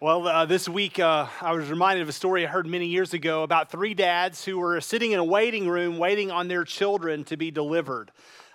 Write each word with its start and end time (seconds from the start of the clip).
Well, 0.00 0.28
uh, 0.28 0.46
this 0.46 0.68
week 0.68 1.00
uh, 1.00 1.26
I 1.40 1.50
was 1.50 1.68
reminded 1.68 2.02
of 2.02 2.08
a 2.08 2.12
story 2.12 2.46
I 2.46 2.48
heard 2.48 2.68
many 2.68 2.86
years 2.86 3.14
ago 3.14 3.42
about 3.42 3.68
three 3.68 3.94
dads 3.94 4.44
who 4.44 4.56
were 4.56 4.80
sitting 4.80 5.10
in 5.10 5.18
a 5.18 5.24
waiting 5.24 5.68
room 5.68 5.98
waiting 5.98 6.30
on 6.30 6.46
their 6.46 6.62
children 6.62 7.24
to 7.24 7.36
be 7.36 7.50
delivered. 7.50 8.12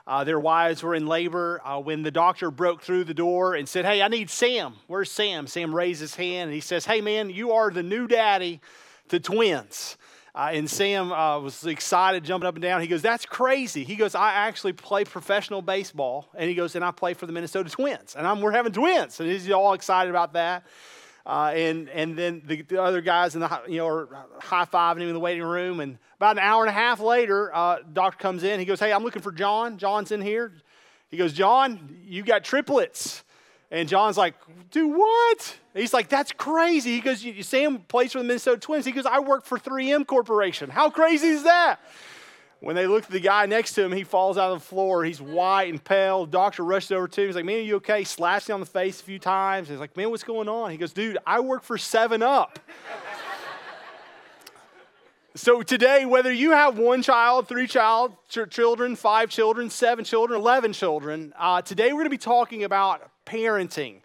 Uh, 0.08 0.24
their 0.24 0.40
wives 0.40 0.82
were 0.82 0.96
in 0.96 1.06
labor 1.06 1.60
uh, 1.66 1.82
when 1.82 2.02
the 2.02 2.12
doctor 2.12 2.50
broke 2.50 2.82
through 2.82 3.04
the 3.04 3.14
door 3.14 3.56
and 3.56 3.68
said, 3.68 3.84
Hey, 3.84 4.02
I 4.02 4.08
need 4.08 4.30
Sam. 4.30 4.76
Where's 4.88 5.12
Sam? 5.12 5.46
Sam 5.46 5.76
raised 5.76 6.00
his 6.00 6.16
hand 6.16 6.44
and 6.44 6.54
he 6.54 6.62
says, 6.62 6.86
Hey, 6.86 7.02
man, 7.02 7.30
you 7.30 7.52
are 7.52 7.70
the 7.70 7.84
new 7.84 8.08
daddy 8.08 8.62
to 9.10 9.20
twins. 9.20 9.98
Uh, 10.34 10.52
and 10.54 10.70
Sam 10.70 11.12
uh, 11.12 11.42
was 11.42 11.66
excited, 11.66 12.24
jumping 12.24 12.48
up 12.48 12.56
and 12.56 12.62
down. 12.62 12.80
He 12.80 12.88
goes, 12.88 13.02
That's 13.02 13.26
crazy. 13.26 13.84
He 13.84 13.98
goes, 13.98 14.16
I 14.16 14.32
actually 14.32 14.74
play 14.74 15.04
professional 15.04 15.62
baseball. 15.62 16.30
And 16.36 16.48
he 16.48 16.56
goes, 16.56 16.78
And 16.78 16.86
I 16.86 16.92
play 16.92 17.14
for 17.14 17.26
the 17.26 17.34
Minnesota 17.34 17.70
Twins. 17.70 18.16
And 18.16 18.26
I'm, 18.26 18.40
we're 18.40 18.54
having 18.54 18.72
twins. 18.72 19.20
And 19.20 19.30
he's 19.30 19.52
all 19.52 19.74
excited 19.74 20.10
about 20.10 20.32
that. 20.34 20.64
Uh, 21.26 21.54
and 21.56 21.90
and 21.90 22.18
then 22.18 22.42
the, 22.46 22.64
the, 22.64 22.82
other 22.82 23.00
guys 23.00 23.34
in 23.34 23.40
the 23.40 23.62
you 23.68 23.78
know 23.78 23.88
are 23.88 24.10
high 24.42 24.66
fiving 24.66 24.98
him 24.98 25.08
in 25.08 25.14
the 25.14 25.20
waiting 25.20 25.44
room. 25.44 25.80
And 25.80 25.98
about 26.18 26.38
an 26.38 26.44
hour 26.44 26.64
and 26.64 26.70
a 26.70 26.74
half 26.74 27.00
later, 27.00 27.54
uh, 27.56 27.78
doctor 27.94 28.18
comes 28.18 28.44
in. 28.44 28.60
He 28.60 28.66
goes, 28.66 28.80
"Hey, 28.80 28.92
I'm 28.92 29.04
looking 29.04 29.22
for 29.22 29.32
John. 29.32 29.78
John's 29.78 30.12
in 30.12 30.22
here." 30.22 30.52
He 31.10 31.16
goes, 31.16 31.32
"John, 31.32 31.98
you 32.06 32.24
got 32.24 32.44
triplets." 32.44 33.24
And 33.72 33.88
John's 33.88 34.18
like, 34.18 34.36
"Do 34.72 34.88
what?" 34.90 35.58
He's 35.74 35.94
like, 35.94 36.10
"That's 36.10 36.34
crazy." 36.34 36.92
He 36.92 37.00
goes, 37.00 37.24
"You, 37.24 37.42
Sam 37.42 37.80
plays 37.80 38.12
for 38.12 38.18
the 38.18 38.26
Minnesota 38.26 38.60
Twins." 38.60 38.84
He 38.84 38.92
goes, 38.92 39.06
"I 39.06 39.20
work 39.20 39.46
for 39.46 39.58
3M 39.58 40.06
Corporation. 40.06 40.70
How 40.70 40.90
crazy 40.90 41.28
is 41.28 41.44
that?" 41.44 41.80
When 42.64 42.78
they 42.78 42.88
look 42.88 43.04
at 43.04 43.10
the 43.10 43.20
guy 43.20 43.46
next 43.46 43.74
to 43.74 43.84
him, 43.84 43.92
he 43.92 44.06
falls 44.06 44.38
out 44.38 44.54
of 44.54 44.62
the 44.62 44.66
floor. 44.66 45.04
He's 45.04 45.20
white 45.20 45.70
and 45.70 45.84
pale. 45.84 46.26
Doctor 46.26 46.64
rushes 46.64 46.94
over 46.94 47.10
to 47.10 47.22
him. 47.22 47.28
He's 47.28 47.36
like, 47.36 47.44
Man, 47.44 47.58
are 47.58 47.62
you 47.62 47.76
okay? 47.76 48.00
He 48.00 48.06
slaps 48.06 48.48
him 48.48 48.54
on 48.54 48.60
the 48.62 48.66
face 48.66 49.02
a 49.02 49.04
few 49.04 49.20
times. 49.20 49.68
He's 49.68 49.80
like, 49.80 49.98
Man, 49.98 50.10
what's 50.10 50.24
going 50.24 50.48
on? 50.48 50.72
He 50.72 50.78
goes, 50.78 50.94
Dude, 50.94 51.18
I 51.28 51.42
work 51.42 51.64
for 51.64 51.78
7 51.78 52.24
Up. 52.24 52.60
so 55.36 55.62
today, 55.62 56.06
whether 56.06 56.32
you 56.32 56.52
have 56.52 56.78
one 56.78 57.02
child, 57.02 57.50
three 57.50 57.68
child, 57.68 58.16
ch- 58.30 58.50
children, 58.50 58.96
five 58.96 59.30
children, 59.30 59.70
seven 59.70 60.06
children, 60.06 60.40
11 60.40 60.72
children, 60.72 61.34
uh, 61.38 61.62
today 61.62 61.88
we're 61.88 62.00
going 62.00 62.06
to 62.06 62.12
be 62.12 62.18
talking 62.18 62.64
about 62.64 63.12
parenting. 63.26 63.98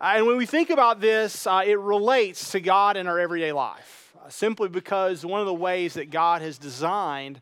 Uh, 0.00 0.12
and 0.14 0.26
when 0.26 0.36
we 0.36 0.46
think 0.46 0.70
about 0.70 1.00
this, 1.00 1.48
uh, 1.48 1.64
it 1.66 1.80
relates 1.80 2.52
to 2.52 2.60
God 2.60 2.96
in 2.96 3.08
our 3.08 3.18
everyday 3.18 3.50
life, 3.50 4.12
uh, 4.24 4.28
simply 4.28 4.68
because 4.68 5.26
one 5.26 5.40
of 5.40 5.46
the 5.46 5.54
ways 5.54 5.94
that 5.94 6.10
God 6.10 6.42
has 6.42 6.58
designed 6.58 7.40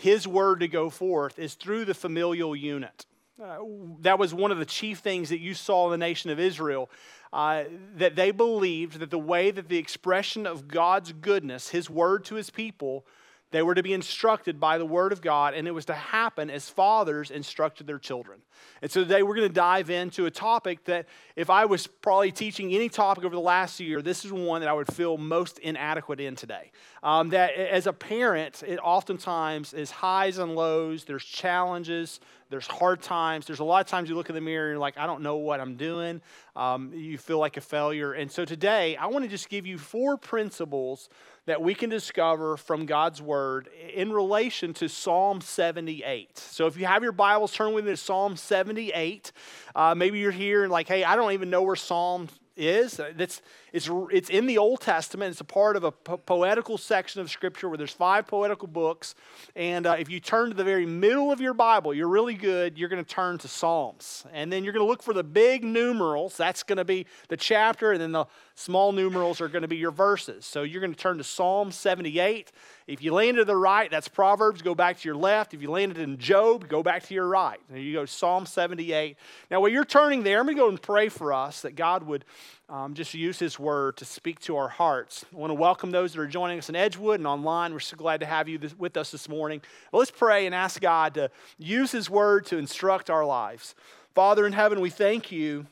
his 0.00 0.26
word 0.26 0.60
to 0.60 0.68
go 0.68 0.88
forth 0.88 1.38
is 1.38 1.54
through 1.54 1.84
the 1.84 1.94
familial 1.94 2.56
unit. 2.56 3.04
Uh, 3.42 3.58
that 4.00 4.18
was 4.18 4.32
one 4.32 4.50
of 4.50 4.58
the 4.58 4.64
chief 4.64 5.00
things 5.00 5.28
that 5.28 5.40
you 5.40 5.52
saw 5.52 5.86
in 5.86 5.90
the 5.92 5.98
nation 5.98 6.30
of 6.30 6.40
Israel. 6.40 6.90
Uh, 7.32 7.64
that 7.96 8.16
they 8.16 8.30
believed 8.30 8.98
that 8.98 9.10
the 9.10 9.18
way 9.18 9.50
that 9.50 9.68
the 9.68 9.76
expression 9.76 10.46
of 10.46 10.68
God's 10.68 11.12
goodness, 11.12 11.68
his 11.68 11.88
word 11.90 12.24
to 12.24 12.34
his 12.34 12.48
people, 12.48 13.04
they 13.50 13.62
were 13.62 13.74
to 13.74 13.82
be 13.82 13.92
instructed 13.92 14.60
by 14.60 14.78
the 14.78 14.86
Word 14.86 15.12
of 15.12 15.20
God, 15.20 15.54
and 15.54 15.66
it 15.66 15.72
was 15.72 15.86
to 15.86 15.94
happen 15.94 16.50
as 16.50 16.68
fathers 16.68 17.30
instructed 17.30 17.86
their 17.86 17.98
children. 17.98 18.40
And 18.82 18.90
so 18.90 19.02
today 19.02 19.22
we're 19.22 19.34
going 19.34 19.48
to 19.48 19.54
dive 19.54 19.90
into 19.90 20.26
a 20.26 20.30
topic 20.30 20.84
that, 20.84 21.06
if 21.36 21.50
I 21.50 21.64
was 21.64 21.86
probably 21.86 22.32
teaching 22.32 22.72
any 22.74 22.88
topic 22.88 23.24
over 23.24 23.34
the 23.34 23.40
last 23.40 23.80
year, 23.80 24.02
this 24.02 24.24
is 24.24 24.32
one 24.32 24.60
that 24.60 24.68
I 24.68 24.72
would 24.72 24.92
feel 24.92 25.16
most 25.16 25.58
inadequate 25.58 26.20
in 26.20 26.36
today. 26.36 26.70
Um, 27.02 27.30
that 27.30 27.54
as 27.54 27.86
a 27.86 27.92
parent, 27.92 28.62
it 28.66 28.78
oftentimes 28.78 29.72
is 29.72 29.90
highs 29.90 30.38
and 30.38 30.54
lows, 30.54 31.04
there's 31.04 31.24
challenges, 31.24 32.20
there's 32.50 32.66
hard 32.66 33.00
times. 33.00 33.46
There's 33.46 33.60
a 33.60 33.64
lot 33.64 33.80
of 33.80 33.86
times 33.86 34.08
you 34.08 34.16
look 34.16 34.28
in 34.28 34.34
the 34.34 34.40
mirror 34.40 34.66
and 34.66 34.72
you're 34.74 34.80
like, 34.80 34.98
I 34.98 35.06
don't 35.06 35.22
know 35.22 35.36
what 35.36 35.60
I'm 35.60 35.76
doing. 35.76 36.20
Um, 36.56 36.92
you 36.92 37.16
feel 37.16 37.38
like 37.38 37.56
a 37.56 37.60
failure. 37.60 38.12
And 38.12 38.30
so 38.30 38.44
today, 38.44 38.96
I 38.96 39.06
want 39.06 39.24
to 39.24 39.30
just 39.30 39.48
give 39.48 39.66
you 39.66 39.78
four 39.78 40.16
principles 40.16 41.08
that 41.50 41.60
we 41.60 41.74
can 41.74 41.90
discover 41.90 42.56
from 42.56 42.86
God's 42.86 43.20
Word 43.20 43.68
in 43.92 44.12
relation 44.12 44.72
to 44.74 44.88
Psalm 44.88 45.40
78. 45.40 46.38
So 46.38 46.68
if 46.68 46.76
you 46.76 46.86
have 46.86 47.02
your 47.02 47.10
Bibles, 47.10 47.52
turn 47.52 47.74
with 47.74 47.84
me 47.84 47.90
to 47.90 47.96
Psalm 47.96 48.36
78. 48.36 49.32
Uh, 49.74 49.96
maybe 49.96 50.20
you're 50.20 50.30
here 50.30 50.62
and 50.62 50.70
like, 50.70 50.86
hey, 50.86 51.02
I 51.02 51.16
don't 51.16 51.32
even 51.32 51.50
know 51.50 51.62
where 51.62 51.74
Psalm 51.74 52.28
is. 52.56 53.00
It's, 53.18 53.42
it's, 53.72 53.88
it's 54.10 54.30
in 54.30 54.46
the 54.46 54.58
Old 54.58 54.80
Testament. 54.80 55.30
It's 55.30 55.40
a 55.40 55.44
part 55.44 55.76
of 55.76 55.84
a 55.84 55.92
po- 55.92 56.16
poetical 56.16 56.78
section 56.78 57.20
of 57.20 57.30
Scripture 57.30 57.68
where 57.68 57.78
there's 57.78 57.92
five 57.92 58.26
poetical 58.26 58.68
books. 58.68 59.14
And 59.54 59.86
uh, 59.86 59.96
if 59.98 60.10
you 60.10 60.20
turn 60.20 60.48
to 60.48 60.54
the 60.54 60.64
very 60.64 60.86
middle 60.86 61.30
of 61.30 61.40
your 61.40 61.54
Bible, 61.54 61.94
you're 61.94 62.08
really 62.08 62.34
good. 62.34 62.78
You're 62.78 62.88
going 62.88 63.04
to 63.04 63.08
turn 63.08 63.38
to 63.38 63.48
Psalms. 63.48 64.26
And 64.32 64.52
then 64.52 64.64
you're 64.64 64.72
going 64.72 64.84
to 64.84 64.88
look 64.88 65.02
for 65.02 65.14
the 65.14 65.24
big 65.24 65.64
numerals. 65.64 66.36
That's 66.36 66.62
going 66.62 66.78
to 66.78 66.84
be 66.84 67.06
the 67.28 67.36
chapter. 67.36 67.92
And 67.92 68.00
then 68.00 68.12
the 68.12 68.26
small 68.54 68.92
numerals 68.92 69.40
are 69.40 69.48
going 69.48 69.62
to 69.62 69.68
be 69.68 69.76
your 69.76 69.90
verses. 69.90 70.44
So 70.44 70.62
you're 70.62 70.80
going 70.80 70.94
to 70.94 70.98
turn 70.98 71.18
to 71.18 71.24
Psalm 71.24 71.72
78. 71.72 72.52
If 72.86 73.02
you 73.04 73.14
land 73.14 73.36
to 73.36 73.44
the 73.44 73.56
right, 73.56 73.88
that's 73.88 74.08
Proverbs, 74.08 74.62
go 74.62 74.74
back 74.74 74.98
to 74.98 75.08
your 75.08 75.16
left. 75.16 75.54
If 75.54 75.62
you 75.62 75.70
landed 75.70 75.98
in 75.98 76.18
Job, 76.18 76.68
go 76.68 76.82
back 76.82 77.04
to 77.04 77.14
your 77.14 77.28
right. 77.28 77.60
There 77.68 77.78
you 77.78 77.92
go, 77.94 78.04
Psalm 78.04 78.46
78. 78.46 79.16
Now, 79.48 79.60
while 79.60 79.70
you're 79.70 79.84
turning 79.84 80.24
there, 80.24 80.40
I'm 80.40 80.46
going 80.46 80.56
to 80.56 80.62
go 80.62 80.68
and 80.68 80.82
pray 80.82 81.08
for 81.08 81.32
us 81.32 81.62
that 81.62 81.76
God 81.76 82.02
would 82.02 82.24
um, 82.70 82.94
just 82.94 83.14
use 83.14 83.38
His 83.38 83.58
word 83.58 83.96
to 83.96 84.04
speak 84.04 84.38
to 84.40 84.56
our 84.56 84.68
hearts. 84.68 85.26
I 85.34 85.36
want 85.36 85.50
to 85.50 85.54
welcome 85.54 85.90
those 85.90 86.12
that 86.12 86.20
are 86.20 86.26
joining 86.28 86.58
us 86.58 86.68
in 86.68 86.76
Edgewood 86.76 87.18
and 87.18 87.26
online. 87.26 87.72
We're 87.72 87.80
so 87.80 87.96
glad 87.96 88.20
to 88.20 88.26
have 88.26 88.48
you 88.48 88.58
this, 88.58 88.78
with 88.78 88.96
us 88.96 89.10
this 89.10 89.28
morning. 89.28 89.60
Let's 89.92 90.12
pray 90.12 90.46
and 90.46 90.54
ask 90.54 90.80
God 90.80 91.14
to 91.14 91.30
use 91.58 91.90
His 91.90 92.08
word 92.08 92.46
to 92.46 92.58
instruct 92.58 93.10
our 93.10 93.24
lives. 93.24 93.74
Father 94.14 94.46
in 94.46 94.52
heaven, 94.52 94.80
we 94.80 94.88
thank 94.88 95.32
you 95.32 95.66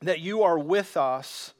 that 0.00 0.20
you 0.20 0.42
are 0.42 0.58
with 0.58 0.96
us, 0.96 1.52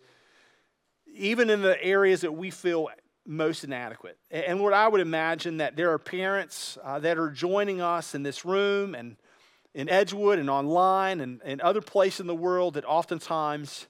even 1.15 1.51
in 1.51 1.61
the 1.61 1.83
areas 1.85 2.23
that 2.23 2.33
we 2.33 2.51
feel 2.51 2.89
most 3.27 3.65
inadequate. 3.65 4.17
And 4.31 4.59
Lord, 4.59 4.73
I 4.73 4.89
would 4.89 5.03
imagine 5.03 5.59
that 5.59 5.77
there 5.77 5.93
are 5.93 5.99
parents 5.99 6.79
uh, 6.83 6.99
that 7.01 7.19
are 7.19 7.29
joining 7.29 7.83
us 7.83 8.15
in 8.15 8.23
this 8.23 8.45
room 8.45 8.95
and 8.95 9.17
in 9.75 9.91
Edgewood 9.91 10.39
and 10.39 10.49
online 10.49 11.21
and, 11.21 11.43
and 11.45 11.61
other 11.61 11.83
places 11.83 12.21
in 12.21 12.27
the 12.27 12.35
world 12.35 12.75
that 12.75 12.85
oftentimes 12.87 13.87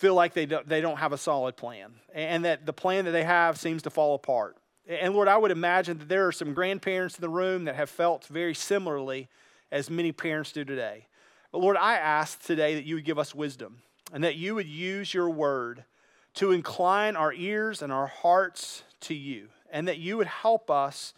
feel 0.00 0.14
like 0.14 0.32
they 0.32 0.46
don't, 0.46 0.66
they 0.66 0.80
don't 0.80 0.96
have 0.96 1.12
a 1.12 1.18
solid 1.18 1.56
plan 1.56 1.92
and 2.14 2.46
that 2.46 2.64
the 2.64 2.72
plan 2.72 3.04
that 3.04 3.10
they 3.10 3.22
have 3.22 3.58
seems 3.58 3.82
to 3.82 3.90
fall 3.90 4.14
apart. 4.14 4.56
And 4.88 5.12
Lord, 5.14 5.28
I 5.28 5.36
would 5.36 5.50
imagine 5.50 5.98
that 5.98 6.08
there 6.08 6.26
are 6.26 6.32
some 6.32 6.54
grandparents 6.54 7.18
in 7.18 7.20
the 7.20 7.28
room 7.28 7.66
that 7.66 7.76
have 7.76 7.90
felt 7.90 8.24
very 8.24 8.54
similarly 8.54 9.28
as 9.70 9.90
many 9.90 10.10
parents 10.10 10.52
do 10.52 10.64
today. 10.64 11.06
But 11.52 11.58
Lord, 11.58 11.76
I 11.76 11.96
ask 11.96 12.42
today 12.42 12.76
that 12.76 12.84
you 12.84 12.94
would 12.94 13.04
give 13.04 13.18
us 13.18 13.34
wisdom 13.34 13.82
and 14.10 14.24
that 14.24 14.36
you 14.36 14.54
would 14.54 14.66
use 14.66 15.12
your 15.12 15.28
word 15.28 15.84
to 16.34 16.52
incline 16.52 17.14
our 17.14 17.34
ears 17.34 17.82
and 17.82 17.92
our 17.92 18.06
hearts 18.06 18.84
to 19.02 19.14
you, 19.14 19.48
and 19.70 19.86
that 19.86 19.98
you 19.98 20.16
would 20.16 20.28
help 20.28 20.70
us 20.70 21.12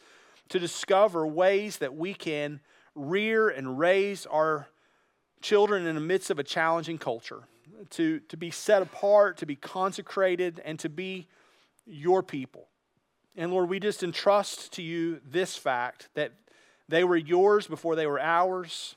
to 0.49 0.59
discover 0.59 1.25
ways 1.27 1.77
that 1.79 1.95
we 1.95 2.15
can 2.15 2.61
rear 2.97 3.49
and 3.49 3.79
raise 3.79 4.27
our 4.27 4.67
children 5.41 5.87
in 5.87 5.95
the 5.95 6.01
midst 6.01 6.31
of 6.31 6.39
a 6.39 6.45
challenging 6.45 6.99
culture, 6.99 7.45
to, 7.91 8.21
to 8.21 8.37
be 8.37 8.51
set 8.51 8.83
apart, 8.83 9.39
to 9.39 9.47
be 9.47 9.57
consecrated, 9.57 10.61
and 10.65 10.79
to 10.79 10.89
be 10.89 11.29
your 11.87 12.23
people. 12.23 12.69
And 13.37 13.51
Lord, 13.51 13.69
we 13.69 13.81
just 13.81 14.03
entrust 14.03 14.73
to 14.73 14.83
you 14.83 15.21
this 15.25 15.57
fact 15.57 16.09
that 16.15 16.33
they 16.89 17.05
were 17.05 17.17
yours 17.17 17.67
before 17.67 17.97
they 17.97 18.07
were 18.07 18.21
ours, 18.21 18.97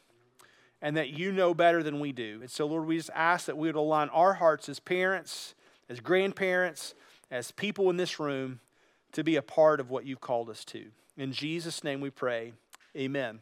and 0.81 0.97
that 0.97 1.09
you 1.09 1.31
know 1.31 1.53
better 1.53 1.81
than 1.81 1.99
we 1.99 2.11
do. 2.11 2.39
And 2.41 2.51
so, 2.51 2.65
Lord, 2.65 2.85
we 2.85 2.97
just 2.97 3.09
ask 3.15 3.45
that 3.45 3.57
we 3.57 3.67
would 3.67 3.75
align 3.75 4.09
our 4.09 4.33
hearts 4.33 4.69
as 4.69 4.79
parents 4.79 5.55
as 5.89 5.99
grandparents, 5.99 6.95
as 7.31 7.51
people 7.51 7.89
in 7.89 7.97
this 7.97 8.19
room, 8.19 8.59
to 9.11 9.23
be 9.23 9.35
a 9.35 9.41
part 9.41 9.79
of 9.79 9.89
what 9.89 10.05
you've 10.05 10.21
called 10.21 10.49
us 10.49 10.65
to. 10.65 10.85
In 11.17 11.31
Jesus' 11.31 11.83
name 11.83 12.01
we 12.01 12.09
pray. 12.09 12.53
Amen. 12.95 13.39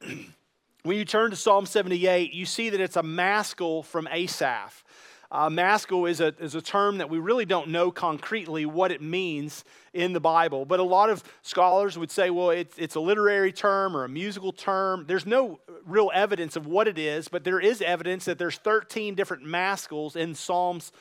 when 0.82 0.96
you 0.96 1.04
turn 1.04 1.30
to 1.30 1.36
Psalm 1.36 1.66
78, 1.66 2.32
you 2.32 2.46
see 2.46 2.70
that 2.70 2.80
it's 2.80 2.96
a 2.96 3.02
maskil 3.02 3.82
from 3.82 4.08
Asaph. 4.08 4.84
Uh, 5.30 5.50
maskil 5.50 6.06
is 6.06 6.20
a, 6.20 6.34
is 6.40 6.54
a 6.54 6.62
term 6.62 6.98
that 6.98 7.10
we 7.10 7.18
really 7.18 7.44
don't 7.44 7.68
know 7.68 7.90
concretely 7.90 8.64
what 8.64 8.90
it 8.90 9.02
means 9.02 9.64
in 9.92 10.14
the 10.14 10.20
Bible, 10.20 10.64
but 10.64 10.80
a 10.80 10.84
lot 10.84 11.10
of 11.10 11.22
scholars 11.42 11.98
would 11.98 12.10
say, 12.10 12.30
well, 12.30 12.48
it's, 12.48 12.78
it's 12.78 12.94
a 12.94 13.00
literary 13.00 13.52
term 13.52 13.94
or 13.94 14.04
a 14.04 14.08
musical 14.08 14.52
term. 14.52 15.04
There's 15.06 15.26
no 15.26 15.60
real 15.84 16.10
evidence 16.14 16.56
of 16.56 16.66
what 16.66 16.88
it 16.88 16.98
is, 16.98 17.28
but 17.28 17.44
there 17.44 17.60
is 17.60 17.82
evidence 17.82 18.24
that 18.24 18.38
there's 18.38 18.56
13 18.56 19.14
different 19.14 19.44
maskils 19.44 20.16
in 20.16 20.34
Psalms 20.34 20.92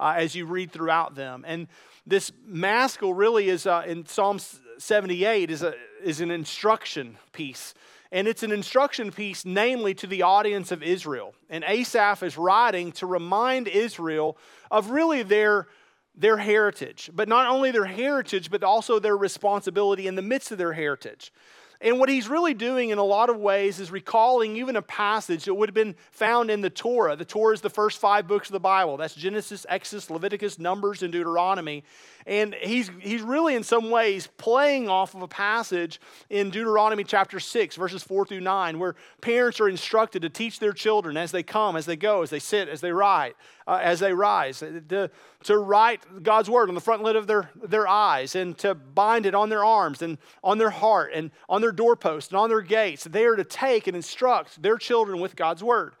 uh, 0.00 0.14
as 0.16 0.34
you 0.34 0.46
read 0.46 0.72
throughout 0.72 1.14
them. 1.14 1.44
And 1.46 1.68
this 2.06 2.32
maskil 2.44 3.14
really 3.14 3.48
is 3.48 3.66
uh, 3.66 3.84
in 3.86 4.04
Psalm 4.06 4.40
78 4.78 5.50
is, 5.50 5.62
a, 5.62 5.74
is 6.02 6.20
an 6.20 6.32
instruction 6.32 7.18
piece. 7.32 7.72
And 8.16 8.26
it's 8.26 8.42
an 8.42 8.50
instruction 8.50 9.12
piece, 9.12 9.44
namely 9.44 9.92
to 9.92 10.06
the 10.06 10.22
audience 10.22 10.72
of 10.72 10.82
Israel. 10.82 11.34
And 11.50 11.62
Asaph 11.68 12.22
is 12.22 12.38
writing 12.38 12.92
to 12.92 13.04
remind 13.04 13.68
Israel 13.68 14.38
of 14.70 14.88
really 14.88 15.22
their, 15.22 15.66
their 16.14 16.38
heritage, 16.38 17.10
but 17.12 17.28
not 17.28 17.46
only 17.46 17.72
their 17.72 17.84
heritage, 17.84 18.50
but 18.50 18.64
also 18.64 18.98
their 18.98 19.18
responsibility 19.18 20.06
in 20.06 20.14
the 20.14 20.22
midst 20.22 20.50
of 20.50 20.56
their 20.56 20.72
heritage. 20.72 21.30
And 21.78 21.98
what 21.98 22.08
he's 22.08 22.26
really 22.26 22.54
doing 22.54 22.88
in 22.88 22.96
a 22.96 23.04
lot 23.04 23.28
of 23.28 23.36
ways 23.36 23.80
is 23.80 23.90
recalling 23.90 24.56
even 24.56 24.76
a 24.76 24.82
passage 24.82 25.44
that 25.44 25.52
would 25.52 25.68
have 25.68 25.74
been 25.74 25.94
found 26.10 26.50
in 26.50 26.62
the 26.62 26.70
Torah. 26.70 27.16
The 27.16 27.26
Torah 27.26 27.52
is 27.52 27.60
the 27.60 27.68
first 27.68 28.00
five 28.00 28.26
books 28.26 28.48
of 28.48 28.54
the 28.54 28.60
Bible. 28.60 28.96
That's 28.96 29.14
Genesis, 29.14 29.66
Exodus, 29.68 30.08
Leviticus, 30.08 30.58
Numbers, 30.58 31.02
and 31.02 31.12
Deuteronomy. 31.12 31.84
And 32.26 32.54
he's, 32.54 32.90
he's 33.00 33.22
really, 33.22 33.54
in 33.54 33.62
some 33.62 33.88
ways, 33.88 34.28
playing 34.36 34.88
off 34.88 35.14
of 35.14 35.22
a 35.22 35.28
passage 35.28 36.00
in 36.28 36.50
Deuteronomy 36.50 37.04
chapter 37.04 37.38
6, 37.38 37.76
verses 37.76 38.02
4 38.02 38.26
through 38.26 38.40
9, 38.40 38.80
where 38.80 38.96
parents 39.20 39.60
are 39.60 39.68
instructed 39.68 40.22
to 40.22 40.28
teach 40.28 40.58
their 40.58 40.72
children 40.72 41.16
as 41.16 41.30
they 41.30 41.44
come, 41.44 41.76
as 41.76 41.86
they 41.86 41.94
go, 41.94 42.22
as 42.22 42.30
they 42.30 42.40
sit, 42.40 42.68
as 42.68 42.80
they 42.80 42.90
ride, 42.90 43.34
uh, 43.68 43.78
as 43.80 44.00
they 44.00 44.12
rise, 44.12 44.58
to, 44.58 45.08
to 45.44 45.58
write 45.58 46.24
God's 46.24 46.50
word 46.50 46.68
on 46.68 46.74
the 46.74 46.80
front 46.80 47.04
lid 47.04 47.14
of 47.14 47.28
their, 47.28 47.48
their 47.54 47.86
eyes 47.86 48.34
and 48.34 48.58
to 48.58 48.74
bind 48.74 49.24
it 49.24 49.34
on 49.36 49.48
their 49.48 49.64
arms 49.64 50.02
and 50.02 50.18
on 50.42 50.58
their 50.58 50.70
heart 50.70 51.12
and 51.14 51.30
on 51.48 51.60
their 51.60 51.70
doorposts 51.70 52.32
and 52.32 52.38
on 52.38 52.48
their 52.48 52.60
gates. 52.60 53.04
They 53.04 53.24
are 53.26 53.36
to 53.36 53.44
take 53.44 53.86
and 53.86 53.94
instruct 53.94 54.60
their 54.60 54.78
children 54.78 55.20
with 55.20 55.36
God's 55.36 55.62
word. 55.62 55.94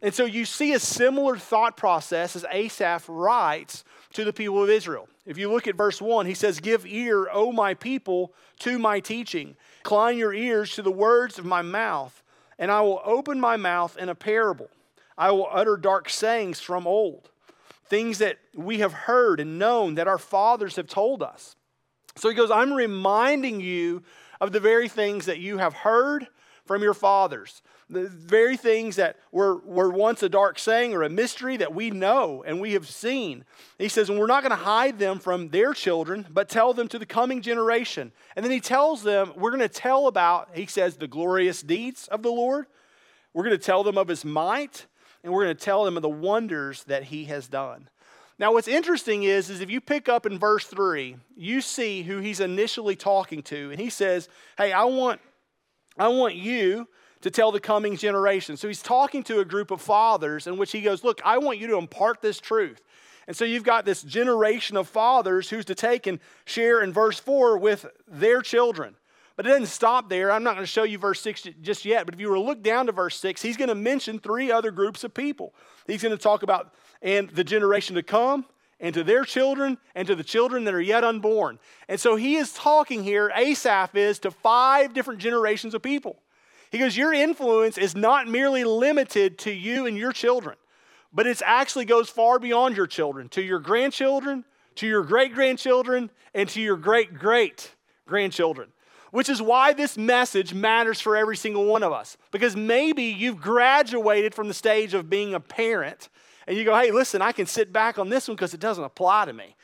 And 0.00 0.12
so 0.12 0.24
you 0.24 0.44
see 0.44 0.72
a 0.72 0.80
similar 0.80 1.36
thought 1.36 1.76
process 1.76 2.34
as 2.34 2.44
Asaph 2.50 3.04
writes 3.08 3.84
to 4.12 4.24
the 4.24 4.32
people 4.32 4.62
of 4.62 4.70
Israel. 4.70 5.08
If 5.24 5.38
you 5.38 5.50
look 5.50 5.66
at 5.66 5.76
verse 5.76 6.00
1, 6.00 6.26
he 6.26 6.34
says, 6.34 6.60
Give 6.60 6.84
ear, 6.86 7.28
O 7.32 7.52
my 7.52 7.74
people, 7.74 8.32
to 8.60 8.78
my 8.78 9.00
teaching. 9.00 9.56
Incline 9.80 10.18
your 10.18 10.34
ears 10.34 10.74
to 10.74 10.82
the 10.82 10.90
words 10.90 11.38
of 11.38 11.44
my 11.44 11.62
mouth, 11.62 12.22
and 12.58 12.70
I 12.70 12.80
will 12.80 13.00
open 13.04 13.40
my 13.40 13.56
mouth 13.56 13.96
in 13.96 14.08
a 14.08 14.14
parable. 14.14 14.68
I 15.16 15.30
will 15.30 15.48
utter 15.50 15.76
dark 15.76 16.08
sayings 16.08 16.60
from 16.60 16.86
old, 16.86 17.30
things 17.86 18.18
that 18.18 18.38
we 18.54 18.78
have 18.78 18.92
heard 18.92 19.40
and 19.40 19.58
known 19.58 19.94
that 19.94 20.08
our 20.08 20.18
fathers 20.18 20.76
have 20.76 20.88
told 20.88 21.22
us. 21.22 21.56
So 22.16 22.28
he 22.28 22.34
goes, 22.34 22.50
I'm 22.50 22.72
reminding 22.72 23.60
you 23.60 24.02
of 24.40 24.52
the 24.52 24.60
very 24.60 24.88
things 24.88 25.26
that 25.26 25.38
you 25.38 25.58
have 25.58 25.74
heard 25.74 26.26
from 26.64 26.82
your 26.82 26.94
fathers 26.94 27.62
the 27.90 28.08
very 28.08 28.56
things 28.56 28.96
that 28.96 29.16
were, 29.30 29.58
were 29.58 29.90
once 29.90 30.22
a 30.22 30.28
dark 30.28 30.58
saying 30.58 30.94
or 30.94 31.02
a 31.02 31.10
mystery 31.10 31.56
that 31.58 31.74
we 31.74 31.90
know 31.90 32.42
and 32.46 32.60
we 32.60 32.72
have 32.72 32.88
seen. 32.88 33.44
He 33.78 33.88
says, 33.88 34.08
and 34.08 34.18
we're 34.18 34.26
not 34.26 34.42
going 34.42 34.56
to 34.56 34.64
hide 34.64 34.98
them 34.98 35.18
from 35.18 35.48
their 35.48 35.74
children, 35.74 36.26
but 36.30 36.48
tell 36.48 36.72
them 36.72 36.88
to 36.88 36.98
the 36.98 37.06
coming 37.06 37.42
generation. 37.42 38.12
And 38.34 38.44
then 38.44 38.52
he 38.52 38.60
tells 38.60 39.02
them, 39.02 39.32
we're 39.36 39.50
going 39.50 39.60
to 39.60 39.68
tell 39.68 40.06
about, 40.06 40.50
he 40.54 40.66
says, 40.66 40.96
the 40.96 41.08
glorious 41.08 41.62
deeds 41.62 42.08
of 42.08 42.22
the 42.22 42.32
Lord. 42.32 42.66
We're 43.34 43.44
going 43.44 43.58
to 43.58 43.64
tell 43.64 43.82
them 43.82 43.98
of 43.98 44.08
his 44.08 44.24
might, 44.24 44.86
and 45.22 45.32
we're 45.32 45.44
going 45.44 45.56
to 45.56 45.64
tell 45.64 45.84
them 45.84 45.96
of 45.96 46.02
the 46.02 46.08
wonders 46.08 46.84
that 46.84 47.04
he 47.04 47.24
has 47.26 47.48
done. 47.48 47.88
Now, 48.38 48.52
what's 48.52 48.68
interesting 48.68 49.22
is, 49.22 49.50
is 49.50 49.60
if 49.60 49.70
you 49.70 49.80
pick 49.80 50.08
up 50.08 50.26
in 50.26 50.38
verse 50.38 50.66
3, 50.66 51.16
you 51.36 51.60
see 51.60 52.02
who 52.02 52.18
he's 52.18 52.40
initially 52.40 52.96
talking 52.96 53.42
to, 53.44 53.70
and 53.70 53.80
he 53.80 53.90
says, 53.90 54.28
Hey, 54.58 54.72
I 54.72 54.84
want, 54.84 55.20
I 55.98 56.08
want 56.08 56.34
you 56.34 56.88
to 57.22 57.30
tell 57.30 57.50
the 57.50 57.60
coming 57.60 57.96
generation. 57.96 58.56
So 58.56 58.68
he's 58.68 58.82
talking 58.82 59.22
to 59.24 59.40
a 59.40 59.44
group 59.44 59.70
of 59.70 59.80
fathers 59.80 60.46
in 60.46 60.56
which 60.56 60.72
he 60.72 60.82
goes, 60.82 61.02
Look, 61.02 61.20
I 61.24 61.38
want 61.38 61.58
you 61.58 61.66
to 61.68 61.76
impart 61.78 62.20
this 62.20 62.38
truth. 62.38 62.82
And 63.26 63.36
so 63.36 63.44
you've 63.44 63.64
got 63.64 63.84
this 63.84 64.02
generation 64.02 64.76
of 64.76 64.88
fathers 64.88 65.48
who's 65.48 65.64
to 65.66 65.74
take 65.74 66.06
and 66.06 66.18
share 66.44 66.82
in 66.82 66.92
verse 66.92 67.18
4 67.18 67.56
with 67.56 67.86
their 68.08 68.42
children. 68.42 68.96
But 69.36 69.46
it 69.46 69.50
doesn't 69.50 69.66
stop 69.66 70.08
there. 70.08 70.30
I'm 70.30 70.42
not 70.42 70.54
going 70.54 70.64
to 70.64 70.70
show 70.70 70.82
you 70.82 70.98
verse 70.98 71.20
6 71.22 71.48
just 71.62 71.84
yet, 71.84 72.04
but 72.04 72.14
if 72.14 72.20
you 72.20 72.28
were 72.28 72.34
to 72.34 72.42
look 72.42 72.62
down 72.62 72.86
to 72.86 72.92
verse 72.92 73.18
6, 73.18 73.40
he's 73.40 73.56
going 73.56 73.68
to 73.68 73.74
mention 73.74 74.18
three 74.18 74.50
other 74.50 74.70
groups 74.70 75.04
of 75.04 75.14
people. 75.14 75.54
He's 75.86 76.02
going 76.02 76.16
to 76.16 76.22
talk 76.22 76.42
about 76.42 76.74
and 77.00 77.30
the 77.30 77.44
generation 77.44 77.96
to 77.96 78.02
come, 78.02 78.46
and 78.78 78.94
to 78.94 79.04
their 79.04 79.24
children, 79.24 79.78
and 79.94 80.06
to 80.06 80.14
the 80.14 80.24
children 80.24 80.64
that 80.64 80.74
are 80.74 80.80
yet 80.80 81.04
unborn. 81.04 81.58
And 81.88 81.98
so 81.98 82.16
he 82.16 82.36
is 82.36 82.52
talking 82.52 83.02
here, 83.02 83.32
Asaph 83.34 83.94
is, 83.94 84.18
to 84.20 84.30
five 84.30 84.92
different 84.92 85.20
generations 85.20 85.74
of 85.74 85.82
people. 85.82 86.21
He 86.72 86.78
goes, 86.78 86.96
Your 86.96 87.12
influence 87.12 87.76
is 87.76 87.94
not 87.94 88.26
merely 88.26 88.64
limited 88.64 89.38
to 89.40 89.52
you 89.52 89.86
and 89.86 89.96
your 89.96 90.10
children, 90.10 90.56
but 91.12 91.26
it 91.26 91.42
actually 91.44 91.84
goes 91.84 92.08
far 92.08 92.38
beyond 92.38 92.76
your 92.76 92.86
children, 92.86 93.28
to 93.28 93.42
your 93.42 93.60
grandchildren, 93.60 94.44
to 94.76 94.86
your 94.86 95.02
great 95.02 95.34
grandchildren, 95.34 96.10
and 96.34 96.48
to 96.48 96.60
your 96.62 96.78
great 96.78 97.14
great 97.14 97.74
grandchildren. 98.06 98.70
Which 99.10 99.28
is 99.28 99.42
why 99.42 99.74
this 99.74 99.98
message 99.98 100.54
matters 100.54 100.98
for 100.98 101.14
every 101.14 101.36
single 101.36 101.66
one 101.66 101.82
of 101.82 101.92
us. 101.92 102.16
Because 102.30 102.56
maybe 102.56 103.02
you've 103.02 103.42
graduated 103.42 104.34
from 104.34 104.48
the 104.48 104.54
stage 104.54 104.94
of 104.94 105.10
being 105.10 105.34
a 105.34 105.40
parent 105.40 106.08
and 106.46 106.56
you 106.56 106.64
go, 106.64 106.74
hey, 106.74 106.90
listen, 106.90 107.22
I 107.22 107.32
can 107.32 107.46
sit 107.46 107.72
back 107.74 107.98
on 107.98 108.08
this 108.08 108.26
one 108.26 108.36
because 108.36 108.54
it 108.54 108.60
doesn't 108.60 108.82
apply 108.82 109.26
to 109.26 109.32
me. 109.34 109.54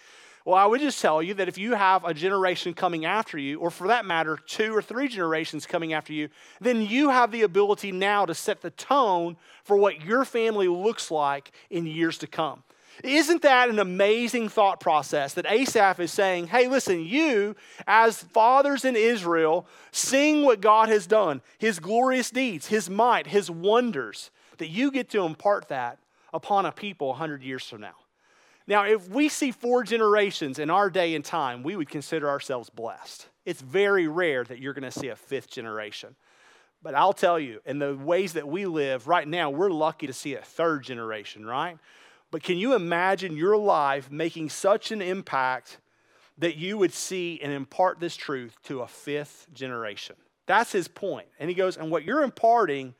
Well, 0.49 0.57
I 0.57 0.65
would 0.65 0.81
just 0.81 1.03
tell 1.03 1.23
you 1.23 1.35
that 1.35 1.49
if 1.49 1.59
you 1.59 1.75
have 1.75 2.07
a 2.07 2.15
generation 2.15 2.73
coming 2.73 3.05
after 3.05 3.37
you, 3.37 3.61
or 3.61 3.71
for 3.71 3.89
that 3.89 4.07
matter, 4.07 4.39
two 4.47 4.75
or 4.75 4.81
three 4.81 5.07
generations 5.07 5.67
coming 5.67 5.93
after 5.93 6.15
you, 6.15 6.31
then 6.59 6.81
you 6.81 7.11
have 7.11 7.33
the 7.33 7.43
ability 7.43 7.93
now 7.93 8.25
to 8.25 8.35
set 8.35 8.63
the 8.63 8.71
tone 8.71 9.37
for 9.63 9.77
what 9.77 10.01
your 10.01 10.25
family 10.25 10.67
looks 10.67 11.11
like 11.11 11.53
in 11.69 11.85
years 11.85 12.17
to 12.17 12.27
come. 12.27 12.63
Isn't 13.05 13.43
that 13.43 13.69
an 13.69 13.79
amazing 13.79 14.49
thought 14.49 14.81
process 14.81 15.35
that 15.35 15.45
Asaph 15.45 16.01
is 16.01 16.13
saying, 16.13 16.47
hey, 16.47 16.67
listen, 16.67 17.05
you, 17.05 17.55
as 17.87 18.23
fathers 18.23 18.87
in 18.87 18.97
Israel, 18.97 19.67
sing 19.93 20.47
what 20.47 20.63
God 20.63 20.89
has 20.89 21.07
done, 21.07 21.43
his 21.59 21.79
glorious 21.79 22.31
deeds, 22.31 22.69
his 22.69 22.89
might, 22.89 23.27
his 23.27 23.51
wonders, 23.51 24.31
that 24.57 24.69
you 24.69 24.93
get 24.93 25.11
to 25.11 25.27
impart 25.27 25.69
that 25.69 25.99
upon 26.33 26.65
a 26.65 26.73
people 26.73 27.09
100 27.09 27.43
years 27.43 27.65
from 27.67 27.83
now. 27.83 27.97
Now, 28.69 28.85
if 28.85 29.09
we 29.09 29.31
see 29.31 29.51
four 29.51 29.83
generations 29.83 30.59
in 30.59 30.69
our 30.69 30.91
day 30.91 31.15
and 31.15 31.25
time, 31.25 31.63
we 31.63 31.75
would 31.75 31.89
consider 31.89 32.29
ourselves 32.29 32.69
blessed. 32.69 33.27
It's 33.47 33.63
very 33.63 34.07
rare 34.07 34.45
that 34.45 34.59
you're 34.59 34.75
going 34.75 34.91
to 34.91 34.91
see 34.91 35.09
a 35.09 35.17
fifth 35.17 35.51
generation. 35.51 36.15
But 36.83 36.95
I'll 36.95 37.15
tell 37.15 37.41
you, 37.41 37.61
in 37.65 37.79
the 37.79 37.97
ways 37.97 38.35
that 38.35 38.47
we 38.47 38.67
live 38.67 39.09
right 39.09 39.27
now, 39.27 39.49
we're 39.49 39.71
lucky 39.71 40.07
to 40.07 40.13
see 40.13 40.35
a 40.35 40.43
third 40.43 40.85
generation, 40.85 41.47
right? 41.47 41.79
But 42.31 42.43
can 42.43 42.59
you 42.59 42.75
imagine 42.75 43.39
your 43.39 43.57
life 43.57 44.11
making 44.11 44.51
such 44.51 44.93
an 44.93 45.01
impact 45.01 45.79
that 46.37 46.57
you 46.57 46.77
would 46.77 46.93
see 46.93 47.41
and 47.43 47.51
impart 47.51 48.01
this 48.01 48.17
truth 48.17 48.55
to 48.65 48.83
a 48.83 48.87
fifth 48.87 49.47
generation? 49.55 50.15
That's 50.45 50.73
his 50.73 50.89
point. 50.89 51.29
And 51.41 51.49
he 51.49 51.55
goes, 51.55 51.79
and 51.79 51.91
what 51.91 52.05
you're 52.05 52.23
imparting 52.23 52.95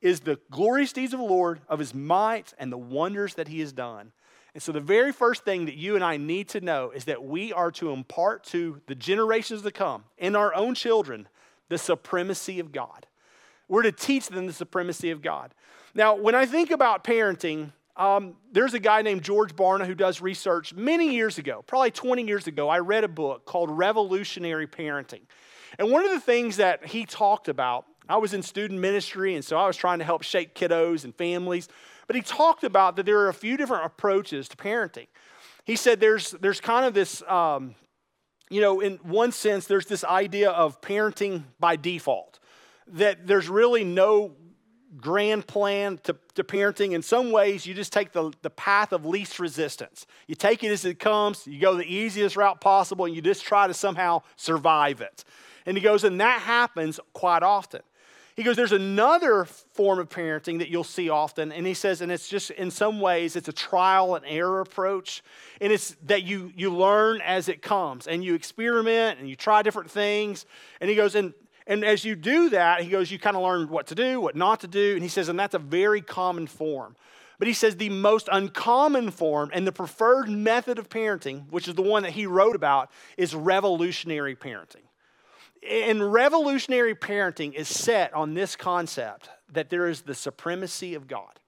is 0.00 0.20
the 0.20 0.40
glorious 0.50 0.94
deeds 0.94 1.12
of 1.12 1.20
the 1.20 1.26
Lord, 1.26 1.60
of 1.68 1.78
his 1.78 1.94
might, 1.94 2.54
and 2.58 2.72
the 2.72 2.78
wonders 2.78 3.34
that 3.34 3.48
he 3.48 3.60
has 3.60 3.70
done. 3.70 4.12
And 4.54 4.62
so, 4.62 4.72
the 4.72 4.80
very 4.80 5.12
first 5.12 5.44
thing 5.44 5.66
that 5.66 5.76
you 5.76 5.94
and 5.94 6.04
I 6.04 6.16
need 6.16 6.48
to 6.50 6.60
know 6.60 6.90
is 6.90 7.04
that 7.04 7.22
we 7.22 7.52
are 7.52 7.70
to 7.72 7.90
impart 7.90 8.44
to 8.46 8.80
the 8.86 8.94
generations 8.94 9.62
to 9.62 9.70
come 9.70 10.04
and 10.18 10.36
our 10.36 10.54
own 10.54 10.74
children 10.74 11.28
the 11.68 11.78
supremacy 11.78 12.58
of 12.58 12.72
God. 12.72 13.06
We're 13.68 13.82
to 13.82 13.92
teach 13.92 14.26
them 14.28 14.46
the 14.46 14.52
supremacy 14.52 15.10
of 15.10 15.22
God. 15.22 15.54
Now, 15.94 16.16
when 16.16 16.34
I 16.34 16.46
think 16.46 16.72
about 16.72 17.04
parenting, 17.04 17.72
um, 17.96 18.34
there's 18.52 18.74
a 18.74 18.80
guy 18.80 19.02
named 19.02 19.22
George 19.22 19.54
Barna 19.54 19.86
who 19.86 19.94
does 19.94 20.20
research 20.20 20.74
many 20.74 21.14
years 21.14 21.38
ago, 21.38 21.62
probably 21.66 21.90
20 21.90 22.24
years 22.24 22.46
ago. 22.46 22.68
I 22.68 22.78
read 22.78 23.04
a 23.04 23.08
book 23.08 23.44
called 23.44 23.70
Revolutionary 23.70 24.66
Parenting. 24.66 25.22
And 25.78 25.90
one 25.90 26.04
of 26.04 26.10
the 26.10 26.20
things 26.20 26.56
that 26.56 26.86
he 26.86 27.06
talked 27.06 27.48
about, 27.48 27.86
I 28.08 28.16
was 28.16 28.34
in 28.34 28.42
student 28.42 28.80
ministry, 28.80 29.34
and 29.36 29.44
so 29.44 29.56
I 29.56 29.66
was 29.66 29.76
trying 29.76 30.00
to 30.00 30.04
help 30.04 30.22
shape 30.22 30.54
kiddos 30.54 31.04
and 31.04 31.14
families. 31.14 31.68
But 32.10 32.16
he 32.16 32.22
talked 32.22 32.64
about 32.64 32.96
that 32.96 33.06
there 33.06 33.20
are 33.20 33.28
a 33.28 33.32
few 33.32 33.56
different 33.56 33.84
approaches 33.84 34.48
to 34.48 34.56
parenting. 34.56 35.06
He 35.64 35.76
said 35.76 36.00
there's, 36.00 36.32
there's 36.32 36.60
kind 36.60 36.84
of 36.84 36.92
this, 36.92 37.22
um, 37.28 37.76
you 38.50 38.60
know, 38.60 38.80
in 38.80 38.96
one 39.04 39.30
sense, 39.30 39.68
there's 39.68 39.86
this 39.86 40.02
idea 40.02 40.50
of 40.50 40.80
parenting 40.80 41.44
by 41.60 41.76
default, 41.76 42.40
that 42.88 43.28
there's 43.28 43.48
really 43.48 43.84
no 43.84 44.32
grand 44.96 45.46
plan 45.46 46.00
to, 46.02 46.16
to 46.34 46.42
parenting. 46.42 46.94
In 46.94 47.02
some 47.02 47.30
ways, 47.30 47.64
you 47.64 47.74
just 47.74 47.92
take 47.92 48.10
the, 48.10 48.32
the 48.42 48.50
path 48.50 48.92
of 48.92 49.06
least 49.06 49.38
resistance. 49.38 50.04
You 50.26 50.34
take 50.34 50.64
it 50.64 50.72
as 50.72 50.84
it 50.84 50.98
comes, 50.98 51.46
you 51.46 51.60
go 51.60 51.76
the 51.76 51.84
easiest 51.84 52.36
route 52.36 52.60
possible, 52.60 53.04
and 53.04 53.14
you 53.14 53.22
just 53.22 53.44
try 53.44 53.68
to 53.68 53.74
somehow 53.74 54.22
survive 54.34 55.00
it. 55.00 55.22
And 55.64 55.76
he 55.76 55.80
goes, 55.80 56.02
and 56.02 56.20
that 56.20 56.40
happens 56.40 56.98
quite 57.12 57.44
often. 57.44 57.82
He 58.36 58.42
goes, 58.42 58.56
There's 58.56 58.72
another 58.72 59.44
form 59.44 59.98
of 59.98 60.08
parenting 60.08 60.58
that 60.58 60.68
you'll 60.68 60.84
see 60.84 61.10
often. 61.10 61.52
And 61.52 61.66
he 61.66 61.74
says, 61.74 62.00
and 62.00 62.12
it's 62.12 62.28
just 62.28 62.50
in 62.50 62.70
some 62.70 63.00
ways, 63.00 63.36
it's 63.36 63.48
a 63.48 63.52
trial 63.52 64.14
and 64.14 64.24
error 64.26 64.60
approach. 64.60 65.22
And 65.60 65.72
it's 65.72 65.96
that 66.04 66.22
you, 66.22 66.52
you 66.56 66.74
learn 66.74 67.20
as 67.22 67.48
it 67.48 67.62
comes 67.62 68.06
and 68.06 68.24
you 68.24 68.34
experiment 68.34 69.18
and 69.18 69.28
you 69.28 69.36
try 69.36 69.62
different 69.62 69.90
things. 69.90 70.46
And 70.80 70.88
he 70.88 70.96
goes, 70.96 71.14
and, 71.14 71.34
and 71.66 71.84
as 71.84 72.04
you 72.04 72.14
do 72.14 72.50
that, 72.50 72.82
he 72.82 72.90
goes, 72.90 73.10
you 73.10 73.18
kind 73.18 73.36
of 73.36 73.42
learn 73.42 73.68
what 73.68 73.86
to 73.88 73.94
do, 73.94 74.20
what 74.20 74.36
not 74.36 74.60
to 74.60 74.68
do. 74.68 74.94
And 74.94 75.02
he 75.02 75.08
says, 75.08 75.28
and 75.28 75.38
that's 75.38 75.54
a 75.54 75.58
very 75.58 76.00
common 76.00 76.46
form. 76.46 76.96
But 77.38 77.48
he 77.48 77.54
says 77.54 77.76
the 77.76 77.88
most 77.88 78.28
uncommon 78.30 79.12
form 79.12 79.50
and 79.54 79.66
the 79.66 79.72
preferred 79.72 80.28
method 80.28 80.78
of 80.78 80.90
parenting, 80.90 81.48
which 81.48 81.68
is 81.68 81.74
the 81.74 81.82
one 81.82 82.02
that 82.02 82.12
he 82.12 82.26
wrote 82.26 82.54
about, 82.54 82.90
is 83.16 83.34
revolutionary 83.34 84.36
parenting 84.36 84.82
and 85.68 86.12
revolutionary 86.12 86.94
parenting 86.94 87.54
is 87.54 87.68
set 87.68 88.12
on 88.14 88.34
this 88.34 88.56
concept 88.56 89.28
that 89.52 89.70
there 89.70 89.88
is 89.88 90.02
the 90.02 90.14
supremacy 90.14 90.94
of 90.94 91.06
God. 91.06 91.38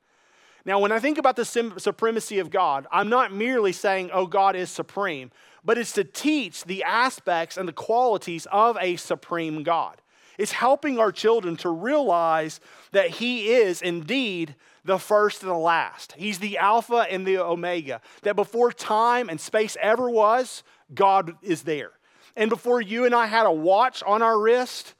Now, 0.64 0.78
when 0.78 0.92
I 0.92 1.00
think 1.00 1.18
about 1.18 1.36
the 1.36 1.44
supremacy 1.44 2.38
of 2.38 2.50
God, 2.50 2.86
I'm 2.92 3.08
not 3.08 3.32
merely 3.32 3.72
saying, 3.72 4.10
oh, 4.12 4.26
God 4.26 4.54
is 4.54 4.70
supreme, 4.70 5.32
but 5.64 5.76
it's 5.76 5.92
to 5.92 6.04
teach 6.04 6.64
the 6.64 6.84
aspects 6.84 7.56
and 7.56 7.66
the 7.66 7.72
qualities 7.72 8.46
of 8.52 8.76
a 8.80 8.96
supreme 8.96 9.64
God. 9.64 10.00
It's 10.38 10.52
helping 10.52 10.98
our 10.98 11.12
children 11.12 11.56
to 11.58 11.68
realize 11.68 12.60
that 12.92 13.10
He 13.10 13.52
is 13.52 13.82
indeed 13.82 14.54
the 14.84 14.98
first 14.98 15.42
and 15.42 15.50
the 15.50 15.56
last. 15.56 16.14
He's 16.16 16.38
the 16.38 16.58
Alpha 16.58 17.06
and 17.10 17.26
the 17.26 17.38
Omega. 17.38 18.00
That 18.22 18.36
before 18.36 18.72
time 18.72 19.28
and 19.28 19.40
space 19.40 19.76
ever 19.80 20.08
was, 20.08 20.62
God 20.94 21.34
is 21.42 21.62
there. 21.62 21.92
And 22.36 22.48
before 22.48 22.80
you 22.80 23.04
and 23.04 23.14
I 23.14 23.26
had 23.26 23.46
a 23.46 23.52
watch 23.52 24.02
on 24.02 24.22
our 24.22 24.38
wrist, 24.38 24.94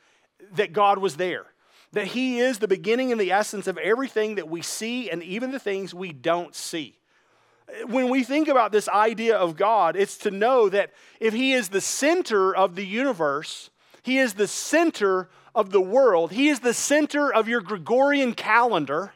that 0.55 0.73
God 0.73 0.99
was 0.99 1.17
there. 1.17 1.47
That 1.93 2.09
He 2.09 2.41
is 2.41 2.59
the 2.59 2.69
beginning 2.69 3.13
and 3.13 3.21
the 3.21 3.33
essence 3.33 3.67
of 3.67 3.79
everything 3.79 4.37
that 4.37 4.49
we 4.49 4.63
see 4.63 5.11
and 5.11 5.23
even 5.23 5.51
the 5.51 5.59
things 5.59 5.95
we 5.95 6.13
don't 6.13 6.55
see. 6.55 6.99
When 7.87 8.11
we 8.11 8.23
think 8.23 8.49
about 8.49 8.73
this 8.73 8.89
idea 8.89 9.37
of 9.37 9.57
God, 9.57 9.97
it's 9.97 10.19
to 10.19 10.31
know 10.31 10.69
that 10.69 10.93
if 11.21 11.33
He 11.33 11.53
is 11.53 11.69
the 11.69 11.81
center 11.81 12.55
of 12.55 12.75
the 12.75 12.87
universe, 12.87 13.71
He 14.03 14.19
is 14.19 14.35
the 14.35 14.49
center 14.49 15.29
of 15.55 15.71
the 15.71 15.81
world, 15.81 16.33
He 16.33 16.49
is 16.49 16.61
the 16.61 16.75
center 16.75 17.33
of 17.33 17.49
your 17.49 17.61
Gregorian 17.61 18.35
calendar. 18.35 19.13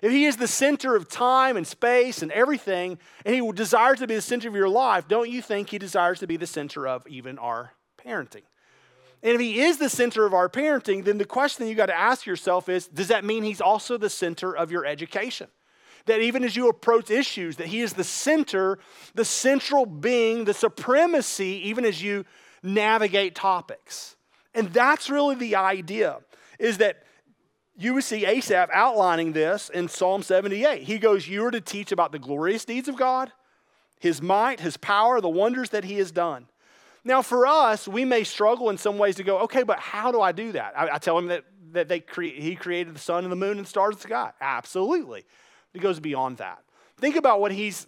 If 0.00 0.12
he 0.12 0.26
is 0.26 0.36
the 0.36 0.46
center 0.46 0.94
of 0.94 1.08
time 1.08 1.56
and 1.56 1.66
space 1.66 2.22
and 2.22 2.30
everything, 2.30 2.98
and 3.24 3.34
he 3.34 3.52
desires 3.52 3.98
to 3.98 4.06
be 4.06 4.14
the 4.14 4.22
center 4.22 4.48
of 4.48 4.54
your 4.54 4.68
life, 4.68 5.08
don't 5.08 5.28
you 5.28 5.42
think 5.42 5.70
he 5.70 5.78
desires 5.78 6.20
to 6.20 6.26
be 6.26 6.36
the 6.36 6.46
center 6.46 6.86
of 6.86 7.06
even 7.08 7.38
our 7.38 7.72
parenting? 8.04 8.42
And 9.22 9.34
if 9.34 9.40
he 9.40 9.60
is 9.60 9.78
the 9.78 9.88
center 9.88 10.24
of 10.24 10.34
our 10.34 10.48
parenting, 10.48 11.04
then 11.04 11.18
the 11.18 11.24
question 11.24 11.66
you 11.66 11.74
got 11.74 11.86
to 11.86 11.98
ask 11.98 12.24
yourself 12.26 12.68
is 12.68 12.86
does 12.86 13.08
that 13.08 13.24
mean 13.24 13.42
he's 13.42 13.60
also 13.60 13.98
the 13.98 14.10
center 14.10 14.56
of 14.56 14.70
your 14.70 14.86
education? 14.86 15.48
That 16.06 16.20
even 16.20 16.44
as 16.44 16.54
you 16.54 16.68
approach 16.68 17.10
issues, 17.10 17.56
that 17.56 17.66
he 17.66 17.80
is 17.80 17.94
the 17.94 18.04
center, 18.04 18.78
the 19.14 19.24
central 19.24 19.84
being, 19.84 20.44
the 20.44 20.54
supremacy, 20.54 21.60
even 21.64 21.84
as 21.84 22.00
you 22.00 22.24
navigate 22.62 23.34
topics. 23.34 24.16
And 24.54 24.72
that's 24.72 25.10
really 25.10 25.34
the 25.34 25.56
idea, 25.56 26.18
is 26.58 26.78
that 26.78 27.02
you 27.78 27.94
would 27.94 28.04
see 28.04 28.26
Asaph 28.26 28.70
outlining 28.72 29.32
this 29.32 29.70
in 29.70 29.88
Psalm 29.88 30.22
78. 30.22 30.82
He 30.82 30.98
goes, 30.98 31.28
You 31.28 31.46
are 31.46 31.50
to 31.52 31.60
teach 31.60 31.92
about 31.92 32.10
the 32.10 32.18
glorious 32.18 32.64
deeds 32.64 32.88
of 32.88 32.96
God, 32.96 33.32
his 34.00 34.20
might, 34.20 34.58
his 34.58 34.76
power, 34.76 35.20
the 35.20 35.28
wonders 35.28 35.70
that 35.70 35.84
he 35.84 35.94
has 35.98 36.10
done. 36.10 36.48
Now, 37.04 37.22
for 37.22 37.46
us, 37.46 37.86
we 37.86 38.04
may 38.04 38.24
struggle 38.24 38.68
in 38.68 38.78
some 38.78 38.98
ways 38.98 39.14
to 39.16 39.22
go, 39.22 39.38
okay, 39.40 39.62
but 39.62 39.78
how 39.78 40.10
do 40.10 40.20
I 40.20 40.32
do 40.32 40.52
that? 40.52 40.74
I, 40.76 40.96
I 40.96 40.98
tell 40.98 41.16
him 41.16 41.28
that, 41.28 41.44
that 41.72 41.88
they 41.88 42.00
cre- 42.00 42.24
he 42.24 42.56
created 42.56 42.94
the 42.94 43.00
sun 43.00 43.22
and 43.22 43.32
the 43.32 43.36
moon 43.36 43.58
and 43.58 43.66
stars 43.66 43.94
of 43.94 44.02
the 44.02 44.08
sky. 44.08 44.32
Absolutely. 44.40 45.24
It 45.72 45.80
goes 45.80 46.00
beyond 46.00 46.38
that. 46.38 46.58
Think 46.98 47.14
about 47.14 47.40
what 47.40 47.52
he's 47.52 47.86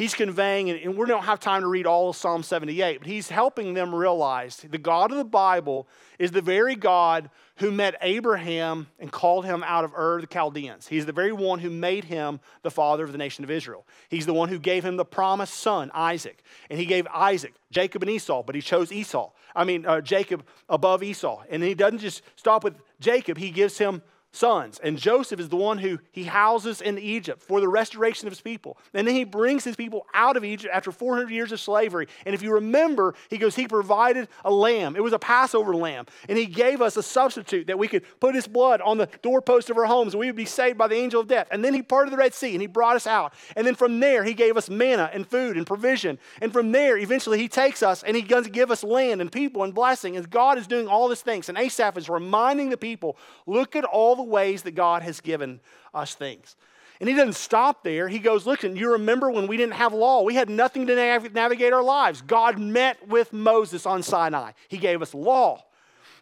he's 0.00 0.14
conveying, 0.14 0.70
and 0.70 0.96
we 0.96 1.06
don't 1.06 1.24
have 1.24 1.38
time 1.38 1.60
to 1.60 1.66
read 1.66 1.86
all 1.86 2.08
of 2.08 2.16
Psalm 2.16 2.42
78, 2.42 3.00
but 3.00 3.06
he's 3.06 3.28
helping 3.28 3.74
them 3.74 3.94
realize 3.94 4.56
the 4.56 4.78
God 4.78 5.10
of 5.10 5.18
the 5.18 5.24
Bible 5.24 5.86
is 6.18 6.30
the 6.30 6.40
very 6.40 6.74
God 6.74 7.28
who 7.56 7.70
met 7.70 7.96
Abraham 8.00 8.86
and 8.98 9.12
called 9.12 9.44
him 9.44 9.62
out 9.62 9.84
of 9.84 9.92
Ur 9.92 10.22
the 10.22 10.26
Chaldeans. 10.26 10.88
He's 10.88 11.04
the 11.04 11.12
very 11.12 11.32
one 11.32 11.58
who 11.58 11.68
made 11.68 12.04
him 12.04 12.40
the 12.62 12.70
father 12.70 13.04
of 13.04 13.12
the 13.12 13.18
nation 13.18 13.44
of 13.44 13.50
Israel. 13.50 13.86
He's 14.08 14.24
the 14.24 14.32
one 14.32 14.48
who 14.48 14.58
gave 14.58 14.86
him 14.86 14.96
the 14.96 15.04
promised 15.04 15.52
son, 15.52 15.90
Isaac. 15.92 16.42
And 16.70 16.78
he 16.78 16.86
gave 16.86 17.06
Isaac, 17.08 17.52
Jacob, 17.70 18.02
and 18.02 18.10
Esau, 18.10 18.42
but 18.42 18.54
he 18.54 18.62
chose 18.62 18.90
Esau. 18.90 19.30
I 19.54 19.64
mean, 19.64 19.84
uh, 19.84 20.00
Jacob 20.00 20.46
above 20.70 21.02
Esau. 21.02 21.42
And 21.50 21.62
he 21.62 21.74
doesn't 21.74 21.98
just 21.98 22.22
stop 22.36 22.64
with 22.64 22.76
Jacob, 23.00 23.36
he 23.36 23.50
gives 23.50 23.76
him 23.76 24.00
sons. 24.32 24.78
And 24.82 24.98
Joseph 24.98 25.40
is 25.40 25.48
the 25.48 25.56
one 25.56 25.78
who 25.78 25.98
he 26.12 26.24
houses 26.24 26.80
in 26.80 26.98
Egypt 26.98 27.42
for 27.42 27.60
the 27.60 27.68
restoration 27.68 28.28
of 28.28 28.32
his 28.32 28.40
people. 28.40 28.78
And 28.94 29.06
then 29.06 29.14
he 29.14 29.24
brings 29.24 29.64
his 29.64 29.76
people 29.76 30.06
out 30.14 30.36
of 30.36 30.44
Egypt 30.44 30.72
after 30.72 30.92
400 30.92 31.30
years 31.30 31.52
of 31.52 31.60
slavery. 31.60 32.06
And 32.24 32.34
if 32.34 32.42
you 32.42 32.54
remember, 32.54 33.14
he 33.28 33.38
goes, 33.38 33.56
he 33.56 33.66
provided 33.66 34.28
a 34.44 34.50
lamb. 34.50 34.96
It 34.96 35.02
was 35.02 35.12
a 35.12 35.18
Passover 35.18 35.74
lamb. 35.74 36.06
And 36.28 36.38
he 36.38 36.46
gave 36.46 36.80
us 36.80 36.96
a 36.96 37.02
substitute 37.02 37.66
that 37.66 37.78
we 37.78 37.88
could 37.88 38.04
put 38.20 38.34
his 38.34 38.46
blood 38.46 38.80
on 38.80 38.98
the 38.98 39.08
doorpost 39.22 39.70
of 39.70 39.78
our 39.78 39.86
homes 39.86 40.14
and 40.14 40.20
we 40.20 40.26
would 40.26 40.36
be 40.36 40.44
saved 40.44 40.78
by 40.78 40.86
the 40.86 40.96
angel 40.96 41.20
of 41.20 41.28
death. 41.28 41.48
And 41.50 41.64
then 41.64 41.74
he 41.74 41.82
parted 41.82 42.12
the 42.12 42.16
Red 42.16 42.34
Sea 42.34 42.52
and 42.52 42.60
he 42.60 42.66
brought 42.66 42.96
us 42.96 43.06
out. 43.06 43.34
And 43.56 43.66
then 43.66 43.74
from 43.74 44.00
there, 44.00 44.24
he 44.24 44.34
gave 44.34 44.56
us 44.56 44.70
manna 44.70 45.10
and 45.12 45.26
food 45.26 45.56
and 45.56 45.66
provision. 45.66 46.18
And 46.40 46.52
from 46.52 46.72
there, 46.72 46.96
eventually, 46.96 47.38
he 47.38 47.48
takes 47.48 47.82
us 47.82 48.02
and 48.02 48.16
he 48.16 48.22
going 48.22 48.44
to 48.44 48.50
give 48.50 48.70
us 48.70 48.84
land 48.84 49.20
and 49.20 49.30
people 49.30 49.64
and 49.64 49.74
blessing. 49.74 50.16
And 50.16 50.30
God 50.30 50.58
is 50.58 50.66
doing 50.66 50.86
all 50.86 51.08
these 51.08 51.22
things. 51.22 51.48
And 51.48 51.58
Asaph 51.58 51.98
is 51.98 52.08
reminding 52.08 52.70
the 52.70 52.76
people, 52.76 53.16
look 53.46 53.74
at 53.74 53.84
all 53.84 54.19
the 54.24 54.30
ways 54.30 54.62
that 54.62 54.72
God 54.72 55.02
has 55.02 55.20
given 55.20 55.60
us 55.94 56.14
things. 56.14 56.56
And 57.00 57.08
he 57.08 57.14
doesn't 57.14 57.36
stop 57.36 57.82
there. 57.82 58.08
He 58.08 58.18
goes, 58.18 58.46
Listen, 58.46 58.76
you 58.76 58.92
remember 58.92 59.30
when 59.30 59.46
we 59.46 59.56
didn't 59.56 59.74
have 59.74 59.94
law? 59.94 60.22
We 60.22 60.34
had 60.34 60.50
nothing 60.50 60.86
to 60.86 60.94
nav- 60.94 61.32
navigate 61.32 61.72
our 61.72 61.82
lives. 61.82 62.20
God 62.20 62.58
met 62.58 63.08
with 63.08 63.32
Moses 63.32 63.86
on 63.86 64.02
Sinai. 64.02 64.52
He 64.68 64.76
gave 64.76 65.00
us 65.00 65.14
law, 65.14 65.64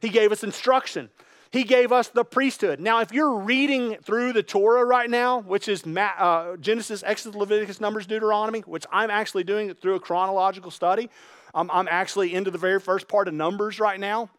He 0.00 0.09
gave 0.09 0.31
us 0.31 0.45
instruction, 0.45 1.11
He 1.50 1.64
gave 1.64 1.90
us 1.90 2.09
the 2.09 2.25
priesthood. 2.25 2.78
Now, 2.78 3.00
if 3.00 3.12
you're 3.12 3.35
reading 3.40 3.97
through 4.05 4.33
the 4.35 4.43
Torah 4.45 4.85
right 4.85 5.11
now, 5.11 5.40
which 5.40 5.67
is 5.67 5.85
uh, 5.85 6.57
Genesis, 6.61 7.02
Exodus, 7.05 7.37
Leviticus, 7.37 7.81
Numbers, 7.81 8.07
Deuteronomy, 8.07 8.61
which 8.61 8.87
I'm 8.93 9.11
actually 9.11 9.43
doing 9.45 9.75
through 9.75 9.97
a 9.97 10.00
chronological 10.00 10.71
study, 10.71 11.11
um, 11.55 11.71
I'm 11.73 11.88
actually 11.90 12.35
into 12.35 12.52
the 12.52 12.59
very 12.59 12.78
first 12.78 13.09
part 13.09 13.26
of 13.26 13.35
Numbers 13.35 13.81
right 13.81 13.99
now. 13.99 14.31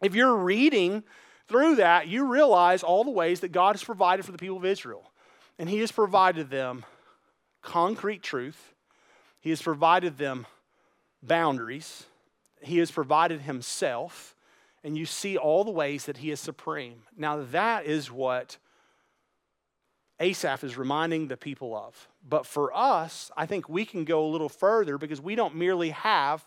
If 0.00 0.14
you're 0.14 0.36
reading, 0.36 1.04
through 1.48 1.76
that, 1.76 2.08
you 2.08 2.26
realize 2.26 2.82
all 2.82 3.04
the 3.04 3.10
ways 3.10 3.40
that 3.40 3.52
God 3.52 3.74
has 3.74 3.84
provided 3.84 4.24
for 4.24 4.32
the 4.32 4.38
people 4.38 4.56
of 4.56 4.64
Israel. 4.64 5.10
And 5.58 5.68
He 5.68 5.78
has 5.80 5.92
provided 5.92 6.50
them 6.50 6.84
concrete 7.62 8.22
truth, 8.22 8.74
He 9.40 9.50
has 9.50 9.62
provided 9.62 10.18
them 10.18 10.46
boundaries, 11.22 12.04
He 12.60 12.78
has 12.78 12.90
provided 12.90 13.42
Himself, 13.42 14.34
and 14.82 14.98
you 14.98 15.06
see 15.06 15.36
all 15.36 15.64
the 15.64 15.70
ways 15.70 16.06
that 16.06 16.18
He 16.18 16.30
is 16.30 16.40
supreme. 16.40 17.02
Now, 17.16 17.44
that 17.52 17.86
is 17.86 18.10
what 18.10 18.58
Asaph 20.20 20.62
is 20.62 20.78
reminding 20.78 21.28
the 21.28 21.36
people 21.36 21.76
of. 21.76 22.08
But 22.26 22.46
for 22.46 22.74
us, 22.74 23.30
I 23.36 23.46
think 23.46 23.68
we 23.68 23.84
can 23.84 24.04
go 24.04 24.24
a 24.24 24.28
little 24.28 24.48
further 24.48 24.96
because 24.96 25.20
we 25.20 25.34
don't 25.34 25.56
merely 25.56 25.90
have 25.90 26.44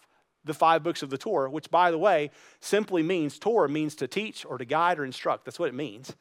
the 0.48 0.54
five 0.54 0.84
books 0.84 1.04
of 1.04 1.10
the 1.10 1.18
Torah, 1.18 1.50
which, 1.50 1.70
by 1.70 1.92
the 1.92 1.98
way, 1.98 2.32
simply 2.60 3.04
means 3.04 3.38
Torah 3.38 3.70
means 3.70 3.96
to 3.96 4.08
teach 4.08 4.46
or 4.46 4.58
to 4.58 4.66
guide 4.66 5.00
or 5.00 5.06
instruct. 5.06 5.46
That's 5.46 5.60
what 5.60 5.70
it 5.70 5.76
means 5.76 6.16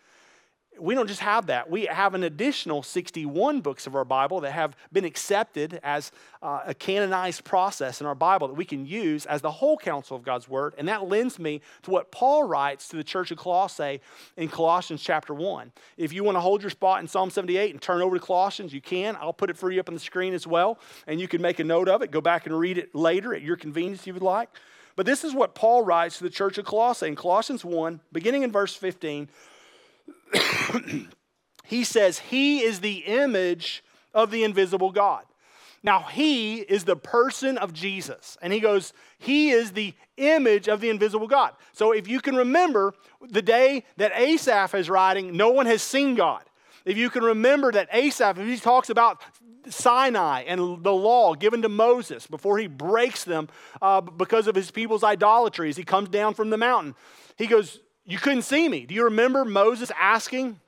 we 0.78 0.94
don't 0.94 1.06
just 1.06 1.20
have 1.20 1.46
that. 1.46 1.70
We 1.70 1.86
have 1.86 2.14
an 2.14 2.22
additional 2.22 2.82
61 2.82 3.60
books 3.60 3.86
of 3.86 3.94
our 3.94 4.04
Bible 4.04 4.40
that 4.40 4.52
have 4.52 4.76
been 4.92 5.04
accepted 5.04 5.80
as 5.82 6.12
uh, 6.42 6.62
a 6.66 6.74
canonized 6.74 7.44
process 7.44 8.00
in 8.00 8.06
our 8.06 8.14
Bible 8.14 8.48
that 8.48 8.54
we 8.54 8.64
can 8.64 8.86
use 8.86 9.26
as 9.26 9.40
the 9.42 9.50
whole 9.50 9.76
counsel 9.76 10.16
of 10.16 10.22
God's 10.22 10.48
Word. 10.48 10.74
And 10.78 10.88
that 10.88 11.08
lends 11.08 11.38
me 11.38 11.60
to 11.82 11.90
what 11.90 12.10
Paul 12.10 12.44
writes 12.44 12.88
to 12.88 12.96
the 12.96 13.04
church 13.04 13.30
of 13.30 13.38
Colossae 13.38 14.00
in 14.36 14.48
Colossians 14.48 15.02
chapter 15.02 15.34
1. 15.34 15.72
If 15.96 16.12
you 16.12 16.24
want 16.24 16.36
to 16.36 16.40
hold 16.40 16.62
your 16.62 16.70
spot 16.70 17.00
in 17.00 17.08
Psalm 17.08 17.30
78 17.30 17.72
and 17.72 17.80
turn 17.80 18.02
over 18.02 18.18
to 18.18 18.24
Colossians, 18.24 18.72
you 18.72 18.80
can. 18.80 19.16
I'll 19.16 19.32
put 19.32 19.50
it 19.50 19.56
for 19.56 19.70
you 19.70 19.80
up 19.80 19.88
on 19.88 19.94
the 19.94 20.00
screen 20.00 20.34
as 20.34 20.46
well. 20.46 20.78
And 21.06 21.20
you 21.20 21.28
can 21.28 21.42
make 21.42 21.58
a 21.58 21.64
note 21.64 21.88
of 21.88 22.02
it. 22.02 22.10
Go 22.10 22.20
back 22.20 22.46
and 22.46 22.58
read 22.58 22.78
it 22.78 22.94
later 22.94 23.34
at 23.34 23.42
your 23.42 23.56
convenience 23.56 24.00
if 24.00 24.06
you 24.08 24.14
would 24.14 24.22
like. 24.22 24.50
But 24.96 25.04
this 25.04 25.24
is 25.24 25.34
what 25.34 25.54
Paul 25.54 25.82
writes 25.82 26.18
to 26.18 26.24
the 26.24 26.30
church 26.30 26.56
of 26.56 26.64
Colossae 26.64 27.06
in 27.06 27.16
Colossians 27.16 27.64
1, 27.64 28.00
beginning 28.12 28.42
in 28.42 28.50
verse 28.50 28.74
15. 28.74 29.28
he 31.64 31.84
says, 31.84 32.18
He 32.18 32.60
is 32.60 32.80
the 32.80 32.98
image 32.98 33.84
of 34.14 34.30
the 34.30 34.44
invisible 34.44 34.92
God. 34.92 35.24
Now, 35.82 36.00
He 36.02 36.56
is 36.56 36.84
the 36.84 36.96
person 36.96 37.58
of 37.58 37.72
Jesus. 37.72 38.36
And 38.42 38.52
he 38.52 38.60
goes, 38.60 38.92
He 39.18 39.50
is 39.50 39.72
the 39.72 39.94
image 40.16 40.68
of 40.68 40.80
the 40.80 40.90
invisible 40.90 41.28
God. 41.28 41.52
So, 41.72 41.92
if 41.92 42.08
you 42.08 42.20
can 42.20 42.36
remember 42.36 42.94
the 43.20 43.42
day 43.42 43.84
that 43.96 44.12
Asaph 44.14 44.74
is 44.74 44.90
writing, 44.90 45.36
no 45.36 45.50
one 45.50 45.66
has 45.66 45.82
seen 45.82 46.14
God. 46.14 46.42
If 46.84 46.96
you 46.96 47.10
can 47.10 47.24
remember 47.24 47.72
that 47.72 47.88
Asaph, 47.92 48.38
if 48.38 48.46
he 48.46 48.56
talks 48.56 48.90
about 48.90 49.20
Sinai 49.68 50.42
and 50.42 50.84
the 50.84 50.92
law 50.92 51.34
given 51.34 51.62
to 51.62 51.68
Moses 51.68 52.26
before 52.26 52.58
he 52.58 52.68
breaks 52.68 53.24
them 53.24 53.48
uh, 53.82 54.00
because 54.00 54.46
of 54.46 54.54
his 54.54 54.70
people's 54.70 55.02
idolatries, 55.02 55.76
he 55.76 55.82
comes 55.82 56.08
down 56.08 56.34
from 56.34 56.50
the 56.50 56.56
mountain. 56.56 56.94
He 57.36 57.46
goes, 57.48 57.80
you 58.06 58.18
couldn't 58.18 58.42
see 58.42 58.68
me. 58.68 58.86
Do 58.86 58.94
you 58.94 59.04
remember 59.04 59.44
Moses 59.44 59.90
asking, 59.98 60.60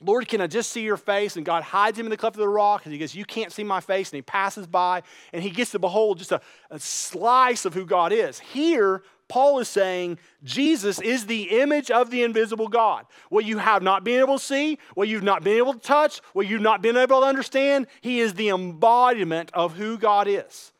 Lord, 0.00 0.26
can 0.26 0.40
I 0.40 0.48
just 0.48 0.70
see 0.70 0.82
your 0.82 0.96
face? 0.96 1.36
And 1.36 1.46
God 1.46 1.62
hides 1.62 1.98
him 1.98 2.06
in 2.06 2.10
the 2.10 2.16
cleft 2.16 2.36
of 2.36 2.40
the 2.40 2.48
rock, 2.48 2.84
and 2.84 2.92
he 2.92 2.98
goes, 2.98 3.14
You 3.14 3.24
can't 3.24 3.52
see 3.52 3.62
my 3.62 3.80
face. 3.80 4.10
And 4.10 4.16
he 4.16 4.22
passes 4.22 4.66
by, 4.66 5.02
and 5.32 5.42
he 5.42 5.50
gets 5.50 5.70
to 5.72 5.78
behold 5.78 6.18
just 6.18 6.32
a, 6.32 6.40
a 6.70 6.78
slice 6.80 7.64
of 7.64 7.74
who 7.74 7.86
God 7.86 8.12
is. 8.12 8.40
Here, 8.40 9.02
Paul 9.28 9.60
is 9.60 9.68
saying 9.68 10.18
Jesus 10.42 11.00
is 11.00 11.26
the 11.26 11.60
image 11.60 11.90
of 11.90 12.10
the 12.10 12.22
invisible 12.22 12.68
God. 12.68 13.06
What 13.30 13.44
you 13.44 13.58
have 13.58 13.82
not 13.82 14.04
been 14.04 14.20
able 14.20 14.38
to 14.38 14.44
see, 14.44 14.78
what 14.94 15.08
you've 15.08 15.22
not 15.22 15.44
been 15.44 15.56
able 15.56 15.72
to 15.74 15.78
touch, 15.78 16.20
what 16.32 16.48
you've 16.48 16.60
not 16.60 16.82
been 16.82 16.96
able 16.96 17.20
to 17.20 17.26
understand, 17.26 17.86
he 18.00 18.20
is 18.20 18.34
the 18.34 18.48
embodiment 18.48 19.50
of 19.54 19.74
who 19.74 19.96
God 19.96 20.26
is. 20.28 20.72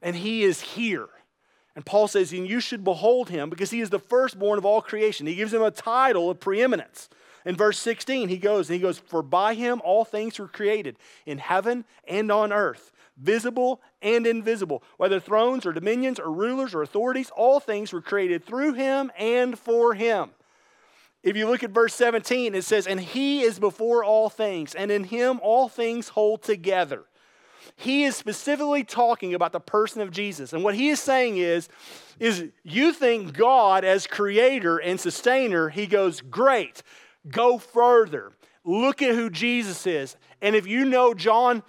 And 0.00 0.14
he 0.14 0.44
is 0.44 0.60
here. 0.60 1.08
And 1.78 1.86
Paul 1.86 2.08
says, 2.08 2.32
and 2.32 2.44
you 2.44 2.58
should 2.58 2.82
behold 2.82 3.30
him 3.30 3.48
because 3.48 3.70
he 3.70 3.80
is 3.80 3.88
the 3.88 4.00
firstborn 4.00 4.58
of 4.58 4.64
all 4.64 4.82
creation. 4.82 5.28
He 5.28 5.36
gives 5.36 5.54
him 5.54 5.62
a 5.62 5.70
title 5.70 6.28
of 6.28 6.40
preeminence. 6.40 7.08
In 7.44 7.54
verse 7.54 7.78
16, 7.78 8.28
he 8.28 8.36
goes, 8.36 8.68
and 8.68 8.74
he 8.74 8.82
goes, 8.82 8.98
For 8.98 9.22
by 9.22 9.54
him 9.54 9.80
all 9.84 10.04
things 10.04 10.40
were 10.40 10.48
created 10.48 10.96
in 11.24 11.38
heaven 11.38 11.84
and 12.08 12.32
on 12.32 12.52
earth, 12.52 12.90
visible 13.16 13.80
and 14.02 14.26
invisible, 14.26 14.82
whether 14.96 15.20
thrones 15.20 15.64
or 15.64 15.72
dominions 15.72 16.18
or 16.18 16.32
rulers 16.32 16.74
or 16.74 16.82
authorities, 16.82 17.30
all 17.36 17.60
things 17.60 17.92
were 17.92 18.02
created 18.02 18.44
through 18.44 18.72
him 18.72 19.12
and 19.16 19.56
for 19.56 19.94
him. 19.94 20.30
if 21.22 21.36
you 21.36 21.46
look 21.46 21.62
at 21.62 21.70
verse 21.70 21.94
17, 21.94 22.56
it 22.56 22.64
says, 22.64 22.88
And 22.88 22.98
he 22.98 23.42
is 23.42 23.60
before 23.60 24.02
all 24.02 24.28
things, 24.28 24.74
and 24.74 24.90
in 24.90 25.04
him 25.04 25.38
all 25.44 25.68
things 25.68 26.08
hold 26.08 26.42
together. 26.42 27.04
He 27.76 28.04
is 28.04 28.16
specifically 28.16 28.84
talking 28.84 29.34
about 29.34 29.52
the 29.52 29.60
person 29.60 30.00
of 30.00 30.10
Jesus. 30.10 30.52
And 30.52 30.64
what 30.64 30.74
he 30.74 30.88
is 30.88 31.00
saying 31.00 31.38
is, 31.38 31.68
is 32.18 32.46
you 32.62 32.92
think 32.92 33.32
God 33.32 33.84
as 33.84 34.06
creator 34.06 34.78
and 34.78 35.00
sustainer, 35.00 35.68
he 35.68 35.86
goes, 35.86 36.20
Great, 36.20 36.82
go 37.28 37.58
further. 37.58 38.32
Look 38.64 39.02
at 39.02 39.14
who 39.14 39.30
Jesus 39.30 39.86
is. 39.86 40.16
And 40.42 40.54
if 40.54 40.66
you 40.66 40.84
know 40.84 41.14
John 41.14 41.62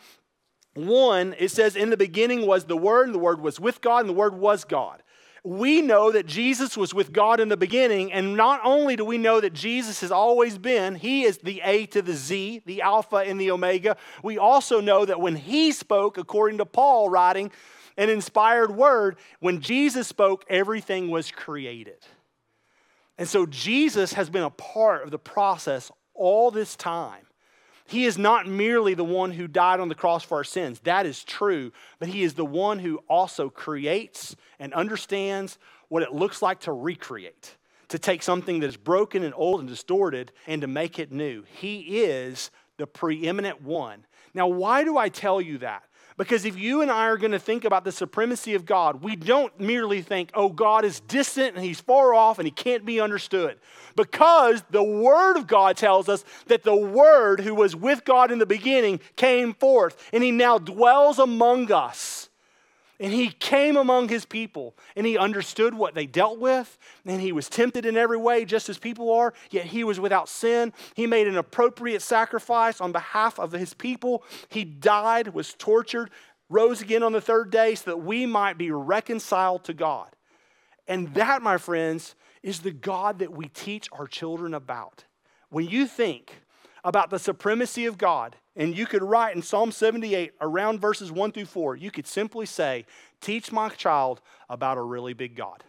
1, 0.73 1.35
it 1.37 1.51
says, 1.51 1.75
In 1.75 1.89
the 1.89 1.97
beginning 1.97 2.45
was 2.45 2.65
the 2.65 2.77
Word, 2.77 3.07
and 3.07 3.15
the 3.15 3.19
Word 3.19 3.41
was 3.41 3.59
with 3.59 3.81
God, 3.81 4.01
and 4.01 4.09
the 4.09 4.13
Word 4.13 4.35
was 4.35 4.65
God 4.65 5.03
we 5.43 5.81
know 5.81 6.11
that 6.11 6.25
Jesus 6.25 6.75
was 6.75 6.93
with 6.93 7.13
God 7.13 7.39
in 7.39 7.49
the 7.49 7.57
beginning, 7.57 8.11
and 8.11 8.35
not 8.35 8.61
only 8.63 8.95
do 8.95 9.05
we 9.05 9.17
know 9.17 9.39
that 9.39 9.53
Jesus 9.53 10.01
has 10.01 10.11
always 10.11 10.57
been, 10.57 10.95
He 10.95 11.23
is 11.23 11.37
the 11.37 11.61
A 11.63 11.85
to 11.87 12.01
the 12.01 12.13
Z, 12.13 12.63
the 12.65 12.81
Alpha 12.81 13.17
and 13.17 13.39
the 13.39 13.51
Omega, 13.51 13.97
we 14.23 14.37
also 14.37 14.81
know 14.81 15.05
that 15.05 15.21
when 15.21 15.35
He 15.35 15.71
spoke, 15.71 16.17
according 16.17 16.57
to 16.57 16.65
Paul 16.65 17.09
writing 17.09 17.51
an 17.97 18.09
inspired 18.09 18.75
word, 18.75 19.17
when 19.39 19.61
Jesus 19.61 20.07
spoke, 20.07 20.45
everything 20.49 21.09
was 21.09 21.31
created. 21.31 22.05
And 23.17 23.27
so 23.27 23.45
Jesus 23.45 24.13
has 24.13 24.29
been 24.29 24.43
a 24.43 24.49
part 24.49 25.03
of 25.03 25.11
the 25.11 25.19
process 25.19 25.91
all 26.13 26.51
this 26.51 26.75
time. 26.75 27.25
He 27.89 28.05
is 28.05 28.19
not 28.19 28.45
merely 28.45 28.93
the 28.93 29.03
one 29.03 29.31
who 29.31 29.47
died 29.47 29.79
on 29.79 29.89
the 29.89 29.95
cross 29.95 30.23
for 30.23 30.37
our 30.37 30.43
sins. 30.43 30.79
That 30.81 31.07
is 31.07 31.23
true. 31.23 31.71
But 31.97 32.09
He 32.09 32.21
is 32.21 32.35
the 32.35 32.45
one 32.45 32.77
who 32.77 32.99
also 33.09 33.49
creates 33.49 34.35
and 34.59 34.71
understands 34.75 35.57
what 35.87 36.03
it 36.03 36.13
looks 36.13 36.43
like 36.43 36.59
to 36.61 36.71
recreate, 36.71 37.57
to 37.87 37.97
take 37.97 38.21
something 38.21 38.59
that 38.59 38.67
is 38.67 38.77
broken 38.77 39.23
and 39.23 39.33
old 39.35 39.59
and 39.59 39.67
distorted 39.67 40.31
and 40.45 40.61
to 40.61 40.67
make 40.67 40.99
it 40.99 41.11
new. 41.11 41.43
He 41.51 42.01
is 42.01 42.51
the 42.77 42.85
preeminent 42.85 43.63
one. 43.63 44.05
Now, 44.35 44.47
why 44.47 44.83
do 44.83 44.95
I 44.95 45.09
tell 45.09 45.41
you 45.41 45.57
that? 45.57 45.81
Because 46.19 46.43
if 46.43 46.59
you 46.59 46.81
and 46.81 46.91
I 46.91 47.05
are 47.05 47.15
going 47.15 47.31
to 47.31 47.39
think 47.39 47.63
about 47.63 47.85
the 47.85 47.93
supremacy 47.93 48.53
of 48.53 48.65
God, 48.65 49.01
we 49.01 49.15
don't 49.15 49.57
merely 49.57 50.01
think, 50.01 50.31
oh, 50.33 50.49
God 50.49 50.83
is 50.83 50.99
distant 50.99 51.55
and 51.55 51.63
he's 51.63 51.79
far 51.79 52.13
off 52.13 52.39
and 52.39 52.45
he 52.45 52.51
can't 52.51 52.83
be 52.83 52.99
understood. 52.99 53.57
Because 53.95 54.61
the 54.69 54.83
Word 54.83 55.37
of 55.37 55.47
God 55.47 55.77
tells 55.77 56.09
us 56.09 56.25
that 56.47 56.63
the 56.63 56.75
Word 56.75 57.39
who 57.39 57.55
was 57.55 57.73
with 57.73 58.03
God 58.03 58.33
in 58.33 58.39
the 58.39 58.45
beginning 58.45 58.99
came 59.15 59.53
forth 59.53 60.09
and 60.11 60.21
he 60.21 60.29
now 60.29 60.57
dwells 60.57 61.19
among 61.19 61.71
us. 61.71 62.28
And 62.99 63.13
he 63.13 63.29
came 63.29 63.77
among 63.77 64.09
his 64.09 64.25
people 64.25 64.75
and 64.95 65.05
he 65.05 65.17
understood 65.17 65.73
what 65.73 65.95
they 65.95 66.05
dealt 66.05 66.37
with. 66.37 66.77
And 67.05 67.21
he 67.21 67.31
was 67.31 67.47
tempted 67.47 67.85
in 67.85 67.95
every 67.95 68.17
way, 68.17 68.43
just 68.43 68.67
as 68.67 68.77
people 68.77 69.11
are, 69.11 69.33
yet 69.49 69.65
he 69.67 69.85
was 69.85 69.99
without 69.99 70.27
sin. 70.27 70.73
He 70.95 71.07
made 71.07 71.27
an 71.27 71.37
appropriate 71.37 72.01
sacrifice 72.01 72.81
on 72.81 72.91
behalf 72.91 73.39
of 73.39 73.53
his 73.53 73.73
people. 73.73 74.23
He 74.49 74.65
died, 74.65 75.29
was 75.29 75.53
tortured, 75.53 76.09
rose 76.49 76.81
again 76.81 77.03
on 77.03 77.13
the 77.13 77.21
third 77.21 77.51
day 77.51 77.75
so 77.75 77.91
that 77.91 77.97
we 77.97 78.25
might 78.25 78.57
be 78.57 78.71
reconciled 78.71 79.63
to 79.65 79.73
God. 79.73 80.09
And 80.87 81.13
that, 81.13 81.41
my 81.41 81.57
friends, 81.57 82.15
is 82.43 82.59
the 82.59 82.71
God 82.71 83.19
that 83.19 83.31
we 83.31 83.47
teach 83.47 83.87
our 83.93 84.07
children 84.07 84.53
about. 84.53 85.05
When 85.49 85.67
you 85.67 85.87
think 85.87 86.41
about 86.83 87.09
the 87.09 87.19
supremacy 87.19 87.85
of 87.85 87.97
God, 87.97 88.35
and 88.55 88.77
you 88.77 88.85
could 88.85 89.03
write 89.03 89.35
in 89.35 89.41
Psalm 89.41 89.71
78 89.71 90.33
around 90.41 90.79
verses 90.79 91.11
1 91.11 91.31
through 91.31 91.45
4, 91.45 91.75
you 91.75 91.91
could 91.91 92.07
simply 92.07 92.45
say, 92.45 92.85
Teach 93.21 93.51
my 93.51 93.69
child 93.69 94.21
about 94.49 94.77
a 94.77 94.81
really 94.81 95.13
big 95.13 95.35
God. 95.35 95.63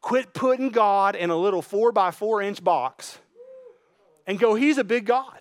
Quit 0.00 0.34
putting 0.34 0.70
God 0.70 1.14
in 1.14 1.30
a 1.30 1.36
little 1.36 1.62
four 1.62 1.92
by 1.92 2.10
four 2.10 2.42
inch 2.42 2.62
box 2.62 3.18
and 4.26 4.38
go, 4.38 4.54
He's 4.54 4.78
a 4.78 4.84
big 4.84 5.06
God. 5.06 5.40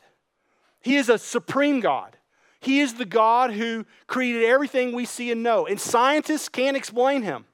He 0.82 0.96
is 0.96 1.10
a 1.10 1.18
supreme 1.18 1.80
God. 1.80 2.18
He 2.60 2.80
is 2.80 2.94
the 2.94 3.06
God 3.06 3.52
who 3.52 3.86
created 4.06 4.44
everything 4.44 4.94
we 4.94 5.06
see 5.06 5.32
and 5.32 5.42
know. 5.42 5.66
And 5.66 5.80
scientists 5.80 6.48
can't 6.48 6.78
explain 6.78 7.24
him, 7.24 7.46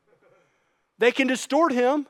they 1.00 1.12
can 1.12 1.28
distort 1.28 1.72
him, 1.72 2.08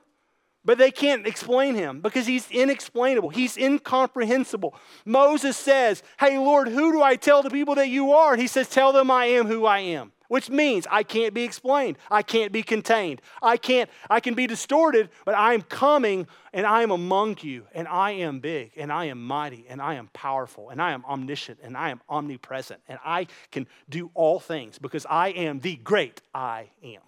but 0.65 0.77
they 0.77 0.91
can't 0.91 1.25
explain 1.25 1.75
him 1.75 2.01
because 2.01 2.27
he's 2.27 2.51
inexplainable. 2.51 3.29
He's 3.29 3.55
incomprehensible. 3.57 4.75
Moses 5.05 5.55
says, 5.55 6.03
Hey, 6.19 6.37
Lord, 6.37 6.67
who 6.67 6.91
do 6.91 7.01
I 7.01 7.15
tell 7.15 7.41
the 7.41 7.49
people 7.49 7.75
that 7.75 7.87
you 7.87 8.11
are? 8.11 8.33
And 8.33 8.41
he 8.41 8.47
says, 8.47 8.67
Tell 8.67 8.91
them 8.91 9.09
I 9.09 9.25
am 9.25 9.47
who 9.47 9.65
I 9.65 9.79
am, 9.79 10.11
which 10.27 10.49
means 10.49 10.85
I 10.91 11.03
can't 11.03 11.33
be 11.33 11.43
explained. 11.43 11.97
I 12.11 12.21
can't 12.21 12.51
be 12.51 12.63
contained. 12.63 13.21
I 13.41 13.55
can't, 13.55 13.89
I 14.09 14.19
can 14.19 14.33
be 14.33 14.45
distorted, 14.45 15.09
but 15.23 15.35
I 15.35 15.53
am 15.53 15.61
coming 15.61 16.27
and 16.51 16.65
I 16.65 16.83
am 16.83 16.91
among 16.91 17.37
you, 17.41 17.65
and 17.73 17.87
I 17.87 18.11
am 18.11 18.39
big, 18.39 18.71
and 18.77 18.91
I 18.91 19.05
am 19.05 19.25
mighty, 19.25 19.65
and 19.69 19.81
I 19.81 19.93
am 19.93 20.09
powerful, 20.11 20.69
and 20.69 20.81
I 20.81 20.91
am 20.91 21.05
omniscient, 21.05 21.59
and 21.61 21.77
I 21.77 21.91
am 21.91 22.01
omnipresent, 22.09 22.81
and 22.87 22.99
I 23.05 23.27
can 23.51 23.67
do 23.87 24.09
all 24.15 24.39
things 24.39 24.79
because 24.79 25.05
I 25.09 25.29
am 25.29 25.59
the 25.59 25.75
great 25.75 26.21
I 26.33 26.69
am 26.83 27.01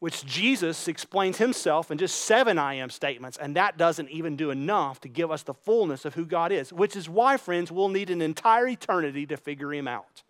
which 0.00 0.24
Jesus 0.24 0.88
explains 0.88 1.36
himself 1.36 1.90
in 1.90 1.98
just 1.98 2.22
seven 2.22 2.58
I 2.58 2.74
am 2.74 2.88
statements, 2.88 3.36
and 3.36 3.54
that 3.56 3.76
doesn't 3.76 4.08
even 4.08 4.34
do 4.34 4.50
enough 4.50 5.00
to 5.02 5.08
give 5.08 5.30
us 5.30 5.42
the 5.42 5.54
fullness 5.54 6.06
of 6.06 6.14
who 6.14 6.24
God 6.24 6.52
is, 6.52 6.72
which 6.72 6.96
is 6.96 7.08
why, 7.08 7.36
friends, 7.36 7.70
we'll 7.70 7.90
need 7.90 8.08
an 8.08 8.22
entire 8.22 8.66
eternity 8.66 9.26
to 9.26 9.36
figure 9.36 9.72
him 9.72 9.86
out. 9.86 10.22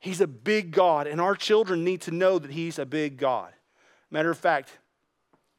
He's 0.00 0.22
a 0.22 0.26
big 0.26 0.70
God, 0.70 1.06
and 1.06 1.20
our 1.20 1.34
children 1.34 1.84
need 1.84 2.00
to 2.02 2.10
know 2.10 2.38
that 2.38 2.50
he's 2.50 2.78
a 2.78 2.86
big 2.86 3.18
God. 3.18 3.52
Matter 4.10 4.30
of 4.30 4.38
fact, 4.38 4.70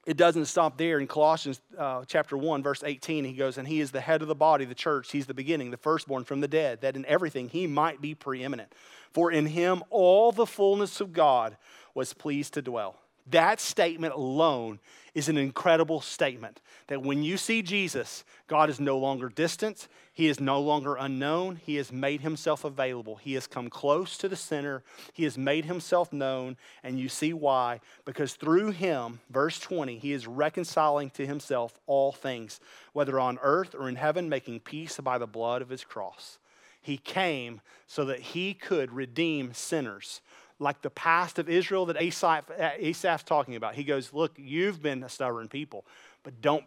it 0.06 0.18
doesn't 0.18 0.46
stop 0.46 0.78
there. 0.78 1.00
In 1.00 1.08
Colossians 1.08 1.62
uh, 1.78 2.06
chapter 2.06 2.38
1, 2.38 2.62
verse 2.62 2.84
18, 2.84 3.26
he 3.26 3.34
goes, 3.34 3.58
And 3.58 3.68
he 3.68 3.82
is 3.82 3.92
the 3.92 4.02
head 4.02 4.22
of 4.22 4.28
the 4.28 4.36
body, 4.36 4.66
the 4.66 4.76
church. 4.76 5.12
He's 5.12 5.26
the 5.26 5.34
beginning, 5.34 5.72
the 5.72 5.78
firstborn 5.78 6.24
from 6.24 6.42
the 6.42 6.48
dead, 6.48 6.82
that 6.82 6.96
in 6.96 7.06
everything 7.08 7.50
he 7.50 7.66
might 7.66 8.02
be 8.02 8.14
preeminent. 8.14 8.72
For 9.12 9.32
in 9.32 9.48
him 9.48 9.84
all 9.90 10.32
the 10.32 10.46
fullness 10.46 11.02
of 11.02 11.12
God 11.12 11.58
was 11.96 12.14
pleased 12.14 12.54
to 12.54 12.62
dwell. 12.62 12.98
That 13.32 13.60
statement 13.60 14.14
alone 14.14 14.80
is 15.16 15.30
an 15.30 15.38
incredible 15.38 16.00
statement 16.02 16.62
that 16.88 17.02
when 17.02 17.24
you 17.24 17.38
see 17.38 17.64
Jesus, 17.64 18.24
God 18.48 18.70
is 18.70 18.80
no 18.80 19.00
longer 19.00 19.30
distant, 19.30 19.88
He 20.14 20.28
is 20.28 20.40
no 20.40 20.62
longer 20.62 20.96
unknown, 20.96 21.56
He 21.56 21.78
has 21.78 21.92
made 21.92 22.22
Himself 22.22 22.64
available. 22.64 23.16
He 23.16 23.34
has 23.34 23.48
come 23.48 23.70
close 23.70 24.16
to 24.20 24.30
the 24.30 24.36
sinner, 24.36 24.84
He 25.14 25.24
has 25.24 25.40
made 25.40 25.66
Himself 25.66 26.14
known, 26.14 26.58
and 26.84 27.00
you 27.00 27.10
see 27.10 27.34
why. 27.34 27.80
Because 28.04 28.34
through 28.34 28.72
Him, 28.72 29.22
verse 29.32 29.58
20, 29.58 29.98
He 29.98 30.12
is 30.12 30.28
reconciling 30.28 31.10
to 31.12 31.26
Himself 31.26 31.80
all 31.88 32.12
things, 32.12 32.60
whether 32.94 33.20
on 33.20 33.40
earth 33.42 33.74
or 33.74 33.90
in 33.90 33.96
heaven, 33.96 34.30
making 34.30 34.60
peace 34.60 35.00
by 35.00 35.18
the 35.18 35.26
blood 35.26 35.64
of 35.64 35.70
His 35.70 35.84
cross. 35.84 36.38
He 36.80 36.98
came 36.98 37.62
so 37.88 38.06
that 38.06 38.20
He 38.20 38.54
could 38.54 38.92
redeem 38.92 39.54
sinners 39.54 40.22
like 40.60 40.82
the 40.82 40.90
past 40.90 41.40
of 41.40 41.50
Israel 41.50 41.86
that 41.88 41.98
Asaph, 41.98 42.50
uh, 42.50 42.70
Asaph's 42.78 43.24
talking 43.24 43.56
about. 43.56 43.76
He 43.76 43.84
goes, 43.84 44.14
Look, 44.14 44.34
you've 44.38 44.82
been 44.82 45.04
a 45.04 45.10
stubborn 45.10 45.48
people, 45.48 45.86
but 46.24 46.42
don't, 46.42 46.64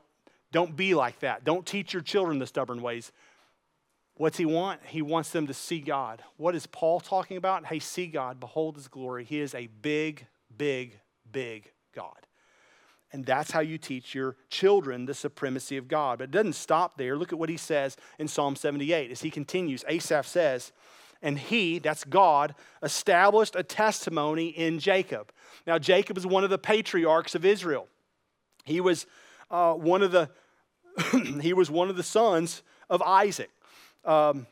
don't 0.52 0.76
be 0.76 0.94
like 0.94 1.20
that. 1.20 1.44
Don't 1.44 1.66
teach 1.66 1.92
your 1.92 2.02
children 2.02 2.38
the 2.38 2.46
stubborn 2.46 2.82
ways. 2.82 3.12
What's 4.16 4.36
he 4.36 4.46
want? 4.46 4.80
He 4.84 5.00
wants 5.00 5.30
them 5.30 5.46
to 5.46 5.54
see 5.54 5.80
God. 5.80 6.22
What 6.36 6.54
is 6.54 6.66
Paul 6.66 7.00
talking 7.00 7.36
about? 7.36 7.66
Hey, 7.66 7.78
see 7.78 8.08
God, 8.08 8.40
behold 8.40 8.74
his 8.74 8.88
glory. 8.88 9.24
He 9.24 9.40
is 9.40 9.54
a 9.54 9.68
big, 9.68 10.26
big, 10.56 10.98
big 11.30 11.70
God. 11.94 12.26
And 13.12 13.24
that's 13.24 13.50
how 13.50 13.60
you 13.60 13.78
teach 13.78 14.14
your 14.14 14.36
children 14.50 15.06
the 15.06 15.14
supremacy 15.14 15.76
of 15.76 15.88
God. 15.88 16.18
But 16.18 16.24
it 16.24 16.30
doesn't 16.32 16.54
stop 16.54 16.98
there. 16.98 17.16
Look 17.16 17.32
at 17.32 17.38
what 17.38 17.48
he 17.48 17.56
says 17.56 17.96
in 18.18 18.28
Psalm 18.28 18.54
78 18.54 19.10
as 19.10 19.22
he 19.22 19.30
continues. 19.30 19.84
Asaph 19.88 20.26
says, 20.26 20.72
and 21.22 21.38
he, 21.38 21.78
that's 21.78 22.04
God, 22.04 22.54
established 22.82 23.56
a 23.56 23.62
testimony 23.62 24.48
in 24.48 24.78
Jacob. 24.78 25.32
Now, 25.66 25.78
Jacob 25.78 26.16
is 26.16 26.26
one 26.26 26.44
of 26.44 26.50
the 26.50 26.58
patriarchs 26.58 27.34
of 27.34 27.44
Israel. 27.44 27.88
He 28.64 28.80
was 28.80 29.06
uh, 29.50 29.74
one 29.74 30.02
of 30.02 30.12
the 30.12 30.30
he 31.40 31.52
was 31.52 31.70
one 31.70 31.90
of 31.90 31.96
the 31.96 32.02
sons 32.02 32.62
of 32.90 33.00
Isaac. 33.02 33.50
Um, 34.04 34.46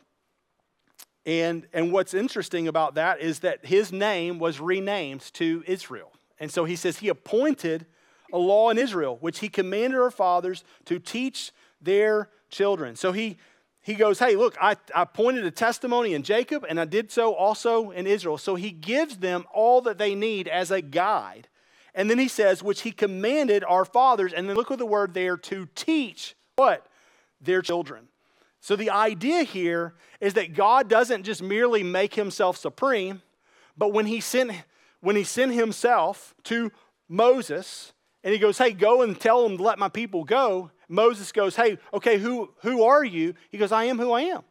and, 1.24 1.66
and 1.72 1.92
what's 1.92 2.14
interesting 2.14 2.68
about 2.68 2.94
that 2.94 3.20
is 3.20 3.40
that 3.40 3.66
his 3.66 3.92
name 3.92 4.38
was 4.38 4.60
renamed 4.60 5.22
to 5.34 5.64
Israel. 5.66 6.12
And 6.38 6.52
so 6.52 6.64
he 6.64 6.76
says 6.76 6.98
he 6.98 7.08
appointed 7.08 7.86
a 8.32 8.38
law 8.38 8.70
in 8.70 8.78
Israel, 8.78 9.18
which 9.20 9.40
he 9.40 9.48
commanded 9.48 9.98
our 9.98 10.10
fathers 10.10 10.62
to 10.84 10.98
teach 11.00 11.52
their 11.80 12.28
children. 12.48 12.94
So 12.94 13.12
he 13.12 13.38
he 13.86 13.94
goes, 13.94 14.18
Hey, 14.18 14.34
look, 14.34 14.56
I, 14.60 14.74
I 14.92 15.04
pointed 15.04 15.44
a 15.44 15.50
testimony 15.52 16.12
in 16.12 16.24
Jacob, 16.24 16.66
and 16.68 16.80
I 16.80 16.86
did 16.86 17.12
so 17.12 17.34
also 17.34 17.92
in 17.92 18.04
Israel. 18.04 18.36
So 18.36 18.56
he 18.56 18.72
gives 18.72 19.18
them 19.18 19.44
all 19.54 19.80
that 19.82 19.96
they 19.96 20.16
need 20.16 20.48
as 20.48 20.72
a 20.72 20.82
guide. 20.82 21.46
And 21.94 22.10
then 22.10 22.18
he 22.18 22.26
says, 22.26 22.64
which 22.64 22.80
he 22.80 22.90
commanded 22.90 23.62
our 23.62 23.84
fathers. 23.84 24.32
And 24.32 24.48
then 24.48 24.56
look 24.56 24.72
at 24.72 24.78
the 24.78 24.84
word 24.84 25.14
there 25.14 25.36
to 25.36 25.68
teach 25.76 26.34
what? 26.56 26.84
Their 27.40 27.62
children. 27.62 28.08
So 28.60 28.74
the 28.74 28.90
idea 28.90 29.44
here 29.44 29.94
is 30.20 30.34
that 30.34 30.54
God 30.54 30.88
doesn't 30.88 31.22
just 31.22 31.40
merely 31.40 31.84
make 31.84 32.14
himself 32.14 32.56
supreme, 32.56 33.22
but 33.78 33.92
when 33.92 34.06
he 34.06 34.18
sent, 34.18 34.50
when 35.00 35.14
he 35.14 35.22
sent 35.22 35.54
himself 35.54 36.34
to 36.44 36.72
Moses 37.08 37.92
And 38.24 38.32
he 38.32 38.38
goes, 38.38 38.58
Hey, 38.58 38.72
go 38.72 39.02
and 39.02 39.18
tell 39.18 39.42
them 39.42 39.56
to 39.58 39.62
let 39.62 39.78
my 39.78 39.88
people 39.88 40.24
go. 40.24 40.70
Moses 40.88 41.32
goes, 41.32 41.56
Hey, 41.56 41.78
okay, 41.92 42.18
who, 42.18 42.50
who 42.62 42.84
are 42.84 43.04
you? 43.04 43.34
He 43.50 43.58
goes, 43.58 43.72
I 43.72 43.84
am 43.84 43.98
who 43.98 44.12
I 44.12 44.22
am. 44.22 44.42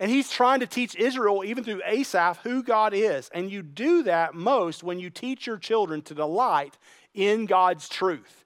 And 0.00 0.10
he's 0.10 0.30
trying 0.30 0.60
to 0.60 0.66
teach 0.66 0.96
Israel, 0.96 1.44
even 1.44 1.62
through 1.62 1.80
Asaph, 1.86 2.40
who 2.42 2.62
God 2.62 2.92
is. 2.92 3.30
And 3.32 3.50
you 3.50 3.62
do 3.62 4.02
that 4.02 4.34
most 4.34 4.82
when 4.82 4.98
you 4.98 5.10
teach 5.10 5.46
your 5.46 5.58
children 5.58 6.02
to 6.02 6.14
delight 6.14 6.76
in 7.14 7.46
God's 7.46 7.88
truth. 7.88 8.44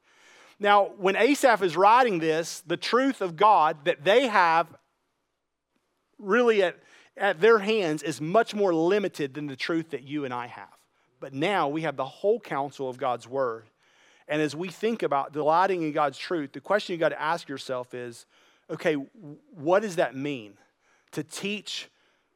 Now, 0.58 0.90
when 0.98 1.16
Asaph 1.16 1.62
is 1.62 1.76
writing 1.76 2.18
this, 2.18 2.62
the 2.66 2.76
truth 2.76 3.20
of 3.20 3.36
God 3.36 3.84
that 3.84 4.04
they 4.04 4.26
have 4.26 4.66
really 6.18 6.62
at, 6.62 6.76
at 7.16 7.40
their 7.40 7.58
hands 7.58 8.02
is 8.02 8.20
much 8.20 8.54
more 8.54 8.74
limited 8.74 9.34
than 9.34 9.46
the 9.46 9.56
truth 9.56 9.90
that 9.90 10.02
you 10.02 10.24
and 10.24 10.32
I 10.32 10.46
have. 10.46 10.68
But 11.20 11.32
now 11.32 11.68
we 11.68 11.82
have 11.82 11.96
the 11.96 12.04
whole 12.04 12.40
counsel 12.40 12.88
of 12.88 12.98
God's 12.98 13.26
word. 13.26 13.64
And 14.28 14.42
as 14.42 14.56
we 14.56 14.68
think 14.68 15.02
about 15.02 15.32
delighting 15.32 15.82
in 15.82 15.92
God's 15.92 16.18
truth, 16.18 16.52
the 16.52 16.60
question 16.60 16.94
you 16.94 16.98
got 16.98 17.10
to 17.10 17.20
ask 17.20 17.48
yourself 17.48 17.94
is 17.94 18.26
okay, 18.68 18.94
what 19.54 19.82
does 19.82 19.96
that 19.96 20.16
mean 20.16 20.54
to 21.12 21.22
teach 21.22 21.88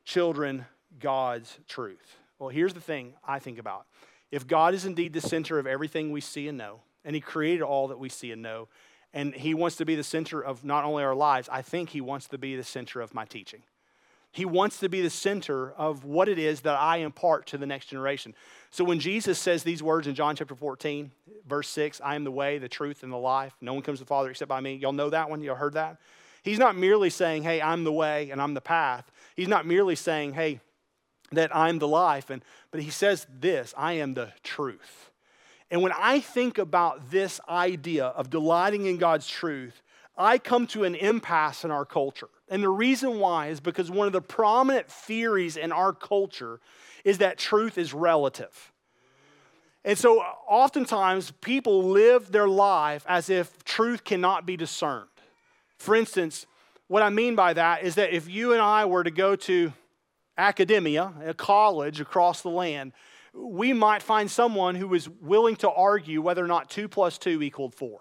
children 0.04 0.66
God's 0.98 1.58
truth? 1.68 2.16
Well, 2.38 2.48
here's 2.48 2.74
the 2.74 2.80
thing 2.80 3.14
I 3.26 3.38
think 3.38 3.58
about. 3.58 3.86
If 4.30 4.46
God 4.46 4.74
is 4.74 4.84
indeed 4.84 5.12
the 5.12 5.20
center 5.20 5.58
of 5.58 5.66
everything 5.66 6.12
we 6.12 6.20
see 6.20 6.46
and 6.46 6.56
know, 6.56 6.80
and 7.04 7.14
He 7.14 7.20
created 7.20 7.62
all 7.62 7.88
that 7.88 7.98
we 7.98 8.08
see 8.08 8.30
and 8.30 8.42
know, 8.42 8.68
and 9.12 9.34
He 9.34 9.54
wants 9.54 9.76
to 9.76 9.84
be 9.84 9.96
the 9.96 10.04
center 10.04 10.40
of 10.40 10.64
not 10.64 10.84
only 10.84 11.02
our 11.02 11.14
lives, 11.14 11.48
I 11.50 11.62
think 11.62 11.90
He 11.90 12.00
wants 12.00 12.28
to 12.28 12.38
be 12.38 12.54
the 12.54 12.64
center 12.64 13.00
of 13.00 13.12
my 13.12 13.24
teaching. 13.24 13.62
He 14.32 14.44
wants 14.44 14.78
to 14.78 14.88
be 14.88 15.02
the 15.02 15.10
center 15.10 15.72
of 15.72 16.04
what 16.04 16.28
it 16.28 16.38
is 16.38 16.60
that 16.60 16.78
I 16.78 16.98
impart 16.98 17.46
to 17.48 17.58
the 17.58 17.66
next 17.66 17.86
generation. 17.86 18.34
So 18.70 18.84
when 18.84 19.00
Jesus 19.00 19.38
says 19.38 19.64
these 19.64 19.82
words 19.82 20.06
in 20.06 20.14
John 20.14 20.36
chapter 20.36 20.54
14, 20.54 21.10
verse 21.48 21.68
6, 21.68 22.00
I 22.04 22.14
am 22.14 22.22
the 22.22 22.30
way, 22.30 22.58
the 22.58 22.68
truth, 22.68 23.02
and 23.02 23.12
the 23.12 23.16
life. 23.16 23.54
No 23.60 23.74
one 23.74 23.82
comes 23.82 23.98
to 23.98 24.04
the 24.04 24.08
Father 24.08 24.30
except 24.30 24.48
by 24.48 24.60
me. 24.60 24.74
Y'all 24.74 24.92
know 24.92 25.10
that 25.10 25.28
one? 25.28 25.42
Y'all 25.42 25.56
heard 25.56 25.74
that? 25.74 25.96
He's 26.42 26.58
not 26.58 26.76
merely 26.76 27.10
saying, 27.10 27.42
hey, 27.42 27.60
I'm 27.60 27.84
the 27.84 27.92
way 27.92 28.30
and 28.30 28.40
I'm 28.40 28.54
the 28.54 28.60
path. 28.60 29.10
He's 29.34 29.48
not 29.48 29.66
merely 29.66 29.96
saying, 29.96 30.34
hey, 30.34 30.60
that 31.32 31.54
I'm 31.54 31.78
the 31.78 31.88
life. 31.88 32.30
And, 32.30 32.42
but 32.70 32.80
he 32.82 32.90
says 32.90 33.26
this 33.40 33.74
I 33.76 33.94
am 33.94 34.14
the 34.14 34.32
truth. 34.42 35.10
And 35.70 35.82
when 35.82 35.92
I 35.92 36.20
think 36.20 36.58
about 36.58 37.10
this 37.10 37.40
idea 37.48 38.06
of 38.06 38.30
delighting 38.30 38.86
in 38.86 38.96
God's 38.96 39.28
truth, 39.28 39.82
I 40.16 40.38
come 40.38 40.66
to 40.68 40.84
an 40.84 40.94
impasse 40.94 41.64
in 41.64 41.70
our 41.70 41.84
culture. 41.84 42.28
And 42.48 42.62
the 42.62 42.68
reason 42.68 43.18
why 43.18 43.48
is 43.48 43.60
because 43.60 43.90
one 43.90 44.06
of 44.06 44.12
the 44.12 44.20
prominent 44.20 44.90
theories 44.90 45.56
in 45.56 45.72
our 45.72 45.92
culture 45.92 46.60
is 47.04 47.18
that 47.18 47.38
truth 47.38 47.78
is 47.78 47.94
relative. 47.94 48.72
And 49.84 49.96
so 49.96 50.20
oftentimes 50.20 51.30
people 51.40 51.84
live 51.84 52.32
their 52.32 52.48
life 52.48 53.04
as 53.08 53.30
if 53.30 53.64
truth 53.64 54.04
cannot 54.04 54.44
be 54.44 54.56
discerned. 54.56 55.08
For 55.78 55.94
instance, 55.94 56.44
what 56.88 57.02
I 57.02 57.08
mean 57.08 57.34
by 57.34 57.54
that 57.54 57.82
is 57.82 57.94
that 57.94 58.12
if 58.12 58.28
you 58.28 58.52
and 58.52 58.60
I 58.60 58.84
were 58.84 59.04
to 59.04 59.10
go 59.10 59.36
to 59.36 59.72
academia, 60.36 61.12
a 61.24 61.32
college 61.32 62.00
across 62.00 62.42
the 62.42 62.50
land, 62.50 62.92
we 63.32 63.72
might 63.72 64.02
find 64.02 64.30
someone 64.30 64.74
who 64.74 64.92
is 64.94 65.08
willing 65.08 65.56
to 65.56 65.70
argue 65.70 66.20
whether 66.20 66.44
or 66.44 66.48
not 66.48 66.68
2 66.68 66.88
plus 66.88 67.16
2 67.16 67.42
equaled 67.42 67.74
4. 67.74 68.00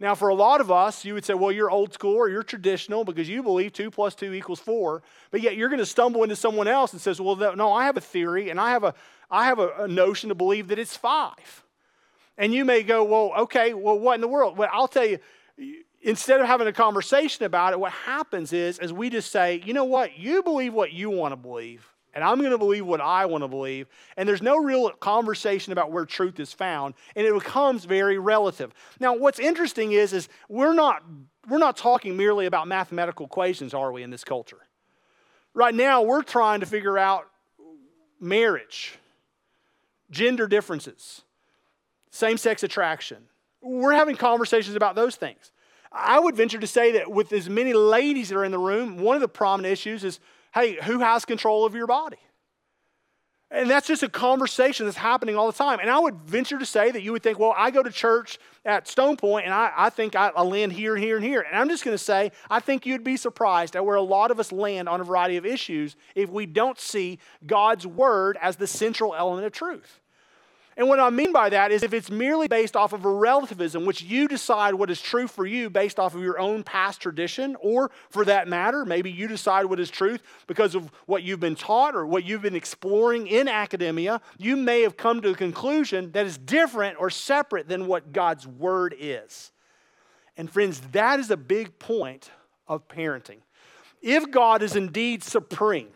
Now, 0.00 0.14
for 0.14 0.30
a 0.30 0.34
lot 0.34 0.62
of 0.62 0.70
us, 0.70 1.04
you 1.04 1.12
would 1.12 1.26
say, 1.26 1.34
well, 1.34 1.52
you're 1.52 1.70
old 1.70 1.92
school 1.92 2.16
or 2.16 2.30
you're 2.30 2.42
traditional 2.42 3.04
because 3.04 3.28
you 3.28 3.42
believe 3.42 3.74
2 3.74 3.90
plus 3.90 4.14
2 4.14 4.32
equals 4.32 4.58
4. 4.58 5.02
But 5.30 5.42
yet 5.42 5.56
you're 5.56 5.68
going 5.68 5.78
to 5.78 5.86
stumble 5.86 6.22
into 6.22 6.36
someone 6.36 6.66
else 6.66 6.92
and 6.92 7.00
says, 7.02 7.20
well, 7.20 7.36
no, 7.54 7.70
I 7.70 7.84
have 7.84 7.98
a 7.98 8.00
theory 8.00 8.48
and 8.48 8.58
I 8.58 8.70
have 8.70 8.82
a, 8.82 8.94
I 9.30 9.44
have 9.44 9.58
a, 9.58 9.68
a 9.80 9.88
notion 9.88 10.30
to 10.30 10.34
believe 10.34 10.68
that 10.68 10.78
it's 10.78 10.96
5. 10.96 11.34
And 12.38 12.54
you 12.54 12.64
may 12.64 12.82
go, 12.82 13.04
well, 13.04 13.32
okay, 13.42 13.74
well, 13.74 13.98
what 13.98 14.14
in 14.14 14.22
the 14.22 14.28
world? 14.28 14.56
Well, 14.56 14.70
I'll 14.72 14.88
tell 14.88 15.04
you, 15.04 15.18
instead 16.00 16.40
of 16.40 16.46
having 16.46 16.66
a 16.66 16.72
conversation 16.72 17.44
about 17.44 17.74
it, 17.74 17.78
what 17.78 17.92
happens 17.92 18.54
is, 18.54 18.78
as 18.78 18.94
we 18.94 19.10
just 19.10 19.30
say, 19.30 19.62
you 19.66 19.74
know 19.74 19.84
what, 19.84 20.18
you 20.18 20.42
believe 20.42 20.72
what 20.72 20.94
you 20.94 21.10
want 21.10 21.32
to 21.32 21.36
believe 21.36 21.86
and 22.14 22.24
I'm 22.24 22.38
going 22.38 22.50
to 22.50 22.58
believe 22.58 22.86
what 22.86 23.00
I 23.00 23.26
want 23.26 23.42
to 23.42 23.48
believe. 23.48 23.86
And 24.16 24.28
there's 24.28 24.42
no 24.42 24.56
real 24.56 24.90
conversation 24.90 25.72
about 25.72 25.92
where 25.92 26.04
truth 26.04 26.40
is 26.40 26.52
found, 26.52 26.94
and 27.14 27.26
it 27.26 27.34
becomes 27.34 27.84
very 27.84 28.18
relative. 28.18 28.72
Now, 28.98 29.16
what's 29.16 29.38
interesting 29.38 29.92
is, 29.92 30.12
is 30.12 30.28
we're 30.48 30.74
not 30.74 31.02
we're 31.48 31.58
not 31.58 31.76
talking 31.76 32.16
merely 32.16 32.46
about 32.46 32.68
mathematical 32.68 33.26
equations, 33.26 33.72
are 33.72 33.92
we, 33.92 34.02
in 34.02 34.10
this 34.10 34.24
culture? 34.24 34.58
Right 35.54 35.74
now, 35.74 36.02
we're 36.02 36.22
trying 36.22 36.60
to 36.60 36.66
figure 36.66 36.98
out 36.98 37.28
marriage, 38.20 38.98
gender 40.10 40.46
differences, 40.46 41.22
same-sex 42.10 42.62
attraction. 42.62 43.18
We're 43.62 43.92
having 43.92 44.16
conversations 44.16 44.76
about 44.76 44.94
those 44.94 45.16
things. 45.16 45.50
I 45.90 46.20
would 46.20 46.36
venture 46.36 46.58
to 46.58 46.66
say 46.66 46.92
that 46.92 47.10
with 47.10 47.32
as 47.32 47.48
many 47.48 47.72
ladies 47.72 48.28
that 48.28 48.36
are 48.36 48.44
in 48.44 48.52
the 48.52 48.58
room, 48.58 48.98
one 48.98 49.16
of 49.16 49.22
the 49.22 49.28
prominent 49.28 49.72
issues 49.72 50.04
is 50.04 50.20
hey, 50.52 50.78
who 50.82 51.00
has 51.00 51.24
control 51.24 51.64
of 51.64 51.74
your 51.74 51.86
body? 51.86 52.18
And 53.52 53.68
that's 53.68 53.88
just 53.88 54.04
a 54.04 54.08
conversation 54.08 54.86
that's 54.86 54.96
happening 54.96 55.36
all 55.36 55.48
the 55.50 55.58
time. 55.58 55.80
And 55.80 55.90
I 55.90 55.98
would 55.98 56.22
venture 56.22 56.56
to 56.56 56.66
say 56.66 56.92
that 56.92 57.02
you 57.02 57.10
would 57.10 57.22
think, 57.22 57.40
well, 57.40 57.52
I 57.56 57.72
go 57.72 57.82
to 57.82 57.90
church 57.90 58.38
at 58.64 58.86
Stone 58.86 59.16
Point 59.16 59.44
and 59.44 59.52
I, 59.52 59.72
I 59.76 59.90
think 59.90 60.14
I, 60.14 60.28
I 60.28 60.42
land 60.42 60.72
here, 60.72 60.96
here, 60.96 61.16
and 61.16 61.24
here. 61.24 61.40
And 61.40 61.58
I'm 61.58 61.68
just 61.68 61.84
going 61.84 61.94
to 61.96 62.02
say, 62.02 62.30
I 62.48 62.60
think 62.60 62.86
you'd 62.86 63.02
be 63.02 63.16
surprised 63.16 63.74
at 63.74 63.84
where 63.84 63.96
a 63.96 64.02
lot 64.02 64.30
of 64.30 64.38
us 64.38 64.52
land 64.52 64.88
on 64.88 65.00
a 65.00 65.04
variety 65.04 65.36
of 65.36 65.44
issues 65.44 65.96
if 66.14 66.30
we 66.30 66.46
don't 66.46 66.78
see 66.78 67.18
God's 67.44 67.88
word 67.88 68.38
as 68.40 68.54
the 68.54 68.68
central 68.68 69.16
element 69.16 69.46
of 69.46 69.52
truth. 69.52 69.99
And 70.80 70.88
what 70.88 70.98
I 70.98 71.10
mean 71.10 71.30
by 71.30 71.50
that 71.50 71.72
is 71.72 71.82
if 71.82 71.92
it's 71.92 72.10
merely 72.10 72.48
based 72.48 72.74
off 72.74 72.94
of 72.94 73.04
a 73.04 73.10
relativism, 73.10 73.84
which 73.84 74.00
you 74.00 74.26
decide 74.26 74.72
what 74.72 74.88
is 74.88 74.98
true 74.98 75.26
for 75.26 75.44
you 75.44 75.68
based 75.68 75.98
off 75.98 76.14
of 76.14 76.22
your 76.22 76.38
own 76.40 76.62
past 76.62 77.02
tradition, 77.02 77.54
or 77.60 77.90
for 78.08 78.24
that 78.24 78.48
matter, 78.48 78.86
maybe 78.86 79.10
you 79.10 79.28
decide 79.28 79.66
what 79.66 79.78
is 79.78 79.90
truth 79.90 80.22
because 80.46 80.74
of 80.74 80.90
what 81.04 81.22
you've 81.22 81.38
been 81.38 81.54
taught 81.54 81.94
or 81.94 82.06
what 82.06 82.24
you've 82.24 82.40
been 82.40 82.56
exploring 82.56 83.26
in 83.26 83.46
academia, 83.46 84.22
you 84.38 84.56
may 84.56 84.80
have 84.80 84.96
come 84.96 85.20
to 85.20 85.28
a 85.28 85.34
conclusion 85.34 86.12
that 86.12 86.24
is 86.24 86.38
different 86.38 86.98
or 86.98 87.10
separate 87.10 87.68
than 87.68 87.86
what 87.86 88.14
God's 88.14 88.46
word 88.46 88.94
is. 88.98 89.52
And 90.38 90.50
friends, 90.50 90.80
that 90.92 91.20
is 91.20 91.30
a 91.30 91.36
big 91.36 91.78
point 91.78 92.30
of 92.66 92.88
parenting. 92.88 93.40
If 94.00 94.30
God 94.30 94.62
is 94.62 94.74
indeed 94.76 95.22
supreme, 95.22 95.88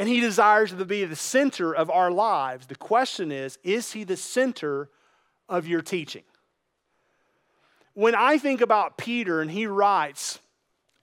and 0.00 0.08
He 0.08 0.20
desires 0.20 0.70
to 0.72 0.84
be 0.86 1.04
the 1.04 1.14
center 1.14 1.74
of 1.74 1.90
our 1.90 2.10
lives. 2.10 2.66
The 2.66 2.74
question 2.74 3.30
is 3.30 3.58
is 3.62 3.92
He 3.92 4.02
the 4.02 4.16
center 4.16 4.88
of 5.46 5.68
your 5.68 5.82
teaching? 5.82 6.22
When 7.92 8.14
I 8.14 8.38
think 8.38 8.62
about 8.62 8.96
Peter 8.96 9.42
and 9.42 9.50
he 9.50 9.66
writes 9.66 10.38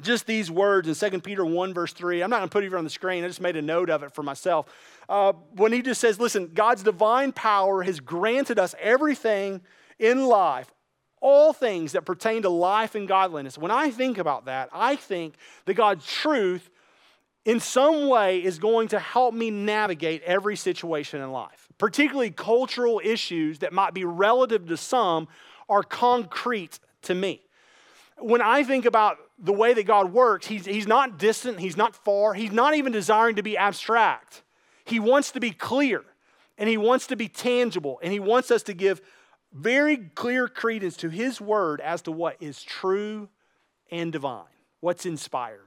just 0.02 0.26
these 0.26 0.50
words 0.50 0.88
in 0.88 1.12
2 1.12 1.20
Peter 1.20 1.46
1, 1.46 1.76
verse 1.76 1.94
3, 1.94 2.24
I'm 2.24 2.32
not 2.32 2.38
going 2.38 2.50
to 2.50 2.52
put 2.52 2.64
it 2.64 2.70
here 2.70 2.78
on 2.80 2.84
the 2.84 2.90
screen, 2.90 3.24
I 3.24 3.28
just 3.28 3.40
made 3.40 3.56
a 3.56 3.62
note 3.62 3.92
of 3.92 4.02
it 4.02 4.16
for 4.16 4.24
myself. 4.24 4.66
Uh, 5.08 5.34
when 5.52 5.72
he 5.74 5.84
just 5.84 6.02
says, 6.02 6.20
Listen, 6.20 6.50
God's 6.56 6.82
divine 6.82 7.34
power 7.34 7.84
has 7.84 8.00
granted 8.00 8.58
us 8.58 8.74
everything 8.80 9.62
in 10.00 10.26
life, 10.26 10.74
all 11.22 11.54
things 11.54 11.92
that 11.92 12.04
pertain 12.04 12.42
to 12.42 12.50
life 12.50 12.96
and 12.96 13.08
godliness. 13.08 13.60
When 13.60 13.70
I 13.70 13.92
think 13.92 14.18
about 14.18 14.46
that, 14.46 14.70
I 14.74 14.96
think 14.96 15.36
that 15.66 15.76
God's 15.76 16.04
truth 16.04 16.72
in 17.48 17.62
some 17.62 18.10
way 18.10 18.44
is 18.44 18.60
going 18.60 18.90
to 18.90 19.00
help 19.00 19.34
me 19.34 19.50
navigate 19.50 20.22
every 20.24 20.58
situation 20.58 21.22
in 21.22 21.32
life. 21.32 21.70
Particularly 21.78 22.30
cultural 22.30 23.00
issues 23.02 23.60
that 23.60 23.72
might 23.72 23.94
be 23.94 24.04
relative 24.04 24.68
to 24.68 24.76
some 24.76 25.30
are 25.70 25.82
concrete 25.82 26.78
to 27.04 27.16
me. 27.16 27.42
When 28.18 28.42
I 28.42 28.64
think 28.64 28.84
about 28.84 29.18
the 29.40 29.54
way 29.54 29.74
that 29.74 29.86
God 29.86 30.12
works, 30.12 30.46
he's, 30.46 30.66
he's 30.66 30.88
not 30.88 31.18
distant, 31.18 31.60
He's 31.60 31.78
not 31.78 31.96
far, 31.96 32.34
He's 32.34 32.52
not 32.52 32.76
even 32.76 32.92
desiring 32.92 33.38
to 33.38 33.44
be 33.44 33.56
abstract. 33.56 34.44
He 34.84 35.00
wants 35.00 35.32
to 35.32 35.40
be 35.40 35.52
clear 35.52 36.04
and 36.58 36.68
He 36.68 36.78
wants 36.78 37.08
to 37.08 37.16
be 37.16 37.30
tangible 37.30 37.98
and 38.04 38.12
He 38.12 38.20
wants 38.20 38.52
us 38.52 38.64
to 38.64 38.74
give 38.74 39.02
very 39.54 39.96
clear 39.96 40.50
credence 40.50 40.98
to 40.98 41.10
His 41.10 41.40
word 41.40 41.80
as 41.80 42.02
to 42.02 42.12
what 42.12 42.36
is 42.42 42.62
true 42.62 43.30
and 43.90 44.12
divine, 44.12 44.44
what's 44.82 45.06
inspired. 45.06 45.67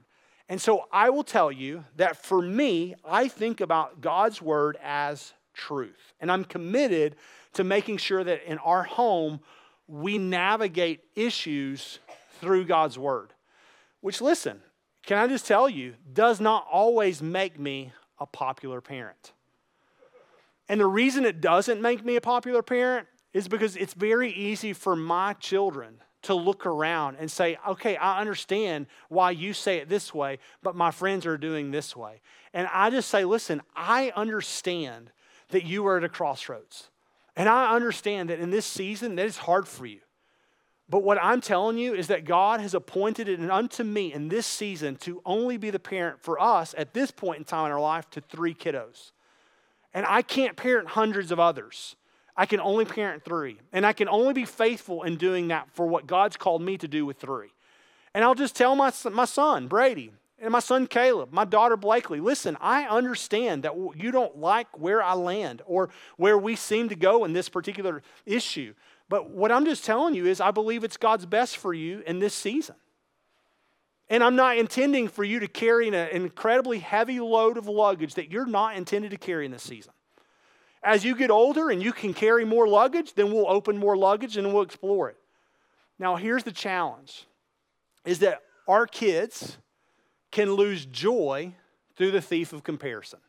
And 0.51 0.59
so 0.59 0.83
I 0.91 1.11
will 1.11 1.23
tell 1.23 1.49
you 1.49 1.85
that 1.95 2.17
for 2.17 2.41
me, 2.41 2.93
I 3.05 3.29
think 3.29 3.61
about 3.61 4.01
God's 4.01 4.41
word 4.41 4.77
as 4.83 5.31
truth. 5.53 6.13
And 6.19 6.29
I'm 6.29 6.43
committed 6.43 7.15
to 7.53 7.63
making 7.63 7.99
sure 7.99 8.21
that 8.21 8.43
in 8.45 8.57
our 8.57 8.83
home, 8.83 9.39
we 9.87 10.17
navigate 10.17 11.05
issues 11.15 11.99
through 12.41 12.65
God's 12.65 12.99
word. 12.99 13.31
Which, 14.01 14.19
listen, 14.19 14.59
can 15.05 15.19
I 15.19 15.27
just 15.27 15.47
tell 15.47 15.69
you, 15.69 15.93
does 16.11 16.41
not 16.41 16.67
always 16.69 17.21
make 17.21 17.57
me 17.57 17.93
a 18.19 18.25
popular 18.25 18.81
parent. 18.81 19.31
And 20.67 20.81
the 20.81 20.85
reason 20.85 21.23
it 21.23 21.39
doesn't 21.39 21.81
make 21.81 22.03
me 22.03 22.17
a 22.17 22.21
popular 22.21 22.61
parent 22.61 23.07
is 23.31 23.47
because 23.47 23.77
it's 23.77 23.93
very 23.93 24.33
easy 24.33 24.73
for 24.73 24.97
my 24.97 25.31
children 25.31 26.01
to 26.23 26.33
look 26.33 26.65
around 26.65 27.17
and 27.19 27.29
say, 27.29 27.57
okay, 27.67 27.97
I 27.97 28.19
understand 28.19 28.87
why 29.09 29.31
you 29.31 29.53
say 29.53 29.77
it 29.77 29.89
this 29.89 30.13
way, 30.13 30.39
but 30.61 30.75
my 30.75 30.91
friends 30.91 31.25
are 31.25 31.37
doing 31.37 31.71
this 31.71 31.95
way. 31.95 32.21
And 32.53 32.67
I 32.71 32.89
just 32.89 33.09
say, 33.09 33.25
listen, 33.25 33.61
I 33.75 34.11
understand 34.15 35.11
that 35.49 35.65
you 35.65 35.85
are 35.87 35.97
at 35.97 36.03
a 36.03 36.09
crossroads. 36.09 36.89
And 37.35 37.47
I 37.47 37.73
understand 37.75 38.29
that 38.29 38.39
in 38.39 38.51
this 38.51 38.65
season, 38.65 39.15
that 39.15 39.25
is 39.25 39.37
hard 39.37 39.67
for 39.67 39.85
you. 39.85 39.99
But 40.89 41.03
what 41.03 41.17
I'm 41.23 41.39
telling 41.39 41.77
you 41.77 41.93
is 41.93 42.07
that 42.07 42.25
God 42.25 42.59
has 42.59 42.73
appointed 42.73 43.29
it 43.29 43.39
unto 43.49 43.83
me 43.83 44.11
in 44.11 44.27
this 44.27 44.45
season 44.45 44.97
to 44.97 45.21
only 45.25 45.55
be 45.55 45.69
the 45.69 45.79
parent 45.79 46.21
for 46.21 46.37
us 46.41 46.75
at 46.77 46.93
this 46.93 47.11
point 47.11 47.39
in 47.39 47.45
time 47.45 47.67
in 47.67 47.71
our 47.71 47.79
life 47.79 48.09
to 48.09 48.21
three 48.21 48.53
kiddos. 48.53 49.11
And 49.93 50.05
I 50.05 50.21
can't 50.21 50.57
parent 50.57 50.89
hundreds 50.89 51.31
of 51.31 51.39
others. 51.39 51.95
I 52.41 52.47
can 52.47 52.59
only 52.59 52.85
parent 52.85 53.23
three. 53.23 53.59
And 53.71 53.85
I 53.85 53.93
can 53.93 54.09
only 54.09 54.33
be 54.33 54.45
faithful 54.45 55.03
in 55.03 55.17
doing 55.17 55.49
that 55.49 55.69
for 55.73 55.85
what 55.85 56.07
God's 56.07 56.37
called 56.37 56.63
me 56.63 56.75
to 56.79 56.87
do 56.87 57.05
with 57.05 57.19
three. 57.19 57.53
And 58.15 58.23
I'll 58.23 58.33
just 58.33 58.55
tell 58.55 58.75
my, 58.75 58.91
my 59.11 59.25
son, 59.25 59.67
Brady, 59.67 60.11
and 60.39 60.51
my 60.51 60.59
son 60.59 60.87
Caleb, 60.87 61.31
my 61.31 61.45
daughter 61.45 61.77
Blakely, 61.77 62.19
listen, 62.19 62.57
I 62.59 62.85
understand 62.85 63.61
that 63.61 63.75
you 63.95 64.09
don't 64.09 64.39
like 64.39 64.79
where 64.79 65.03
I 65.03 65.13
land 65.13 65.61
or 65.67 65.91
where 66.17 66.35
we 66.35 66.55
seem 66.55 66.89
to 66.89 66.95
go 66.95 67.25
in 67.25 67.33
this 67.33 67.47
particular 67.47 68.01
issue. 68.25 68.73
But 69.07 69.29
what 69.29 69.51
I'm 69.51 69.63
just 69.63 69.85
telling 69.85 70.15
you 70.15 70.25
is, 70.25 70.41
I 70.41 70.49
believe 70.49 70.83
it's 70.83 70.97
God's 70.97 71.27
best 71.27 71.57
for 71.57 71.75
you 71.75 72.01
in 72.07 72.17
this 72.17 72.33
season. 72.33 72.75
And 74.09 74.23
I'm 74.23 74.35
not 74.35 74.57
intending 74.57 75.09
for 75.09 75.23
you 75.23 75.41
to 75.41 75.47
carry 75.47 75.89
an 75.89 75.93
incredibly 75.93 76.79
heavy 76.79 77.19
load 77.19 77.59
of 77.59 77.67
luggage 77.67 78.15
that 78.15 78.31
you're 78.31 78.47
not 78.47 78.77
intended 78.77 79.11
to 79.11 79.17
carry 79.17 79.45
in 79.45 79.51
this 79.51 79.61
season. 79.61 79.93
As 80.83 81.05
you 81.05 81.15
get 81.15 81.29
older 81.29 81.69
and 81.69 81.81
you 81.81 81.93
can 81.93 82.13
carry 82.13 82.43
more 82.43 82.67
luggage, 82.67 83.13
then 83.13 83.31
we'll 83.31 83.49
open 83.49 83.77
more 83.77 83.95
luggage 83.95 84.37
and 84.37 84.51
we'll 84.51 84.63
explore 84.63 85.09
it. 85.09 85.17
Now, 85.99 86.15
here's 86.15 86.43
the 86.43 86.51
challenge 86.51 87.27
is 88.03 88.19
that 88.19 88.41
our 88.67 88.87
kids 88.87 89.57
can 90.31 90.53
lose 90.53 90.85
joy 90.85 91.53
through 91.95 92.11
the 92.11 92.21
thief 92.21 92.53
of 92.53 92.63
comparison. 92.63 93.19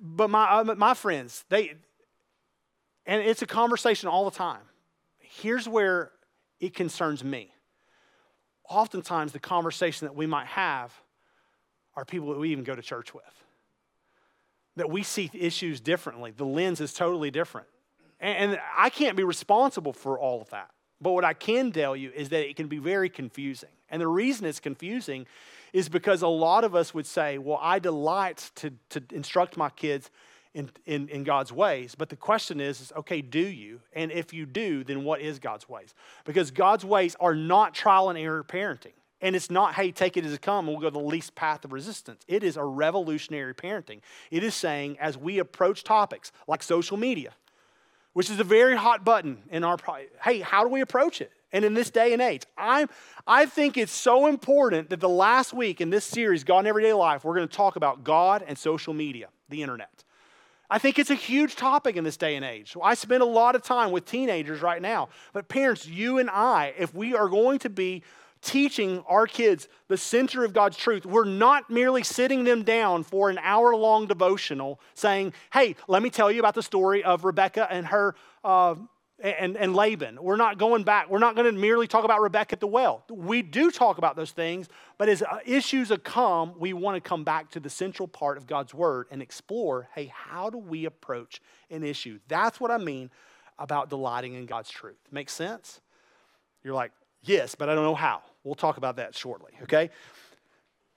But 0.00 0.30
my, 0.30 0.48
uh, 0.48 0.74
my 0.76 0.94
friends, 0.94 1.44
they, 1.50 1.74
and 3.04 3.22
it's 3.22 3.42
a 3.42 3.46
conversation 3.46 4.08
all 4.08 4.24
the 4.24 4.36
time. 4.36 4.62
Here's 5.18 5.68
where 5.68 6.12
it 6.60 6.74
concerns 6.74 7.22
me. 7.22 7.52
Oftentimes, 8.68 9.32
the 9.32 9.38
conversation 9.38 10.06
that 10.06 10.14
we 10.14 10.26
might 10.26 10.46
have 10.46 10.92
are 11.96 12.04
people 12.04 12.28
that 12.30 12.38
we 12.38 12.50
even 12.50 12.64
go 12.64 12.74
to 12.74 12.82
church 12.82 13.12
with. 13.12 13.24
That 14.78 14.90
we 14.90 15.02
see 15.02 15.30
issues 15.32 15.80
differently. 15.80 16.32
The 16.32 16.44
lens 16.44 16.80
is 16.80 16.92
totally 16.94 17.30
different. 17.30 17.68
And 18.20 18.58
I 18.76 18.90
can't 18.90 19.16
be 19.16 19.22
responsible 19.22 19.92
for 19.92 20.18
all 20.18 20.40
of 20.40 20.50
that. 20.50 20.70
But 21.00 21.12
what 21.12 21.24
I 21.24 21.34
can 21.34 21.70
tell 21.70 21.94
you 21.94 22.10
is 22.14 22.30
that 22.30 22.48
it 22.48 22.56
can 22.56 22.66
be 22.66 22.78
very 22.78 23.08
confusing. 23.08 23.68
And 23.90 24.02
the 24.02 24.08
reason 24.08 24.46
it's 24.46 24.58
confusing 24.58 25.26
is 25.72 25.88
because 25.88 26.22
a 26.22 26.28
lot 26.28 26.64
of 26.64 26.74
us 26.74 26.92
would 26.94 27.06
say, 27.06 27.38
well, 27.38 27.60
I 27.62 27.78
delight 27.78 28.50
to, 28.56 28.72
to 28.90 29.02
instruct 29.12 29.56
my 29.56 29.70
kids 29.70 30.10
in, 30.54 30.70
in, 30.86 31.08
in 31.08 31.24
God's 31.24 31.52
ways. 31.52 31.94
But 31.94 32.08
the 32.08 32.16
question 32.16 32.60
is, 32.60 32.80
is, 32.80 32.92
okay, 32.96 33.20
do 33.20 33.38
you? 33.38 33.80
And 33.92 34.10
if 34.10 34.32
you 34.32 34.46
do, 34.46 34.82
then 34.82 35.04
what 35.04 35.20
is 35.20 35.38
God's 35.38 35.68
ways? 35.68 35.94
Because 36.24 36.50
God's 36.50 36.84
ways 36.84 37.16
are 37.20 37.34
not 37.34 37.74
trial 37.74 38.08
and 38.08 38.18
error 38.18 38.42
parenting. 38.42 38.94
And 39.20 39.34
it's 39.34 39.50
not, 39.50 39.74
hey, 39.74 39.90
take 39.90 40.16
it 40.16 40.24
as 40.24 40.32
it 40.32 40.42
comes 40.42 40.68
we'll 40.68 40.78
go 40.78 40.90
the 40.90 40.98
least 40.98 41.34
path 41.34 41.64
of 41.64 41.72
resistance. 41.72 42.22
It 42.28 42.44
is 42.44 42.56
a 42.56 42.64
revolutionary 42.64 43.54
parenting. 43.54 44.00
It 44.30 44.44
is 44.44 44.54
saying, 44.54 44.98
as 45.00 45.18
we 45.18 45.38
approach 45.38 45.82
topics 45.82 46.30
like 46.46 46.62
social 46.62 46.96
media, 46.96 47.32
which 48.12 48.30
is 48.30 48.38
a 48.38 48.44
very 48.44 48.76
hot 48.76 49.04
button 49.04 49.38
in 49.50 49.64
our, 49.64 49.76
hey, 50.22 50.40
how 50.40 50.62
do 50.62 50.68
we 50.68 50.80
approach 50.80 51.20
it? 51.20 51.32
And 51.52 51.64
in 51.64 51.74
this 51.74 51.90
day 51.90 52.12
and 52.12 52.20
age, 52.20 52.42
i 52.56 52.86
I 53.26 53.46
think 53.46 53.76
it's 53.76 53.92
so 53.92 54.26
important 54.26 54.90
that 54.90 55.00
the 55.00 55.08
last 55.08 55.52
week 55.52 55.80
in 55.80 55.90
this 55.90 56.04
series, 56.04 56.44
God 56.44 56.60
in 56.60 56.66
Everyday 56.66 56.92
Life, 56.92 57.24
we're 57.24 57.34
going 57.34 57.48
to 57.48 57.56
talk 57.56 57.76
about 57.76 58.04
God 58.04 58.44
and 58.46 58.56
social 58.56 58.92
media, 58.92 59.28
the 59.48 59.62
internet. 59.62 60.04
I 60.70 60.78
think 60.78 60.98
it's 60.98 61.10
a 61.10 61.14
huge 61.14 61.56
topic 61.56 61.96
in 61.96 62.04
this 62.04 62.18
day 62.18 62.36
and 62.36 62.44
age. 62.44 62.76
I 62.82 62.94
spend 62.94 63.22
a 63.22 63.26
lot 63.26 63.54
of 63.54 63.62
time 63.62 63.90
with 63.90 64.04
teenagers 64.04 64.60
right 64.60 64.82
now. 64.82 65.08
But 65.32 65.48
parents, 65.48 65.86
you 65.86 66.18
and 66.18 66.28
I, 66.28 66.74
if 66.76 66.94
we 66.94 67.14
are 67.14 67.28
going 67.28 67.58
to 67.60 67.70
be 67.70 68.02
teaching 68.42 69.04
our 69.08 69.26
kids 69.26 69.68
the 69.88 69.96
center 69.96 70.44
of 70.44 70.52
God's 70.52 70.76
truth, 70.76 71.06
we're 71.06 71.24
not 71.24 71.70
merely 71.70 72.02
sitting 72.02 72.44
them 72.44 72.62
down 72.62 73.02
for 73.02 73.30
an 73.30 73.38
hour 73.42 73.74
long 73.74 74.06
devotional 74.06 74.80
saying, 74.94 75.32
hey, 75.52 75.76
let 75.86 76.02
me 76.02 76.10
tell 76.10 76.30
you 76.30 76.40
about 76.40 76.54
the 76.54 76.62
story 76.62 77.02
of 77.02 77.24
Rebecca 77.24 77.66
and 77.70 77.86
her. 77.86 78.14
Uh, 78.44 78.76
and, 79.20 79.56
and 79.56 79.74
Laban. 79.74 80.22
We're 80.22 80.36
not 80.36 80.58
going 80.58 80.84
back. 80.84 81.10
We're 81.10 81.18
not 81.18 81.34
going 81.34 81.52
to 81.52 81.60
merely 81.60 81.88
talk 81.88 82.04
about 82.04 82.20
Rebecca 82.20 82.52
at 82.52 82.60
the 82.60 82.68
well. 82.68 83.02
We 83.10 83.42
do 83.42 83.70
talk 83.70 83.98
about 83.98 84.14
those 84.14 84.30
things, 84.30 84.68
but 84.96 85.08
as 85.08 85.22
uh, 85.22 85.38
issues 85.44 85.90
come, 86.04 86.54
we 86.56 86.72
want 86.72 87.02
to 87.02 87.08
come 87.08 87.24
back 87.24 87.50
to 87.50 87.60
the 87.60 87.68
central 87.70 88.06
part 88.06 88.36
of 88.36 88.46
God's 88.46 88.72
word 88.72 89.08
and 89.10 89.20
explore 89.20 89.88
hey, 89.94 90.12
how 90.14 90.50
do 90.50 90.58
we 90.58 90.84
approach 90.84 91.40
an 91.68 91.82
issue? 91.82 92.20
That's 92.28 92.60
what 92.60 92.70
I 92.70 92.78
mean 92.78 93.10
about 93.58 93.90
delighting 93.90 94.34
in 94.34 94.46
God's 94.46 94.70
truth. 94.70 95.00
Make 95.10 95.30
sense? 95.30 95.80
You're 96.62 96.74
like, 96.74 96.92
yes, 97.22 97.54
but 97.54 97.68
I 97.68 97.74
don't 97.74 97.84
know 97.84 97.94
how. 97.94 98.22
We'll 98.44 98.54
talk 98.54 98.76
about 98.76 98.96
that 98.96 99.14
shortly, 99.14 99.52
okay? 99.62 99.90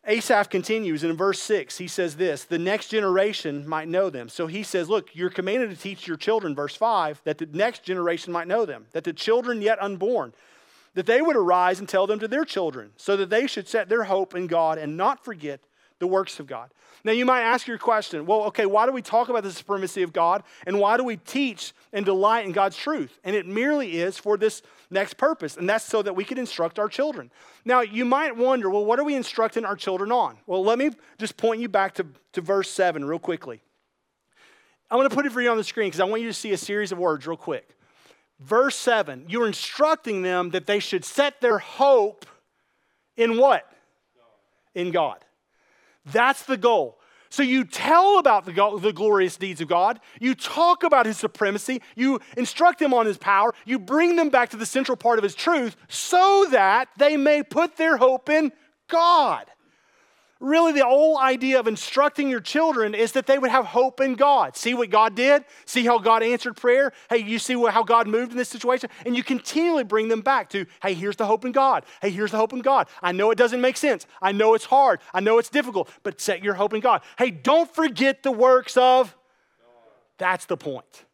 Asaph 0.08 0.50
continues, 0.50 1.04
and 1.04 1.12
in 1.12 1.18
verse 1.18 1.40
6, 1.44 1.78
he 1.78 1.88
says 1.88 2.16
this 2.16 2.44
the 2.44 2.58
next 2.58 2.88
generation 2.88 3.68
might 3.68 3.88
know 3.88 4.10
them. 4.10 4.30
So 4.30 4.48
he 4.48 4.64
says, 4.64 4.90
Look, 4.90 5.16
you're 5.16 5.30
commanded 5.30 5.70
to 5.70 5.76
teach 5.76 6.08
your 6.08 6.18
children, 6.18 6.56
verse 6.56 6.76
5, 6.76 7.22
that 7.24 7.38
the 7.38 7.46
next 7.46 7.84
generation 7.84 8.34
might 8.34 8.48
know 8.48 8.66
them, 8.66 8.88
that 8.94 9.04
the 9.04 9.14
children 9.14 9.62
yet 9.62 9.82
unborn, 9.82 10.34
that 10.96 11.06
they 11.06 11.22
would 11.22 11.36
arise 11.36 11.80
and 11.80 11.88
tell 11.88 12.08
them 12.08 12.20
to 12.20 12.28
their 12.28 12.46
children, 12.46 12.92
so 12.98 13.16
that 13.16 13.30
they 13.30 13.46
should 13.46 13.68
set 13.68 13.90
their 13.90 14.06
hope 14.06 14.34
in 14.34 14.48
God 14.48 14.80
and 14.80 14.98
not 14.98 15.24
forget 15.24 15.62
the 16.02 16.08
works 16.08 16.42
of 16.42 16.48
God. 16.48 16.70
Now, 17.04 17.14
you 17.14 17.26
might 17.26 17.42
ask 17.42 17.68
your 17.68 17.78
question 17.78 18.26
well, 18.26 18.44
okay, 18.46 18.66
why 18.66 18.86
do 18.86 18.92
we 18.92 19.02
talk 19.02 19.30
about 19.30 19.44
the 19.44 19.52
supremacy 19.52 20.04
of 20.04 20.12
God 20.12 20.44
and 20.68 20.80
why 20.80 20.98
do 20.98 21.04
we 21.04 21.16
teach 21.16 21.74
and 21.94 22.04
delight 22.04 22.46
in 22.46 22.52
God's 22.52 22.76
truth? 22.76 23.18
And 23.24 23.36
it 23.36 23.48
merely 23.48 24.00
is 24.00 24.18
for 24.18 24.36
this 24.36 24.62
next 24.90 25.16
purpose, 25.16 25.56
and 25.56 25.70
that's 25.70 25.86
so 25.86 26.02
that 26.02 26.16
we 26.16 26.26
can 26.26 26.38
instruct 26.38 26.78
our 26.78 26.90
children. 26.90 27.32
Now, 27.64 27.82
you 27.82 28.04
might 28.04 28.36
wonder 28.36 28.70
well, 28.70 28.84
what 28.84 29.00
are 29.00 29.06
we 29.06 29.16
instructing 29.16 29.64
our 29.64 29.76
children 29.76 30.12
on? 30.12 30.38
Well, 30.46 30.64
let 30.64 30.78
me 30.78 30.92
just 31.18 31.38
point 31.38 31.62
you 31.62 31.70
back 31.70 31.94
to, 31.96 32.06
to 32.34 32.42
verse 32.42 32.70
7 32.70 33.06
real 33.06 33.20
quickly. 33.20 33.62
I'm 34.90 34.98
going 34.98 35.10
to 35.10 35.16
put 35.16 35.26
it 35.26 35.32
for 35.32 35.42
you 35.42 35.50
on 35.50 35.58
the 35.58 35.64
screen 35.64 35.88
because 35.88 36.02
I 36.02 36.04
want 36.04 36.22
you 36.22 36.28
to 36.28 36.34
see 36.34 36.52
a 36.52 36.58
series 36.58 36.92
of 36.92 36.98
words 36.98 37.26
real 37.26 37.38
quick. 37.38 37.70
Verse 38.40 38.76
7, 38.76 39.26
you're 39.30 39.48
instructing 39.48 40.24
them 40.24 40.50
that 40.50 40.66
they 40.66 40.80
should 40.80 41.06
set 41.06 41.42
their 41.42 41.60
hope 41.60 42.26
in 43.16 43.38
what? 43.38 43.72
In 44.74 44.92
God. 44.92 45.24
That's 46.06 46.44
the 46.44 46.58
goal. 46.58 47.00
So 47.30 47.44
you 47.44 47.64
tell 47.64 48.20
about 48.20 48.46
the, 48.46 48.80
the 48.82 48.92
glorious 48.92 49.38
deeds 49.38 49.62
of 49.62 49.70
God. 49.70 50.02
You 50.20 50.36
talk 50.36 50.84
about 50.84 51.06
his 51.06 51.18
supremacy. 51.18 51.82
You 51.96 52.20
instruct 52.36 52.80
them 52.80 52.94
on 52.94 53.06
his 53.06 53.18
power. 53.18 53.54
You 53.66 53.80
bring 53.80 54.18
them 54.18 54.30
back 54.30 54.50
to 54.50 54.58
the 54.58 54.66
central 54.66 54.98
part 54.98 55.18
of 55.18 55.24
his 55.24 55.34
truth 55.34 55.78
so 55.88 56.46
that 56.52 56.90
they 56.98 57.16
may 57.16 57.42
put 57.42 57.78
their 57.78 57.96
hope 57.96 58.30
in 58.30 58.52
God. 58.90 59.46
Really, 60.42 60.72
the 60.72 60.84
whole 60.84 61.20
idea 61.20 61.60
of 61.60 61.68
instructing 61.68 62.28
your 62.28 62.40
children 62.40 62.96
is 62.96 63.12
that 63.12 63.28
they 63.28 63.38
would 63.38 63.52
have 63.52 63.64
hope 63.64 64.02
in 64.02 64.16
God. 64.16 64.58
See 64.58 64.74
what 64.74 64.90
God 64.90 65.14
did? 65.14 65.46
See 65.66 65.86
how 65.86 66.00
God 66.00 66.24
answered 66.24 66.58
prayer? 66.58 66.94
Hey, 67.12 67.20
you 67.20 67.38
see 67.38 67.54
how 67.54 67.84
God 67.84 68.08
moved 68.08 68.32
in 68.32 68.40
this 68.40 68.50
situation? 68.50 68.90
And 69.06 69.16
you 69.16 69.24
continually 69.24 69.84
bring 69.84 70.08
them 70.08 70.22
back 70.22 70.50
to, 70.50 70.66
hey, 70.82 70.96
here's 70.96 71.16
the 71.16 71.28
hope 71.28 71.46
in 71.46 71.52
God. 71.52 71.86
Hey, 72.02 72.10
here's 72.10 72.32
the 72.32 72.38
hope 72.38 72.54
in 72.54 72.62
God. 72.62 72.88
I 73.04 73.12
know 73.12 73.30
it 73.30 73.38
doesn't 73.38 73.62
make 73.62 73.78
sense. 73.78 74.08
I 74.20 74.32
know 74.32 74.56
it's 74.56 74.66
hard. 74.66 75.00
I 75.14 75.20
know 75.20 75.38
it's 75.38 75.50
difficult, 75.50 75.90
but 76.02 76.20
set 76.20 76.44
your 76.44 76.56
hope 76.56 76.74
in 76.74 76.82
God. 76.82 77.04
Hey, 77.20 77.30
don't 77.30 77.72
forget 77.72 78.24
the 78.24 78.32
works 78.32 78.76
of. 78.78 79.16
That's 80.18 80.46
the 80.46 80.58
point. 80.58 81.06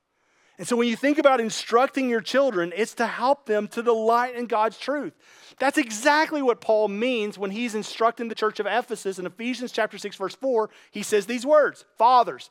And 0.57 0.67
so 0.67 0.75
when 0.75 0.87
you 0.87 0.95
think 0.95 1.19
about 1.19 1.39
instructing 1.39 2.09
your 2.09 2.21
children, 2.21 2.73
it's 2.75 2.95
to 2.95 3.05
help 3.05 3.45
them 3.45 3.67
to 3.69 3.83
delight 3.83 4.35
in 4.35 4.47
God's 4.47 4.77
truth. 4.77 5.13
That's 5.59 5.77
exactly 5.77 6.41
what 6.41 6.61
Paul 6.61 6.87
means 6.87 7.37
when 7.37 7.51
he's 7.51 7.75
instructing 7.75 8.27
the 8.27 8.35
church 8.35 8.59
of 8.59 8.65
Ephesus 8.65 9.19
in 9.19 9.27
Ephesians 9.27 9.71
chapter 9.71 9.97
6 9.97 10.15
verse 10.15 10.35
4. 10.35 10.69
He 10.89 11.03
says 11.03 11.27
these 11.27 11.45
words, 11.45 11.85
"Fathers, 11.97 12.49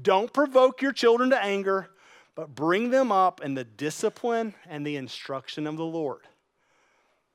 don't 0.00 0.32
provoke 0.32 0.80
your 0.80 0.92
children 0.92 1.30
to 1.30 1.42
anger, 1.42 1.90
but 2.36 2.54
bring 2.54 2.90
them 2.90 3.10
up 3.10 3.40
in 3.40 3.54
the 3.54 3.64
discipline 3.64 4.54
and 4.66 4.86
the 4.86 4.96
instruction 4.96 5.66
of 5.66 5.76
the 5.76 5.84
Lord." 5.84 6.28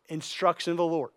Instruction 0.07 0.71
of 0.71 0.77
the 0.77 0.86
Lord. 0.86 1.12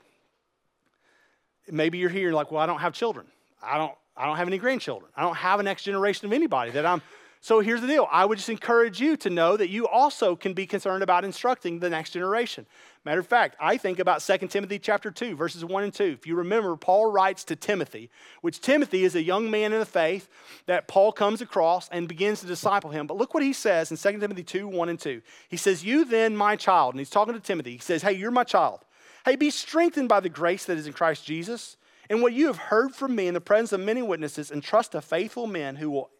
Maybe 1.68 1.98
you're 1.98 2.10
here 2.10 2.32
like, 2.32 2.50
"Well, 2.50 2.60
I 2.60 2.66
don't 2.66 2.80
have 2.80 2.92
children. 2.92 3.30
I 3.62 3.78
don't 3.78 3.96
I 4.16 4.24
don't 4.24 4.36
have 4.36 4.48
any 4.48 4.58
grandchildren. 4.58 5.12
I 5.14 5.22
don't 5.22 5.36
have 5.36 5.60
a 5.60 5.62
next 5.62 5.82
generation 5.82 6.24
of 6.24 6.32
anybody 6.32 6.70
that 6.70 6.86
I'm 6.86 7.02
so 7.46 7.60
here's 7.60 7.80
the 7.80 7.86
deal. 7.86 8.08
I 8.10 8.24
would 8.24 8.38
just 8.38 8.48
encourage 8.48 9.00
you 9.00 9.16
to 9.18 9.30
know 9.30 9.56
that 9.56 9.68
you 9.70 9.86
also 9.86 10.34
can 10.34 10.52
be 10.52 10.66
concerned 10.66 11.04
about 11.04 11.24
instructing 11.24 11.78
the 11.78 11.88
next 11.88 12.10
generation. 12.10 12.66
Matter 13.04 13.20
of 13.20 13.28
fact, 13.28 13.54
I 13.60 13.76
think 13.76 14.00
about 14.00 14.20
2 14.20 14.48
Timothy 14.48 14.80
chapter 14.80 15.12
2, 15.12 15.36
verses 15.36 15.64
1 15.64 15.84
and 15.84 15.94
2. 15.94 16.16
If 16.18 16.26
you 16.26 16.34
remember, 16.34 16.76
Paul 16.76 17.12
writes 17.12 17.44
to 17.44 17.54
Timothy, 17.54 18.10
which 18.40 18.60
Timothy 18.60 19.04
is 19.04 19.14
a 19.14 19.22
young 19.22 19.48
man 19.48 19.72
in 19.72 19.78
the 19.78 19.86
faith 19.86 20.28
that 20.66 20.88
Paul 20.88 21.12
comes 21.12 21.40
across 21.40 21.88
and 21.90 22.08
begins 22.08 22.40
to 22.40 22.48
disciple 22.48 22.90
him. 22.90 23.06
But 23.06 23.16
look 23.16 23.32
what 23.32 23.44
he 23.44 23.52
says 23.52 23.92
in 23.92 23.96
2 23.96 24.18
Timothy 24.18 24.42
2, 24.42 24.66
1 24.66 24.88
and 24.88 24.98
2. 24.98 25.22
He 25.48 25.56
says, 25.56 25.84
You 25.84 26.04
then, 26.04 26.36
my 26.36 26.56
child, 26.56 26.94
and 26.94 26.98
he's 26.98 27.10
talking 27.10 27.34
to 27.34 27.38
Timothy, 27.38 27.74
he 27.74 27.78
says, 27.78 28.02
Hey, 28.02 28.14
you're 28.14 28.32
my 28.32 28.42
child. 28.42 28.80
Hey, 29.24 29.36
be 29.36 29.50
strengthened 29.50 30.08
by 30.08 30.18
the 30.18 30.28
grace 30.28 30.64
that 30.64 30.78
is 30.78 30.88
in 30.88 30.94
Christ 30.94 31.24
Jesus. 31.24 31.76
And 32.10 32.22
what 32.22 32.32
you 32.32 32.48
have 32.48 32.58
heard 32.58 32.92
from 32.92 33.14
me 33.14 33.28
in 33.28 33.34
the 33.34 33.40
presence 33.40 33.70
of 33.70 33.78
many 33.78 34.02
witnesses, 34.02 34.50
and 34.50 34.64
trust 34.64 34.96
a 34.96 35.00
faithful 35.00 35.46
men 35.46 35.76
who 35.76 35.90
will 35.90 36.10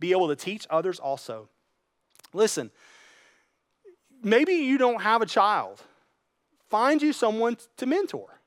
be 0.00 0.12
able 0.12 0.28
to 0.28 0.36
teach 0.36 0.66
others 0.70 0.98
also. 0.98 1.48
Listen, 2.32 2.70
maybe 4.22 4.54
you 4.54 4.78
don't 4.78 5.02
have 5.02 5.22
a 5.22 5.26
child. 5.26 5.82
Find 6.68 7.02
you 7.02 7.12
someone 7.12 7.56
to 7.76 7.86
mentor. 7.86 8.40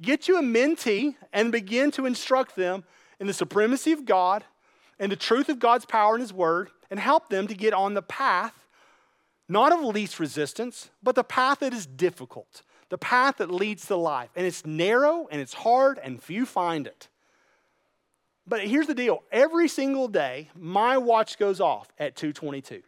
Get 0.00 0.28
you 0.28 0.38
a 0.38 0.42
mentee 0.42 1.16
and 1.32 1.50
begin 1.50 1.90
to 1.92 2.06
instruct 2.06 2.54
them 2.54 2.84
in 3.18 3.26
the 3.26 3.32
supremacy 3.32 3.92
of 3.92 4.04
God 4.04 4.44
and 4.98 5.10
the 5.10 5.16
truth 5.16 5.48
of 5.48 5.58
God's 5.58 5.86
power 5.86 6.14
and 6.14 6.20
His 6.20 6.32
Word 6.32 6.70
and 6.90 7.00
help 7.00 7.28
them 7.28 7.46
to 7.46 7.54
get 7.54 7.72
on 7.72 7.94
the 7.94 8.02
path, 8.02 8.66
not 9.48 9.72
of 9.72 9.82
least 9.84 10.20
resistance, 10.20 10.90
but 11.02 11.14
the 11.14 11.24
path 11.24 11.60
that 11.60 11.72
is 11.72 11.86
difficult, 11.86 12.62
the 12.90 12.98
path 12.98 13.38
that 13.38 13.50
leads 13.50 13.86
to 13.86 13.96
life. 13.96 14.30
And 14.36 14.46
it's 14.46 14.66
narrow 14.66 15.26
and 15.30 15.40
it's 15.40 15.54
hard, 15.54 15.98
and 16.02 16.22
few 16.22 16.44
find 16.44 16.86
it. 16.86 17.08
But 18.46 18.60
here's 18.66 18.86
the 18.86 18.94
deal 18.94 19.22
every 19.32 19.68
single 19.68 20.08
day, 20.08 20.50
my 20.54 20.98
watch 20.98 21.38
goes 21.38 21.60
off 21.60 21.88
at 21.98 22.16
222. 22.16 22.82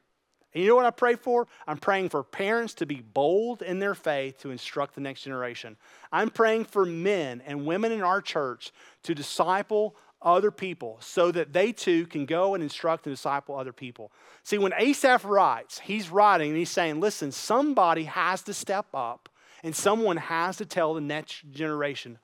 And 0.54 0.62
you 0.62 0.68
know 0.68 0.76
what 0.76 0.86
I 0.86 0.90
pray 0.90 1.16
for? 1.16 1.46
I'm 1.66 1.76
praying 1.76 2.08
for 2.08 2.22
parents 2.22 2.74
to 2.74 2.86
be 2.86 3.02
bold 3.02 3.60
in 3.60 3.80
their 3.80 3.94
faith 3.94 4.38
to 4.40 4.50
instruct 4.50 4.94
the 4.94 5.00
next 5.00 5.22
generation. 5.22 5.76
I'm 6.10 6.30
praying 6.30 6.66
for 6.66 6.86
men 6.86 7.42
and 7.46 7.66
women 7.66 7.92
in 7.92 8.00
our 8.00 8.22
church 8.22 8.72
to 9.02 9.14
disciple 9.14 9.94
other 10.22 10.50
people 10.50 10.96
so 11.00 11.30
that 11.30 11.52
they 11.52 11.70
too 11.72 12.06
can 12.06 12.24
go 12.24 12.54
and 12.54 12.62
instruct 12.62 13.06
and 13.06 13.14
disciple 13.14 13.56
other 13.56 13.72
people. 13.72 14.10
See, 14.42 14.58
when 14.58 14.72
Asaph 14.76 15.24
writes, 15.24 15.80
he's 15.80 16.10
writing 16.10 16.48
and 16.48 16.58
he's 16.58 16.70
saying, 16.70 16.98
listen, 16.98 17.30
somebody 17.30 18.04
has 18.04 18.42
to 18.42 18.54
step 18.54 18.86
up 18.94 19.28
and 19.62 19.76
someone 19.76 20.16
has 20.16 20.56
to 20.56 20.66
tell 20.66 20.94
the 20.94 21.00
next 21.00 21.50
generation 21.50 22.18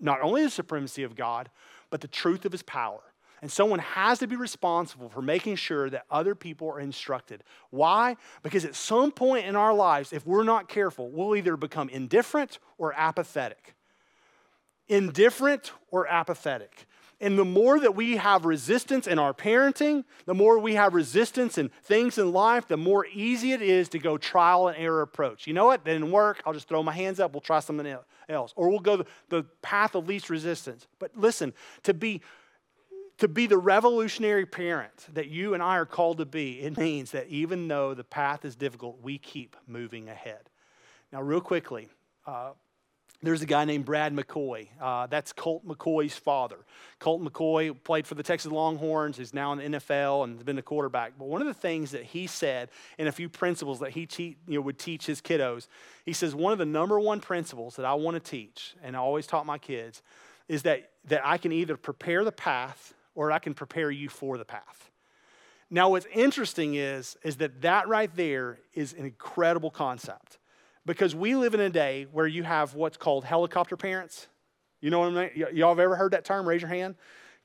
not 0.00 0.20
only 0.20 0.42
the 0.42 0.50
supremacy 0.50 1.02
of 1.02 1.16
God, 1.16 1.50
but 1.90 2.00
the 2.00 2.08
truth 2.08 2.44
of 2.44 2.52
his 2.52 2.62
power. 2.62 3.00
And 3.40 3.52
someone 3.52 3.78
has 3.78 4.18
to 4.18 4.26
be 4.26 4.34
responsible 4.34 5.08
for 5.08 5.22
making 5.22 5.56
sure 5.56 5.88
that 5.90 6.06
other 6.10 6.34
people 6.34 6.68
are 6.68 6.80
instructed. 6.80 7.44
Why? 7.70 8.16
Because 8.42 8.64
at 8.64 8.74
some 8.74 9.12
point 9.12 9.46
in 9.46 9.54
our 9.54 9.72
lives, 9.72 10.12
if 10.12 10.26
we're 10.26 10.42
not 10.42 10.68
careful, 10.68 11.08
we'll 11.08 11.36
either 11.36 11.56
become 11.56 11.88
indifferent 11.88 12.58
or 12.78 12.92
apathetic. 12.96 13.74
Indifferent 14.88 15.72
or 15.90 16.08
apathetic. 16.08 16.86
And 17.20 17.36
the 17.36 17.44
more 17.44 17.80
that 17.80 17.96
we 17.96 18.16
have 18.16 18.44
resistance 18.44 19.08
in 19.08 19.18
our 19.18 19.34
parenting, 19.34 20.04
the 20.24 20.34
more 20.34 20.58
we 20.58 20.74
have 20.74 20.94
resistance 20.94 21.58
in 21.58 21.70
things 21.82 22.16
in 22.16 22.32
life, 22.32 22.68
the 22.68 22.76
more 22.76 23.06
easy 23.12 23.52
it 23.52 23.60
is 23.60 23.88
to 23.88 23.98
go 23.98 24.16
trial 24.16 24.68
and 24.68 24.76
error 24.78 25.02
approach. 25.02 25.46
You 25.46 25.52
know 25.52 25.66
what? 25.66 25.84
That 25.84 25.92
didn't 25.92 26.12
work. 26.12 26.40
I'll 26.46 26.52
just 26.52 26.68
throw 26.68 26.82
my 26.82 26.92
hands 26.92 27.18
up. 27.18 27.32
We'll 27.32 27.40
try 27.40 27.58
something 27.58 27.86
else. 28.28 28.52
Or 28.54 28.68
we'll 28.68 28.78
go 28.78 29.04
the, 29.28 29.44
path 29.62 29.96
of 29.96 30.06
least 30.06 30.30
resistance. 30.30 30.86
But 31.00 31.10
listen, 31.16 31.54
to 31.82 31.94
be 31.94 32.22
to 33.18 33.26
be 33.26 33.48
the 33.48 33.58
revolutionary 33.58 34.46
parent 34.46 35.06
that 35.12 35.26
you 35.26 35.54
and 35.54 35.60
I 35.60 35.76
are 35.76 35.86
called 35.86 36.18
to 36.18 36.24
be, 36.24 36.60
it 36.60 36.76
means 36.76 37.10
that 37.10 37.26
even 37.26 37.66
though 37.66 37.92
the 37.92 38.04
path 38.04 38.44
is 38.44 38.54
difficult, 38.54 39.00
we 39.02 39.18
keep 39.18 39.56
moving 39.66 40.08
ahead. 40.08 40.48
Now, 41.12 41.22
real 41.22 41.40
quickly, 41.40 41.88
uh, 42.26 42.50
there's 43.22 43.42
a 43.42 43.46
guy 43.46 43.64
named 43.64 43.84
Brad 43.84 44.14
McCoy. 44.14 44.68
Uh, 44.80 45.06
that's 45.08 45.32
Colt 45.32 45.66
McCoy's 45.66 46.16
father. 46.16 46.58
Colt 47.00 47.20
McCoy 47.20 47.76
played 47.82 48.06
for 48.06 48.14
the 48.14 48.22
Texas 48.22 48.52
Longhorns, 48.52 49.16
He's 49.16 49.34
now 49.34 49.52
in 49.52 49.72
the 49.72 49.78
NFL 49.78 50.24
and 50.24 50.34
has 50.34 50.44
been 50.44 50.58
a 50.58 50.62
quarterback. 50.62 51.14
But 51.18 51.26
one 51.26 51.40
of 51.40 51.48
the 51.48 51.54
things 51.54 51.90
that 51.90 52.04
he 52.04 52.28
said, 52.28 52.70
and 52.96 53.08
a 53.08 53.12
few 53.12 53.28
principles 53.28 53.80
that 53.80 53.90
he 53.90 54.06
te- 54.06 54.36
you 54.46 54.54
know, 54.54 54.60
would 54.60 54.78
teach 54.78 55.06
his 55.06 55.20
kiddos, 55.20 55.66
he 56.04 56.12
says, 56.12 56.34
one 56.34 56.52
of 56.52 56.58
the 56.58 56.66
number 56.66 57.00
one 57.00 57.20
principles 57.20 57.74
that 57.76 57.84
I 57.84 57.94
want 57.94 58.14
to 58.14 58.30
teach, 58.30 58.74
and 58.82 58.94
I 58.94 59.00
always 59.00 59.26
taught 59.26 59.46
my 59.46 59.58
kids, 59.58 60.02
is 60.46 60.62
that, 60.62 60.90
that 61.06 61.20
I 61.24 61.38
can 61.38 61.50
either 61.50 61.76
prepare 61.76 62.24
the 62.24 62.32
path 62.32 62.94
or 63.16 63.32
I 63.32 63.40
can 63.40 63.52
prepare 63.52 63.90
you 63.90 64.08
for 64.08 64.38
the 64.38 64.44
path. 64.44 64.90
Now, 65.70 65.90
what's 65.90 66.06
interesting 66.14 66.76
is, 66.76 67.16
is 67.24 67.36
that 67.38 67.62
that 67.62 67.88
right 67.88 68.14
there 68.14 68.58
is 68.74 68.92
an 68.94 69.04
incredible 69.04 69.70
concept 69.70 70.38
because 70.88 71.14
we 71.14 71.36
live 71.36 71.52
in 71.54 71.60
a 71.60 71.68
day 71.68 72.06
where 72.10 72.26
you 72.26 72.42
have 72.42 72.74
what's 72.74 72.96
called 72.96 73.24
helicopter 73.24 73.76
parents. 73.76 74.26
You 74.80 74.90
know 74.90 75.00
what 75.00 75.16
I 75.16 75.30
mean? 75.34 75.46
Y'all 75.52 75.68
have 75.68 75.78
ever 75.78 75.94
heard 75.94 76.12
that 76.12 76.24
term? 76.24 76.48
Raise 76.48 76.62
your 76.62 76.70
hand. 76.70 76.94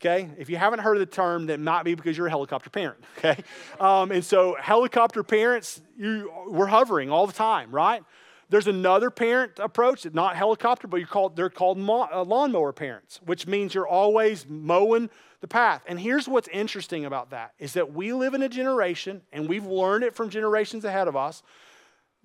Okay. 0.01 0.29
If 0.37 0.49
you 0.49 0.55
haven't 0.55 0.79
heard 0.79 0.97
the 0.97 1.05
term, 1.05 1.47
that 1.47 1.59
might 1.59 1.83
be 1.83 1.93
because 1.93 2.17
you're 2.17 2.27
a 2.27 2.31
helicopter 2.31 2.69
parent. 2.69 3.03
Okay. 3.19 3.43
Um, 3.79 4.11
and 4.11 4.23
so 4.23 4.55
helicopter 4.59 5.23
parents, 5.23 5.81
you, 5.97 6.31
we're 6.47 6.67
hovering 6.67 7.09
all 7.09 7.27
the 7.27 7.33
time, 7.33 7.71
right? 7.71 8.03
There's 8.49 8.67
another 8.67 9.09
parent 9.09 9.53
approach, 9.59 10.05
not 10.13 10.35
helicopter, 10.35 10.87
but 10.87 11.07
called, 11.09 11.35
they're 11.35 11.49
called 11.49 11.77
uh, 11.77 12.23
lawnmower 12.23 12.73
parents, 12.73 13.19
which 13.25 13.47
means 13.47 13.73
you're 13.73 13.87
always 13.87 14.45
mowing 14.47 15.09
the 15.41 15.47
path. 15.47 15.83
And 15.87 15.99
here's 15.99 16.27
what's 16.27 16.47
interesting 16.49 17.05
about 17.05 17.31
that 17.31 17.53
is 17.59 17.73
that 17.73 17.93
we 17.93 18.13
live 18.13 18.33
in 18.33 18.41
a 18.41 18.49
generation, 18.49 19.21
and 19.31 19.49
we've 19.49 19.65
learned 19.65 20.03
it 20.03 20.15
from 20.15 20.29
generations 20.29 20.85
ahead 20.85 21.07
of 21.07 21.15
us, 21.15 21.43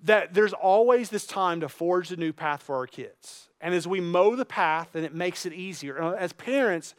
that 0.03 0.33
there's 0.33 0.53
always 0.53 1.09
this 1.09 1.25
time 1.25 1.61
to 1.61 1.69
forge 1.69 2.11
a 2.11 2.15
new 2.15 2.31
path 2.31 2.63
for 2.63 2.75
our 2.75 2.87
kids. 2.87 3.49
And 3.61 3.73
as 3.73 3.87
we 3.87 3.99
mow 3.99 4.35
the 4.35 4.45
path, 4.45 4.95
and 4.95 5.05
it 5.05 5.13
makes 5.13 5.45
it 5.45 5.53
easier. 5.53 6.15
As 6.15 6.31
parents, 6.31 6.95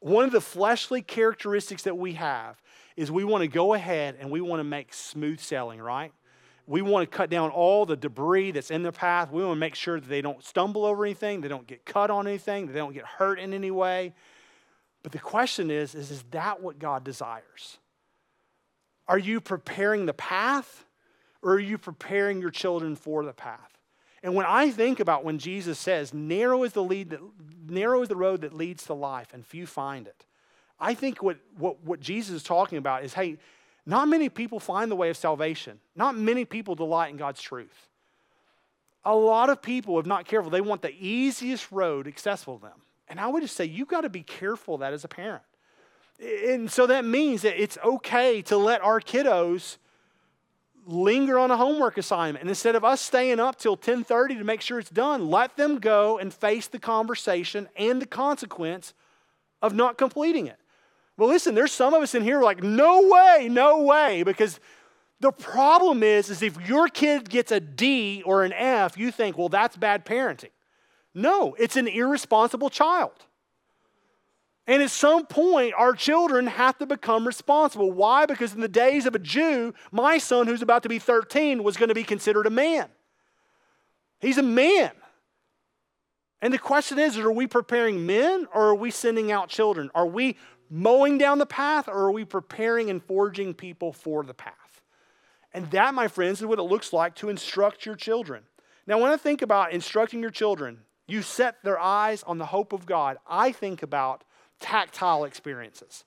one 0.00 0.24
of 0.24 0.32
the 0.32 0.40
fleshly 0.40 1.00
characteristics 1.00 1.82
that 1.84 1.96
we 1.96 2.12
have 2.14 2.60
is 2.96 3.10
we 3.10 3.24
want 3.24 3.42
to 3.42 3.48
go 3.48 3.72
ahead 3.72 4.16
and 4.20 4.30
we 4.30 4.40
want 4.40 4.60
to 4.60 4.64
make 4.64 4.92
smooth 4.92 5.40
sailing, 5.40 5.80
right? 5.80 6.12
We 6.66 6.82
want 6.82 7.10
to 7.10 7.16
cut 7.16 7.30
down 7.30 7.50
all 7.50 7.86
the 7.86 7.96
debris 7.96 8.52
that's 8.52 8.70
in 8.70 8.82
the 8.82 8.92
path. 8.92 9.30
We 9.30 9.42
want 9.42 9.56
to 9.56 9.60
make 9.60 9.74
sure 9.74 10.00
that 10.00 10.08
they 10.08 10.22
don't 10.22 10.42
stumble 10.44 10.84
over 10.84 11.04
anything, 11.04 11.40
they 11.40 11.48
don't 11.48 11.66
get 11.66 11.84
cut 11.84 12.10
on 12.10 12.26
anything, 12.26 12.66
they 12.66 12.74
don't 12.74 12.92
get 12.92 13.04
hurt 13.04 13.38
in 13.38 13.52
any 13.52 13.70
way. 13.70 14.14
But 15.02 15.12
the 15.12 15.18
question 15.18 15.70
is, 15.70 15.94
is, 15.94 16.10
is 16.10 16.24
that 16.30 16.62
what 16.62 16.78
God 16.78 17.04
desires? 17.04 17.78
Are 19.06 19.18
you 19.18 19.40
preparing 19.40 20.06
the 20.06 20.14
path? 20.14 20.84
Or 21.44 21.52
are 21.52 21.60
you 21.60 21.78
preparing 21.78 22.40
your 22.40 22.50
children 22.50 22.96
for 22.96 23.24
the 23.24 23.32
path? 23.32 23.78
And 24.22 24.34
when 24.34 24.46
I 24.46 24.70
think 24.70 24.98
about 24.98 25.22
when 25.22 25.38
Jesus 25.38 25.78
says, 25.78 26.14
narrow 26.14 26.64
is 26.64 26.72
the 26.72 26.82
lead 26.82 27.10
that, 27.10 27.20
narrow 27.68 28.00
is 28.00 28.08
the 28.08 28.16
road 28.16 28.40
that 28.40 28.54
leads 28.54 28.84
to 28.86 28.94
life, 28.94 29.28
and 29.34 29.44
few 29.44 29.66
find 29.66 30.06
it. 30.06 30.24
I 30.80 30.94
think 30.94 31.22
what, 31.22 31.36
what, 31.58 31.84
what 31.84 32.00
Jesus 32.00 32.36
is 32.36 32.42
talking 32.42 32.78
about 32.78 33.04
is, 33.04 33.12
hey, 33.12 33.36
not 33.84 34.08
many 34.08 34.30
people 34.30 34.58
find 34.58 34.90
the 34.90 34.96
way 34.96 35.10
of 35.10 35.16
salvation. 35.18 35.78
Not 35.94 36.16
many 36.16 36.46
people 36.46 36.74
delight 36.74 37.10
in 37.10 37.18
God's 37.18 37.42
truth. 37.42 37.88
A 39.04 39.14
lot 39.14 39.50
of 39.50 39.60
people, 39.60 40.00
if 40.00 40.06
not 40.06 40.24
careful, 40.24 40.50
they 40.50 40.62
want 40.62 40.80
the 40.80 40.94
easiest 40.98 41.70
road 41.70 42.08
accessible 42.08 42.58
to 42.58 42.62
them. 42.64 42.80
And 43.08 43.20
I 43.20 43.26
would 43.26 43.42
just 43.42 43.54
say, 43.54 43.66
you've 43.66 43.88
got 43.88 44.00
to 44.00 44.08
be 44.08 44.22
careful 44.22 44.78
that 44.78 44.94
as 44.94 45.04
a 45.04 45.08
parent. 45.08 45.42
And 46.18 46.70
so 46.70 46.86
that 46.86 47.04
means 47.04 47.42
that 47.42 47.60
it's 47.62 47.76
okay 47.84 48.40
to 48.42 48.56
let 48.56 48.80
our 48.80 49.00
kiddos 49.00 49.76
linger 50.86 51.38
on 51.38 51.50
a 51.50 51.56
homework 51.56 51.98
assignment. 51.98 52.42
And 52.42 52.48
instead 52.48 52.76
of 52.76 52.84
us 52.84 53.00
staying 53.00 53.40
up 53.40 53.56
till 53.56 53.76
10:30 53.76 54.38
to 54.38 54.44
make 54.44 54.60
sure 54.60 54.78
it's 54.78 54.90
done, 54.90 55.30
let 55.30 55.56
them 55.56 55.78
go 55.78 56.18
and 56.18 56.32
face 56.32 56.66
the 56.66 56.78
conversation 56.78 57.68
and 57.76 58.00
the 58.00 58.06
consequence 58.06 58.94
of 59.62 59.74
not 59.74 59.98
completing 59.98 60.46
it. 60.46 60.58
Well, 61.16 61.28
listen, 61.28 61.54
there's 61.54 61.72
some 61.72 61.94
of 61.94 62.02
us 62.02 62.14
in 62.14 62.22
here 62.22 62.42
like, 62.42 62.62
no 62.62 63.08
way, 63.08 63.48
no 63.48 63.82
way, 63.82 64.24
because 64.24 64.58
the 65.20 65.32
problem 65.32 66.02
is, 66.02 66.28
is 66.28 66.42
if 66.42 66.68
your 66.68 66.88
kid 66.88 67.30
gets 67.30 67.52
a 67.52 67.60
D 67.60 68.22
or 68.26 68.42
an 68.42 68.52
F, 68.52 68.98
you 68.98 69.10
think, 69.10 69.38
well, 69.38 69.48
that's 69.48 69.76
bad 69.76 70.04
parenting. 70.04 70.50
No, 71.14 71.54
it's 71.58 71.76
an 71.76 71.86
irresponsible 71.86 72.68
child. 72.68 73.24
And 74.66 74.82
at 74.82 74.90
some 74.90 75.26
point, 75.26 75.74
our 75.76 75.92
children 75.92 76.46
have 76.46 76.78
to 76.78 76.86
become 76.86 77.26
responsible. 77.26 77.92
Why? 77.92 78.24
Because 78.24 78.54
in 78.54 78.60
the 78.60 78.68
days 78.68 79.04
of 79.04 79.14
a 79.14 79.18
Jew, 79.18 79.74
my 79.92 80.16
son, 80.16 80.46
who's 80.46 80.62
about 80.62 80.82
to 80.84 80.88
be 80.88 80.98
13, 80.98 81.62
was 81.62 81.76
going 81.76 81.90
to 81.90 81.94
be 81.94 82.04
considered 82.04 82.46
a 82.46 82.50
man. 82.50 82.88
He's 84.20 84.38
a 84.38 84.42
man. 84.42 84.92
And 86.40 86.52
the 86.52 86.58
question 86.58 86.98
is 86.98 87.18
are 87.18 87.32
we 87.32 87.46
preparing 87.46 88.06
men 88.06 88.46
or 88.54 88.68
are 88.68 88.74
we 88.74 88.90
sending 88.90 89.30
out 89.30 89.48
children? 89.48 89.90
Are 89.94 90.06
we 90.06 90.36
mowing 90.70 91.18
down 91.18 91.38
the 91.38 91.46
path 91.46 91.88
or 91.88 91.94
are 91.94 92.12
we 92.12 92.24
preparing 92.24 92.88
and 92.88 93.02
forging 93.02 93.52
people 93.52 93.92
for 93.92 94.22
the 94.24 94.34
path? 94.34 94.54
And 95.52 95.70
that, 95.70 95.94
my 95.94 96.08
friends, 96.08 96.40
is 96.40 96.46
what 96.46 96.58
it 96.58 96.62
looks 96.62 96.92
like 96.92 97.14
to 97.16 97.28
instruct 97.28 97.86
your 97.86 97.94
children. 97.94 98.42
Now, 98.86 98.98
when 98.98 99.10
I 99.10 99.16
think 99.16 99.40
about 99.40 99.72
instructing 99.72 100.20
your 100.20 100.30
children, 100.30 100.80
you 101.06 101.22
set 101.22 101.62
their 101.62 101.78
eyes 101.78 102.22
on 102.24 102.38
the 102.38 102.46
hope 102.46 102.72
of 102.72 102.86
God. 102.86 103.18
I 103.26 103.52
think 103.52 103.82
about 103.82 104.24
tactile 104.60 105.24
experiences. 105.24 106.04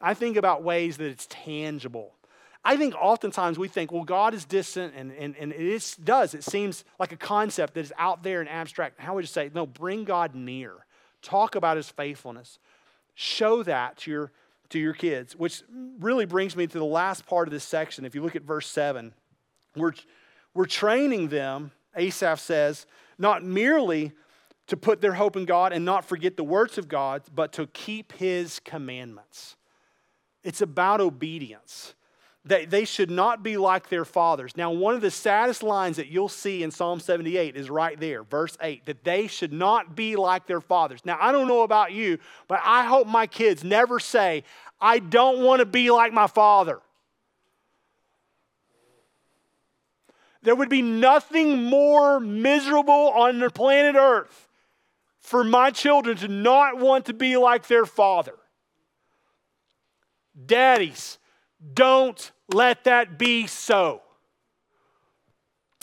I 0.00 0.14
think 0.14 0.36
about 0.36 0.62
ways 0.62 0.96
that 0.96 1.06
it's 1.06 1.26
tangible. 1.28 2.14
I 2.64 2.76
think 2.76 2.94
oftentimes 2.94 3.58
we 3.58 3.68
think, 3.68 3.90
well, 3.90 4.04
God 4.04 4.34
is 4.34 4.44
distant, 4.44 4.94
and, 4.94 5.12
and, 5.12 5.34
and 5.36 5.52
it 5.52 5.60
is, 5.60 5.96
does. 5.96 6.34
It 6.34 6.44
seems 6.44 6.84
like 6.98 7.12
a 7.12 7.16
concept 7.16 7.74
that 7.74 7.80
is 7.80 7.92
out 7.98 8.22
there 8.22 8.40
and 8.40 8.48
abstract. 8.48 9.00
How 9.00 9.14
would 9.14 9.24
you 9.24 9.28
say, 9.28 9.50
no, 9.54 9.66
bring 9.66 10.04
God 10.04 10.34
near. 10.34 10.74
Talk 11.22 11.54
about 11.54 11.76
his 11.76 11.88
faithfulness. 11.88 12.58
Show 13.14 13.62
that 13.62 13.98
to 13.98 14.10
your, 14.10 14.32
to 14.70 14.78
your 14.78 14.92
kids, 14.92 15.34
which 15.36 15.62
really 15.98 16.26
brings 16.26 16.54
me 16.54 16.66
to 16.66 16.78
the 16.78 16.84
last 16.84 17.26
part 17.26 17.48
of 17.48 17.52
this 17.52 17.64
section. 17.64 18.04
If 18.04 18.14
you 18.14 18.22
look 18.22 18.36
at 18.36 18.42
verse 18.42 18.66
7, 18.66 19.14
we're, 19.74 19.94
we're 20.52 20.66
training 20.66 21.28
them, 21.28 21.72
Asaph 21.96 22.40
says, 22.40 22.86
not 23.18 23.42
merely 23.42 24.12
to 24.70 24.76
put 24.76 25.00
their 25.00 25.14
hope 25.14 25.36
in 25.36 25.46
God 25.46 25.72
and 25.72 25.84
not 25.84 26.04
forget 26.04 26.36
the 26.36 26.44
words 26.44 26.78
of 26.78 26.86
God, 26.86 27.22
but 27.34 27.52
to 27.54 27.66
keep 27.66 28.12
his 28.12 28.60
commandments. 28.60 29.56
It's 30.44 30.60
about 30.60 31.00
obedience. 31.00 31.94
They, 32.44 32.66
they 32.66 32.84
should 32.84 33.10
not 33.10 33.42
be 33.42 33.56
like 33.56 33.88
their 33.88 34.04
fathers. 34.04 34.56
Now, 34.56 34.70
one 34.70 34.94
of 34.94 35.00
the 35.00 35.10
saddest 35.10 35.64
lines 35.64 35.96
that 35.96 36.06
you'll 36.06 36.28
see 36.28 36.62
in 36.62 36.70
Psalm 36.70 37.00
78 37.00 37.56
is 37.56 37.68
right 37.68 37.98
there, 37.98 38.22
verse 38.22 38.56
8, 38.62 38.86
that 38.86 39.02
they 39.02 39.26
should 39.26 39.52
not 39.52 39.96
be 39.96 40.14
like 40.14 40.46
their 40.46 40.60
fathers. 40.60 41.00
Now, 41.04 41.18
I 41.20 41.32
don't 41.32 41.48
know 41.48 41.62
about 41.62 41.90
you, 41.90 42.18
but 42.46 42.60
I 42.62 42.84
hope 42.84 43.08
my 43.08 43.26
kids 43.26 43.64
never 43.64 43.98
say, 43.98 44.44
I 44.80 45.00
don't 45.00 45.42
want 45.42 45.58
to 45.58 45.66
be 45.66 45.90
like 45.90 46.12
my 46.12 46.28
father. 46.28 46.78
There 50.42 50.54
would 50.54 50.70
be 50.70 50.80
nothing 50.80 51.64
more 51.64 52.20
miserable 52.20 53.10
on 53.10 53.40
the 53.40 53.50
planet 53.50 53.96
Earth 53.96 54.46
for 55.20 55.44
my 55.44 55.70
children 55.70 56.16
to 56.18 56.28
not 56.28 56.78
want 56.78 57.06
to 57.06 57.14
be 57.14 57.36
like 57.36 57.68
their 57.68 57.86
father. 57.86 58.34
Daddies, 60.46 61.18
don't 61.74 62.32
let 62.52 62.84
that 62.84 63.18
be 63.18 63.46
so. 63.46 64.02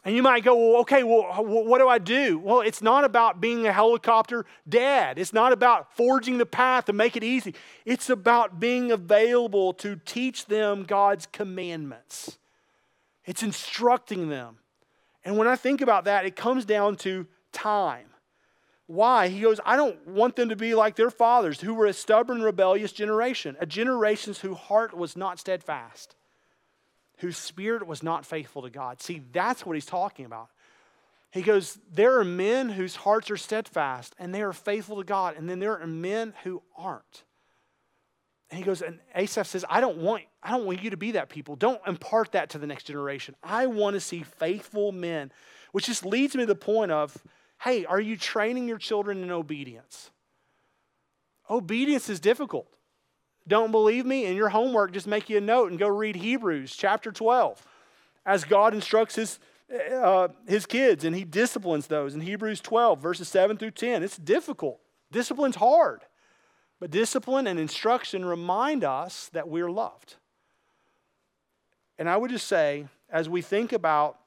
And 0.04 0.16
you 0.16 0.24
might 0.24 0.44
go, 0.44 0.56
well, 0.56 0.82
okay, 0.82 1.04
well, 1.04 1.44
what 1.44 1.80
do 1.80 1.88
I 1.90 1.98
do? 1.98 2.40
Well, 2.40 2.62
it's 2.62 2.82
not 2.82 3.04
about 3.04 3.42
being 3.42 3.68
a 3.68 3.74
helicopter 3.74 4.46
dad. 4.68 5.20
It's 5.20 5.34
not 5.34 5.52
about 5.52 5.96
forging 5.98 6.38
the 6.38 6.46
path 6.46 6.86
to 6.86 6.94
make 6.94 7.18
it 7.18 7.26
easy. 7.26 7.54
It's 7.84 8.10
about 8.10 8.58
being 8.58 8.92
available 8.92 9.74
to 9.74 9.98
teach 10.06 10.46
them 10.46 10.84
God's 10.84 11.26
commandments. 11.26 12.38
It's 13.26 13.44
instructing 13.44 14.30
them. 14.30 14.60
And 15.26 15.38
when 15.38 15.48
I 15.48 15.58
think 15.58 15.82
about 15.82 16.06
that, 16.06 16.26
it 16.26 16.38
comes 16.38 16.64
down 16.64 16.96
to 16.98 17.28
time. 17.52 18.08
Why? 18.88 19.28
He 19.28 19.42
goes, 19.42 19.60
I 19.66 19.76
don't 19.76 20.08
want 20.08 20.38
them 20.38 20.50
to 20.50 20.56
be 20.56 20.74
like 20.74 20.96
their 20.96 21.10
fathers, 21.10 21.60
who 21.60 21.74
were 21.74 21.86
a 21.86 21.94
stubborn, 21.94 22.42
rebellious 22.42 22.94
generation, 22.94 23.58
a 23.60 23.66
generation 23.66 24.34
whose 24.42 24.58
heart 24.58 24.96
was 24.96 25.18
not 25.18 25.40
steadfast, 25.40 26.16
whose 27.18 27.38
spirit 27.38 27.86
was 27.86 28.02
not 28.02 28.26
faithful 28.26 28.62
to 28.62 28.70
God. 28.70 29.02
See, 29.02 29.22
that's 29.34 29.66
what 29.66 29.76
he's 29.76 29.86
talking 29.86 30.26
about. 30.26 30.50
He 31.32 31.42
goes, 31.42 31.78
There 31.92 32.18
are 32.20 32.24
men 32.24 32.70
whose 32.70 32.96
hearts 32.96 33.30
are 33.30 33.38
steadfast 33.38 34.16
and 34.18 34.34
they 34.34 34.42
are 34.42 34.54
faithful 34.54 34.98
to 34.98 35.04
God, 35.04 35.36
and 35.38 35.50
then 35.50 35.60
there 35.60 35.78
are 35.78 35.88
men 35.88 36.34
who 36.44 36.64
aren't. 36.78 37.24
And 38.50 38.58
he 38.58 38.64
goes, 38.64 38.82
and 38.82 39.00
Asaph 39.14 39.48
says, 39.48 39.66
I 39.70 39.82
don't 39.82 39.98
want, 39.98 40.24
I 40.42 40.52
don't 40.52 40.66
want 40.66 40.82
you 40.82 40.92
to 40.92 40.98
be 40.98 41.12
that 41.12 41.28
people. 41.28 41.58
Don't 41.58 41.82
impart 41.86 42.32
that 42.32 42.52
to 42.52 42.58
the 42.58 42.68
next 42.68 42.86
generation. 42.86 43.36
I 43.44 43.68
want 43.68 43.96
to 43.96 44.00
see 44.00 44.24
faithful 44.24 44.94
men, 44.94 45.34
which 45.74 45.88
just 45.88 46.06
leads 46.06 46.34
me 46.34 46.44
to 46.44 46.46
the 46.46 46.56
point 46.56 46.92
of 46.92 47.18
Hey, 47.62 47.86
are 47.86 48.00
you 48.00 48.18
training 48.18 48.68
your 48.68 48.78
children 48.78 49.24
in 49.24 49.32
obedience? 49.32 50.12
Obedience 51.50 52.10
is 52.10 52.20
difficult. 52.20 52.68
Don't 53.48 53.72
believe 53.72 54.06
me? 54.06 54.26
In 54.26 54.36
your 54.36 54.50
homework, 54.50 54.92
just 54.92 55.08
make 55.08 55.30
you 55.30 55.38
a 55.38 55.42
note 55.42 55.70
and 55.70 55.80
go 55.80 55.88
read 55.88 56.18
Hebrews 56.18 56.76
chapter 56.76 57.12
12 57.12 57.66
as 58.26 58.44
God 58.44 58.74
instructs 58.74 59.16
his, 59.16 59.40
uh, 59.94 60.28
his 60.48 60.66
kids 60.66 61.06
and 61.06 61.16
he 61.16 61.24
disciplines 61.24 61.88
those 61.88 62.14
in 62.14 62.22
Hebrews 62.22 62.60
12, 62.60 63.00
verses 63.00 63.30
7 63.30 63.58
through 63.58 63.72
10. 63.72 64.04
It's 64.04 64.18
difficult. 64.18 64.80
Discipline's 65.12 65.56
hard. 65.56 66.02
But 66.80 66.92
discipline 66.92 67.48
and 67.48 67.60
instruction 67.60 68.26
remind 68.26 68.84
us 68.84 69.30
that 69.34 69.48
we're 69.48 69.72
loved. 69.72 70.16
And 71.98 72.10
I 72.10 72.18
would 72.18 72.30
just 72.30 72.48
say, 72.48 72.88
as 73.10 73.28
we 73.28 73.42
think 73.42 73.74
about 73.74 74.20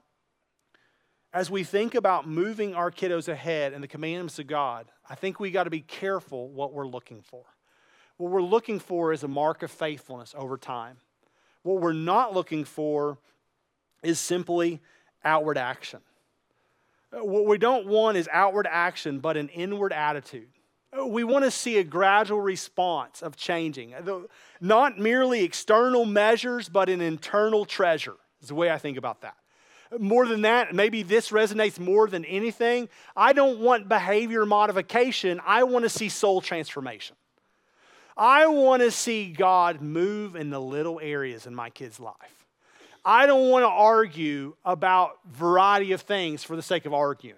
as 1.33 1.51
we 1.51 1.63
think 1.63 1.95
about 1.95 2.27
moving 2.27 2.75
our 2.75 2.91
kiddos 2.91 3.29
ahead 3.29 3.73
in 3.73 3.81
the 3.81 3.89
commandments 3.89 4.39
of 4.39 4.47
God, 4.47 4.87
I 5.09 5.15
think 5.15 5.39
we 5.39 5.51
got 5.51 5.65
to 5.65 5.71
be 5.71 5.81
careful 5.81 6.49
what 6.49 6.73
we're 6.73 6.87
looking 6.87 7.23
for. 7.23 7.45
What 8.17 8.33
we're 8.33 8.43
looking 8.43 8.81
for 8.81 9.13
is 9.13 9.23
a 9.23 9.29
mark 9.29 9.63
of 9.63 9.71
faithfulness 9.71 10.35
over 10.37 10.59
time. 10.59 10.97
What 11.63 11.81
we're 11.81 11.93
not 11.93 12.35
looking 12.35 12.65
for 12.65 13.19
is 14.03 14.19
simply 14.19 14.81
outward 15.25 15.57
action. 15.57 16.01
What 17.13 17.47
we 17.47 17.59
don't 17.59 17.87
want 17.87 18.17
is 18.17 18.29
outward 18.33 18.67
action, 18.71 19.21
but 19.21 19.37
an 19.37 19.49
inward 19.49 19.93
attitude. 19.93 20.49
We 21.07 21.23
want 21.23 21.45
to 21.45 21.51
see 21.51 21.79
a 21.79 21.85
gradual 21.85 22.41
response 22.41 23.23
of 23.23 23.37
changing, 23.37 23.95
not 24.61 24.99
merely 24.99 25.45
external 25.45 26.05
measures, 26.05 26.69
but 26.69 26.89
an 26.89 27.01
internal 27.01 27.65
treasure, 27.65 28.17
is 28.43 28.49
the 28.49 28.55
way 28.57 28.71
I 28.71 28.79
think 28.79 28.97
about 28.97 29.21
that 29.21 29.37
more 29.99 30.27
than 30.27 30.43
that, 30.43 30.75
maybe 30.75 31.03
this 31.03 31.31
resonates 31.31 31.79
more 31.79 32.07
than 32.07 32.25
anything. 32.25 32.89
I 33.17 33.33
don't 33.33 33.59
want 33.61 33.89
behavior 33.89 34.47
modification, 34.47 35.41
I 35.45 35.65
want 35.65 35.85
to 35.85 35.89
see 35.89 36.09
soul 36.09 36.41
transformation. 36.41 37.17
I 38.17 38.47
want 38.49 38.83
to 38.83 38.91
see 38.91 39.33
God 39.33 39.81
move 39.81 40.37
in 40.37 40.51
the 40.51 40.61
little 40.61 41.01
areas 41.03 41.47
in 41.47 41.55
my 41.55 41.71
kid's 41.71 41.99
life. 41.99 42.47
I 43.05 43.25
don't 43.27 43.49
want 43.49 43.63
to 43.63 43.69
argue 43.69 44.55
about 44.65 45.19
variety 45.27 45.93
of 45.93 46.03
things 46.03 46.45
for 46.45 46.55
the 46.55 46.63
sake 46.63 46.85
of 46.85 46.93
arguing. 46.93 47.37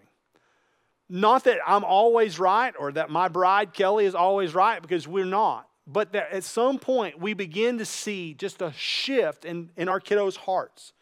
Not 1.08 1.44
that 1.44 1.58
I'm 1.66 1.84
always 1.84 2.38
right 2.38 2.74
or 2.78 2.90
that 2.92 3.10
my 3.10 3.28
bride 3.28 3.74
Kelly 3.74 4.06
is 4.06 4.14
always 4.14 4.54
right 4.54 4.82
because 4.82 5.06
we're 5.06 5.24
not. 5.24 5.68
But 5.86 6.12
that 6.12 6.32
at 6.32 6.44
some 6.44 6.78
point 6.78 7.20
we 7.20 7.34
begin 7.34 7.78
to 7.78 7.84
see 7.84 8.34
just 8.34 8.62
a 8.62 8.72
shift 8.72 9.44
in, 9.44 9.70
in 9.76 9.88
our 9.88 10.00
kiddos' 10.00 10.36
hearts 10.36 10.92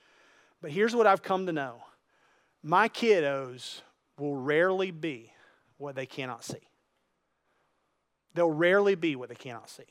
but 0.61 0.71
here's 0.71 0.95
what 0.95 1.07
I've 1.07 1.23
come 1.23 1.47
to 1.47 1.53
know 1.53 1.83
my 2.63 2.89
kiddos 2.89 3.81
will 4.19 4.37
rarely 4.37 4.91
be 4.91 5.33
what 5.79 5.95
they 5.95 6.07
cannot 6.07 6.45
see. 6.45 6.61
They'll 8.35 8.51
rarely 8.51 8.95
be 8.95 9.17
what 9.17 9.29
they 9.29 9.35
cannot 9.35 9.71
see. 9.71 9.85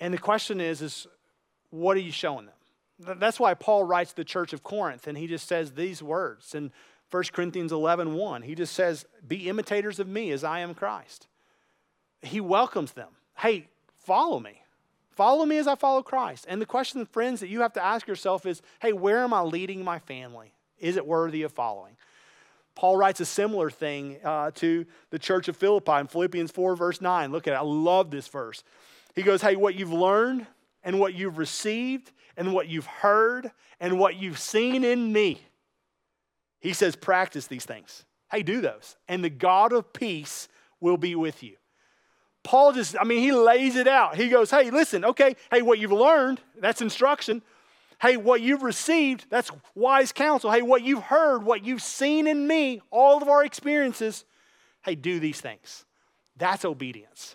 And 0.00 0.12
the 0.12 0.18
question 0.18 0.60
is, 0.60 0.82
is 0.82 1.06
what 1.70 1.96
are 1.96 2.00
you 2.00 2.12
showing 2.12 2.46
them? 2.46 3.18
That's 3.18 3.38
why 3.38 3.54
Paul 3.54 3.84
writes 3.84 4.12
the 4.12 4.24
church 4.24 4.52
of 4.52 4.62
Corinth, 4.62 5.06
and 5.06 5.16
he 5.16 5.26
just 5.26 5.46
says 5.46 5.72
these 5.72 6.02
words 6.02 6.54
in 6.54 6.72
1 7.10 7.24
Corinthians 7.32 7.72
11 7.72 8.14
1. 8.14 8.42
He 8.42 8.54
just 8.54 8.74
says, 8.74 9.04
Be 9.26 9.48
imitators 9.48 10.00
of 10.00 10.08
me 10.08 10.30
as 10.30 10.42
I 10.42 10.60
am 10.60 10.74
Christ. 10.74 11.28
He 12.22 12.40
welcomes 12.40 12.92
them. 12.92 13.08
Hey, 13.36 13.68
follow 13.98 14.40
me. 14.40 14.62
Follow 15.16 15.46
me 15.46 15.56
as 15.56 15.66
I 15.66 15.74
follow 15.74 16.02
Christ. 16.02 16.44
And 16.48 16.60
the 16.60 16.66
question, 16.66 17.04
friends, 17.06 17.40
that 17.40 17.48
you 17.48 17.62
have 17.62 17.72
to 17.72 17.84
ask 17.84 18.06
yourself 18.06 18.46
is 18.46 18.62
hey, 18.80 18.92
where 18.92 19.20
am 19.20 19.32
I 19.32 19.40
leading 19.40 19.82
my 19.82 19.98
family? 19.98 20.52
Is 20.78 20.96
it 20.96 21.06
worthy 21.06 21.42
of 21.42 21.52
following? 21.52 21.96
Paul 22.74 22.98
writes 22.98 23.20
a 23.20 23.24
similar 23.24 23.70
thing 23.70 24.18
uh, 24.22 24.50
to 24.56 24.84
the 25.08 25.18
church 25.18 25.48
of 25.48 25.56
Philippi 25.56 25.92
in 25.92 26.06
Philippians 26.06 26.50
4, 26.50 26.76
verse 26.76 27.00
9. 27.00 27.32
Look 27.32 27.48
at 27.48 27.54
it. 27.54 27.56
I 27.56 27.62
love 27.62 28.10
this 28.10 28.28
verse. 28.28 28.62
He 29.14 29.22
goes, 29.22 29.40
Hey, 29.40 29.56
what 29.56 29.74
you've 29.74 29.92
learned 29.92 30.46
and 30.84 31.00
what 31.00 31.14
you've 31.14 31.38
received 31.38 32.12
and 32.36 32.52
what 32.52 32.68
you've 32.68 32.86
heard 32.86 33.50
and 33.80 33.98
what 33.98 34.16
you've 34.16 34.38
seen 34.38 34.84
in 34.84 35.12
me, 35.12 35.40
he 36.60 36.72
says, 36.72 36.94
practice 36.94 37.46
these 37.46 37.64
things. 37.64 38.04
Hey, 38.30 38.42
do 38.42 38.60
those. 38.60 38.96
And 39.08 39.24
the 39.24 39.30
God 39.30 39.72
of 39.72 39.92
peace 39.92 40.48
will 40.80 40.96
be 40.96 41.14
with 41.14 41.42
you. 41.42 41.56
Paul 42.46 42.72
just, 42.72 42.94
I 42.98 43.02
mean, 43.02 43.18
he 43.18 43.32
lays 43.32 43.74
it 43.74 43.88
out. 43.88 44.14
He 44.14 44.28
goes, 44.28 44.52
hey, 44.52 44.70
listen, 44.70 45.04
okay, 45.04 45.34
hey, 45.50 45.62
what 45.62 45.80
you've 45.80 45.90
learned, 45.90 46.40
that's 46.56 46.80
instruction. 46.80 47.42
Hey, 48.00 48.16
what 48.16 48.40
you've 48.40 48.62
received, 48.62 49.26
that's 49.28 49.50
wise 49.74 50.12
counsel. 50.12 50.52
Hey, 50.52 50.62
what 50.62 50.84
you've 50.84 51.02
heard, 51.02 51.42
what 51.42 51.64
you've 51.64 51.82
seen 51.82 52.28
in 52.28 52.46
me, 52.46 52.80
all 52.92 53.20
of 53.20 53.28
our 53.28 53.44
experiences, 53.44 54.24
hey, 54.84 54.94
do 54.94 55.18
these 55.18 55.40
things. 55.40 55.84
That's 56.36 56.64
obedience. 56.64 57.34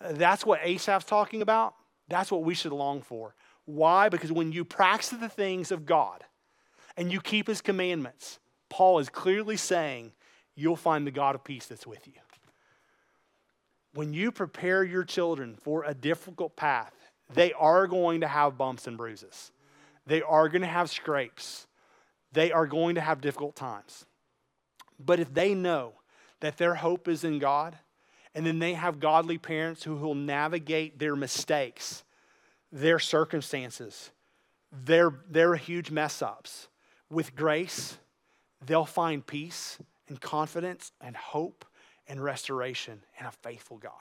That's 0.00 0.46
what 0.46 0.60
Asaph's 0.62 1.04
talking 1.04 1.42
about. 1.42 1.74
That's 2.08 2.32
what 2.32 2.42
we 2.42 2.54
should 2.54 2.72
long 2.72 3.02
for. 3.02 3.34
Why? 3.66 4.08
Because 4.08 4.32
when 4.32 4.52
you 4.52 4.64
practice 4.64 5.10
the 5.10 5.28
things 5.28 5.70
of 5.70 5.84
God 5.84 6.24
and 6.96 7.12
you 7.12 7.20
keep 7.20 7.46
his 7.46 7.60
commandments, 7.60 8.38
Paul 8.70 9.00
is 9.00 9.10
clearly 9.10 9.58
saying 9.58 10.12
you'll 10.54 10.76
find 10.76 11.06
the 11.06 11.10
God 11.10 11.34
of 11.34 11.44
peace 11.44 11.66
that's 11.66 11.86
with 11.86 12.06
you 12.06 12.14
when 13.96 14.12
you 14.12 14.30
prepare 14.30 14.84
your 14.84 15.04
children 15.04 15.56
for 15.62 15.84
a 15.84 15.94
difficult 15.94 16.54
path, 16.54 16.92
they 17.32 17.52
are 17.54 17.86
going 17.86 18.20
to 18.20 18.28
have 18.28 18.58
bumps 18.58 18.86
and 18.86 18.96
bruises. 18.96 19.50
They 20.06 20.20
are 20.22 20.48
going 20.48 20.62
to 20.62 20.68
have 20.68 20.90
scrapes. 20.90 21.66
They 22.32 22.52
are 22.52 22.66
going 22.66 22.96
to 22.96 23.00
have 23.00 23.22
difficult 23.22 23.56
times. 23.56 24.04
But 24.98 25.18
if 25.18 25.32
they 25.32 25.54
know 25.54 25.94
that 26.40 26.58
their 26.58 26.74
hope 26.74 27.08
is 27.08 27.24
in 27.24 27.38
God, 27.38 27.76
and 28.34 28.46
then 28.46 28.58
they 28.58 28.74
have 28.74 29.00
godly 29.00 29.38
parents 29.38 29.82
who 29.82 29.96
will 29.96 30.14
navigate 30.14 30.98
their 30.98 31.16
mistakes, 31.16 32.04
their 32.70 32.98
circumstances, 32.98 34.10
their, 34.70 35.10
their 35.30 35.54
huge 35.54 35.90
mess 35.90 36.20
ups 36.20 36.68
with 37.10 37.34
grace, 37.34 37.96
they'll 38.64 38.84
find 38.84 39.26
peace 39.26 39.78
and 40.06 40.20
confidence 40.20 40.92
and 41.00 41.16
hope 41.16 41.64
and 42.08 42.22
restoration 42.22 43.02
and 43.18 43.28
a 43.28 43.32
faithful 43.32 43.78
God. 43.78 43.92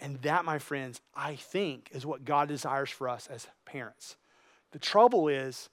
And 0.00 0.20
that, 0.22 0.44
my 0.44 0.58
friends, 0.58 1.00
I 1.14 1.34
think 1.34 1.90
is 1.92 2.06
what 2.06 2.24
God 2.24 2.48
desires 2.48 2.90
for 2.90 3.08
us 3.08 3.26
as 3.26 3.46
parents. 3.64 4.16
The 4.70 4.78
trouble 4.78 5.28
is, 5.28 5.68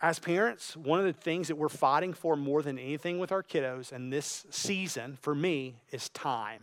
as 0.00 0.18
parents, 0.18 0.76
one 0.76 1.00
of 1.00 1.06
the 1.06 1.12
things 1.12 1.48
that 1.48 1.56
we're 1.56 1.68
fighting 1.68 2.12
for 2.12 2.36
more 2.36 2.62
than 2.62 2.78
anything 2.78 3.18
with 3.18 3.32
our 3.32 3.42
kiddos 3.42 3.92
in 3.92 4.10
this 4.10 4.46
season, 4.50 5.18
for 5.20 5.34
me, 5.34 5.76
is 5.90 6.08
time. 6.10 6.62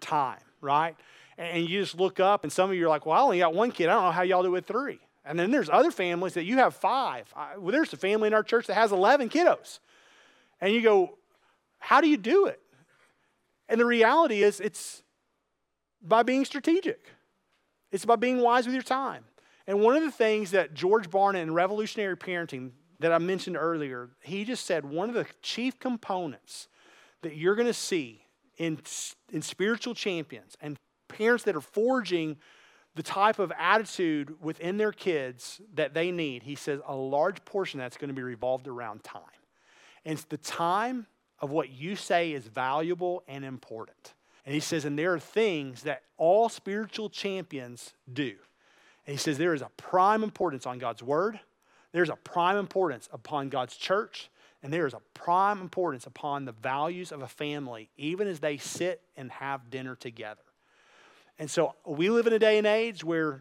Time, 0.00 0.40
right? 0.60 0.94
And 1.38 1.68
you 1.68 1.80
just 1.80 1.98
look 1.98 2.20
up, 2.20 2.44
and 2.44 2.52
some 2.52 2.70
of 2.70 2.76
you 2.76 2.84
are 2.84 2.88
like, 2.88 3.06
well, 3.06 3.16
I 3.16 3.22
only 3.22 3.38
got 3.38 3.54
one 3.54 3.72
kid. 3.72 3.88
I 3.88 3.94
don't 3.94 4.04
know 4.04 4.10
how 4.10 4.22
y'all 4.22 4.42
do 4.42 4.50
with 4.50 4.66
three. 4.66 5.00
And 5.24 5.38
then 5.38 5.50
there's 5.50 5.70
other 5.70 5.90
families 5.90 6.34
that 6.34 6.44
you 6.44 6.58
have 6.58 6.74
five. 6.74 7.32
I, 7.34 7.56
well, 7.56 7.72
there's 7.72 7.92
a 7.92 7.96
family 7.96 8.26
in 8.28 8.34
our 8.34 8.42
church 8.42 8.66
that 8.66 8.74
has 8.74 8.92
11 8.92 9.30
kiddos. 9.30 9.80
And 10.60 10.72
you 10.72 10.82
go, 10.82 11.16
how 11.78 12.00
do 12.00 12.08
you 12.08 12.16
do 12.16 12.46
it? 12.46 12.60
And 13.70 13.80
the 13.80 13.86
reality 13.86 14.42
is, 14.42 14.60
it's 14.60 15.02
by 16.02 16.22
being 16.22 16.44
strategic, 16.44 17.06
it's 17.90 18.04
by 18.04 18.16
being 18.16 18.40
wise 18.40 18.66
with 18.66 18.74
your 18.74 18.82
time. 18.82 19.24
And 19.66 19.80
one 19.80 19.96
of 19.96 20.02
the 20.02 20.10
things 20.10 20.50
that 20.50 20.74
George 20.74 21.08
Barna 21.08 21.40
in 21.40 21.54
Revolutionary 21.54 22.16
Parenting 22.16 22.72
that 22.98 23.12
I 23.12 23.18
mentioned 23.18 23.56
earlier, 23.56 24.10
he 24.22 24.44
just 24.44 24.66
said 24.66 24.84
one 24.84 25.08
of 25.08 25.14
the 25.14 25.26
chief 25.40 25.78
components 25.78 26.68
that 27.22 27.36
you're 27.36 27.54
going 27.54 27.68
to 27.68 27.72
see 27.72 28.24
in, 28.58 28.80
in 29.32 29.42
spiritual 29.42 29.94
champions 29.94 30.56
and 30.60 30.76
parents 31.08 31.44
that 31.44 31.54
are 31.54 31.60
forging 31.60 32.36
the 32.96 33.02
type 33.02 33.38
of 33.38 33.52
attitude 33.56 34.34
within 34.42 34.76
their 34.76 34.92
kids 34.92 35.60
that 35.74 35.94
they 35.94 36.10
need, 36.10 36.42
he 36.42 36.56
says 36.56 36.80
a 36.86 36.94
large 36.94 37.44
portion 37.44 37.78
that's 37.78 37.96
going 37.96 38.08
to 38.08 38.14
be 38.14 38.22
revolved 38.22 38.66
around 38.66 39.04
time. 39.04 39.22
And 40.04 40.14
it's 40.14 40.24
the 40.24 40.36
time 40.36 41.06
of 41.40 41.50
what 41.50 41.70
you 41.70 41.96
say 41.96 42.32
is 42.32 42.46
valuable 42.46 43.22
and 43.26 43.44
important. 43.44 44.14
And 44.44 44.54
he 44.54 44.60
says, 44.60 44.84
and 44.84 44.98
there 44.98 45.14
are 45.14 45.20
things 45.20 45.82
that 45.82 46.02
all 46.16 46.48
spiritual 46.48 47.10
champions 47.10 47.94
do. 48.12 48.34
And 49.06 49.12
he 49.12 49.16
says, 49.16 49.38
there 49.38 49.54
is 49.54 49.62
a 49.62 49.70
prime 49.76 50.22
importance 50.22 50.66
on 50.66 50.78
God's 50.78 51.02
word, 51.02 51.40
there's 51.92 52.10
a 52.10 52.16
prime 52.16 52.56
importance 52.56 53.08
upon 53.12 53.48
God's 53.48 53.76
church, 53.76 54.30
and 54.62 54.72
there 54.72 54.86
is 54.86 54.94
a 54.94 55.00
prime 55.14 55.60
importance 55.60 56.06
upon 56.06 56.44
the 56.44 56.52
values 56.52 57.12
of 57.12 57.22
a 57.22 57.28
family, 57.28 57.90
even 57.96 58.28
as 58.28 58.40
they 58.40 58.58
sit 58.58 59.00
and 59.16 59.30
have 59.32 59.70
dinner 59.70 59.96
together. 59.96 60.42
And 61.38 61.50
so 61.50 61.74
we 61.86 62.10
live 62.10 62.26
in 62.26 62.34
a 62.34 62.38
day 62.38 62.58
and 62.58 62.66
age 62.66 63.02
where 63.02 63.40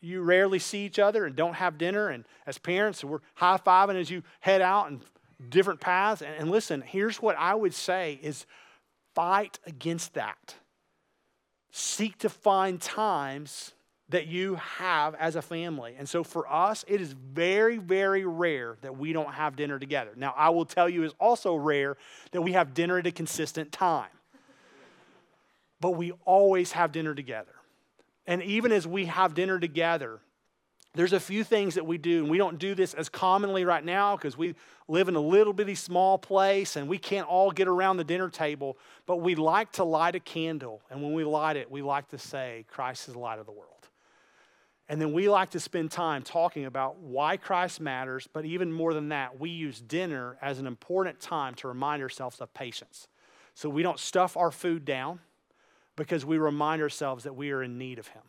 you 0.00 0.22
rarely 0.22 0.58
see 0.58 0.84
each 0.84 0.98
other 0.98 1.24
and 1.24 1.34
don't 1.34 1.54
have 1.54 1.78
dinner. 1.78 2.08
And 2.08 2.24
as 2.46 2.58
parents, 2.58 3.02
we're 3.02 3.20
high 3.34 3.58
fiving 3.58 3.98
as 3.98 4.10
you 4.10 4.22
head 4.40 4.60
out 4.60 4.90
and 4.90 5.00
different 5.48 5.80
paths. 5.80 6.22
And, 6.22 6.34
and 6.38 6.50
listen, 6.50 6.82
here's 6.82 7.22
what 7.22 7.36
I 7.36 7.54
would 7.54 7.74
say 7.74 8.18
is 8.22 8.46
fight 9.14 9.58
against 9.66 10.14
that. 10.14 10.54
Seek 11.70 12.18
to 12.18 12.28
find 12.28 12.80
times 12.80 13.72
that 14.10 14.26
you 14.26 14.54
have 14.54 15.14
as 15.16 15.36
a 15.36 15.42
family. 15.42 15.94
And 15.98 16.08
so 16.08 16.24
for 16.24 16.50
us, 16.50 16.84
it 16.88 17.00
is 17.00 17.12
very, 17.12 17.76
very 17.76 18.24
rare 18.24 18.78
that 18.80 18.96
we 18.96 19.12
don't 19.12 19.34
have 19.34 19.54
dinner 19.54 19.78
together. 19.78 20.12
Now, 20.16 20.34
I 20.36 20.48
will 20.48 20.64
tell 20.64 20.88
you, 20.88 21.02
it's 21.02 21.14
also 21.20 21.54
rare 21.54 21.96
that 22.32 22.40
we 22.40 22.52
have 22.52 22.72
dinner 22.72 22.98
at 22.98 23.06
a 23.06 23.12
consistent 23.12 23.70
time. 23.70 24.08
But 25.80 25.90
we 25.92 26.12
always 26.24 26.72
have 26.72 26.90
dinner 26.90 27.14
together. 27.14 27.52
And 28.26 28.42
even 28.42 28.72
as 28.72 28.86
we 28.86 29.06
have 29.06 29.34
dinner 29.34 29.58
together, 29.58 30.20
there's 30.94 31.12
a 31.12 31.20
few 31.20 31.44
things 31.44 31.74
that 31.74 31.86
we 31.86 31.98
do, 31.98 32.22
and 32.22 32.30
we 32.30 32.38
don't 32.38 32.58
do 32.58 32.74
this 32.74 32.94
as 32.94 33.08
commonly 33.08 33.64
right 33.64 33.84
now 33.84 34.16
because 34.16 34.36
we 34.36 34.54
live 34.88 35.08
in 35.08 35.16
a 35.16 35.20
little 35.20 35.52
bitty 35.52 35.74
small 35.74 36.18
place 36.18 36.76
and 36.76 36.88
we 36.88 36.98
can't 36.98 37.28
all 37.28 37.50
get 37.50 37.68
around 37.68 37.98
the 37.98 38.04
dinner 38.04 38.28
table, 38.28 38.78
but 39.06 39.16
we 39.18 39.34
like 39.34 39.70
to 39.72 39.84
light 39.84 40.14
a 40.14 40.20
candle. 40.20 40.80
And 40.90 41.02
when 41.02 41.12
we 41.12 41.24
light 41.24 41.56
it, 41.56 41.70
we 41.70 41.82
like 41.82 42.08
to 42.08 42.18
say, 42.18 42.64
Christ 42.68 43.08
is 43.08 43.14
the 43.14 43.20
light 43.20 43.38
of 43.38 43.46
the 43.46 43.52
world. 43.52 43.72
And 44.88 45.00
then 45.00 45.12
we 45.12 45.28
like 45.28 45.50
to 45.50 45.60
spend 45.60 45.90
time 45.90 46.22
talking 46.22 46.64
about 46.64 46.96
why 46.96 47.36
Christ 47.36 47.80
matters, 47.80 48.26
but 48.32 48.46
even 48.46 48.72
more 48.72 48.94
than 48.94 49.10
that, 49.10 49.38
we 49.38 49.50
use 49.50 49.82
dinner 49.82 50.38
as 50.40 50.58
an 50.58 50.66
important 50.66 51.20
time 51.20 51.54
to 51.56 51.68
remind 51.68 52.02
ourselves 52.02 52.40
of 52.40 52.52
patience. 52.54 53.06
So 53.54 53.68
we 53.68 53.82
don't 53.82 53.98
stuff 53.98 54.36
our 54.36 54.50
food 54.50 54.86
down 54.86 55.20
because 55.96 56.24
we 56.24 56.38
remind 56.38 56.80
ourselves 56.80 57.24
that 57.24 57.34
we 57.34 57.50
are 57.50 57.62
in 57.62 57.76
need 57.76 57.98
of 57.98 58.08
Him. 58.08 58.22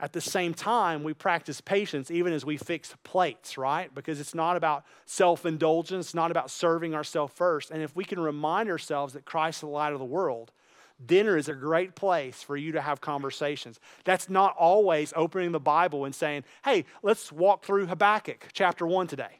At 0.00 0.12
the 0.12 0.20
same 0.20 0.52
time, 0.52 1.04
we 1.04 1.14
practice 1.14 1.60
patience 1.60 2.10
even 2.10 2.32
as 2.32 2.44
we 2.44 2.56
fix 2.56 2.94
plates, 3.04 3.56
right? 3.56 3.94
Because 3.94 4.20
it's 4.20 4.34
not 4.34 4.56
about 4.56 4.84
self 5.06 5.46
indulgence, 5.46 6.14
not 6.14 6.30
about 6.30 6.50
serving 6.50 6.94
ourselves 6.94 7.32
first. 7.36 7.70
And 7.70 7.82
if 7.82 7.94
we 7.94 8.04
can 8.04 8.18
remind 8.18 8.68
ourselves 8.68 9.12
that 9.14 9.24
Christ 9.24 9.58
is 9.58 9.60
the 9.60 9.66
light 9.68 9.92
of 9.92 9.98
the 9.98 10.04
world, 10.04 10.50
dinner 11.04 11.36
is 11.36 11.48
a 11.48 11.54
great 11.54 11.94
place 11.94 12.42
for 12.42 12.56
you 12.56 12.72
to 12.72 12.80
have 12.80 13.00
conversations. 13.00 13.78
That's 14.04 14.28
not 14.28 14.56
always 14.56 15.12
opening 15.16 15.52
the 15.52 15.60
Bible 15.60 16.04
and 16.04 16.14
saying, 16.14 16.44
hey, 16.64 16.84
let's 17.02 17.30
walk 17.30 17.64
through 17.64 17.86
Habakkuk 17.86 18.48
chapter 18.52 18.86
1 18.86 19.06
today. 19.06 19.38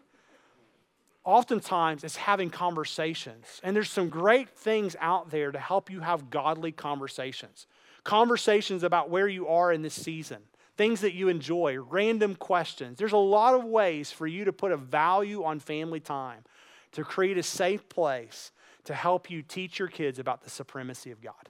Oftentimes, 1.24 2.02
it's 2.02 2.16
having 2.16 2.50
conversations. 2.50 3.60
And 3.62 3.76
there's 3.76 3.90
some 3.90 4.08
great 4.08 4.50
things 4.50 4.96
out 5.00 5.30
there 5.30 5.52
to 5.52 5.58
help 5.58 5.88
you 5.88 6.00
have 6.00 6.30
godly 6.30 6.72
conversations. 6.72 7.66
Conversations 8.04 8.82
about 8.82 9.10
where 9.10 9.28
you 9.28 9.48
are 9.48 9.72
in 9.72 9.82
this 9.82 9.94
season, 9.94 10.42
things 10.76 11.00
that 11.02 11.14
you 11.14 11.28
enjoy, 11.28 11.78
random 11.78 12.34
questions. 12.34 12.98
There's 12.98 13.12
a 13.12 13.16
lot 13.16 13.54
of 13.54 13.64
ways 13.64 14.10
for 14.10 14.26
you 14.26 14.44
to 14.44 14.52
put 14.52 14.72
a 14.72 14.76
value 14.76 15.44
on 15.44 15.60
family 15.60 16.00
time, 16.00 16.44
to 16.92 17.04
create 17.04 17.38
a 17.38 17.42
safe 17.42 17.88
place 17.88 18.52
to 18.84 18.94
help 18.94 19.30
you 19.30 19.42
teach 19.42 19.78
your 19.78 19.88
kids 19.88 20.18
about 20.18 20.42
the 20.42 20.50
supremacy 20.50 21.10
of 21.10 21.20
God, 21.20 21.48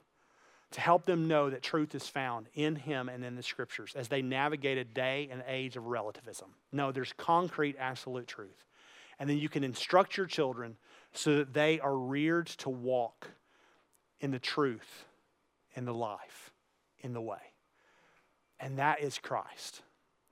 to 0.71 0.81
help 0.81 1.05
them 1.05 1.27
know 1.27 1.49
that 1.49 1.61
truth 1.61 1.95
is 1.95 2.07
found 2.07 2.47
in 2.53 2.75
Him 2.75 3.09
and 3.09 3.23
in 3.23 3.35
the 3.35 3.43
Scriptures 3.43 3.93
as 3.95 4.07
they 4.07 4.21
navigate 4.21 4.77
a 4.77 4.83
day 4.83 5.29
and 5.31 5.43
age 5.47 5.75
of 5.75 5.85
relativism. 5.87 6.49
No, 6.71 6.91
there's 6.91 7.13
concrete, 7.13 7.75
absolute 7.79 8.27
truth. 8.27 8.65
And 9.19 9.29
then 9.29 9.37
you 9.37 9.49
can 9.49 9.63
instruct 9.63 10.17
your 10.17 10.25
children 10.25 10.77
so 11.13 11.37
that 11.37 11.53
they 11.53 11.79
are 11.79 11.95
reared 11.95 12.47
to 12.47 12.69
walk 12.69 13.29
in 14.19 14.31
the 14.31 14.39
truth, 14.39 15.05
in 15.75 15.85
the 15.85 15.93
life, 15.93 16.51
in 16.99 17.13
the 17.13 17.21
way. 17.21 17.53
And 18.59 18.77
that 18.79 19.01
is 19.01 19.17
Christ. 19.17 19.81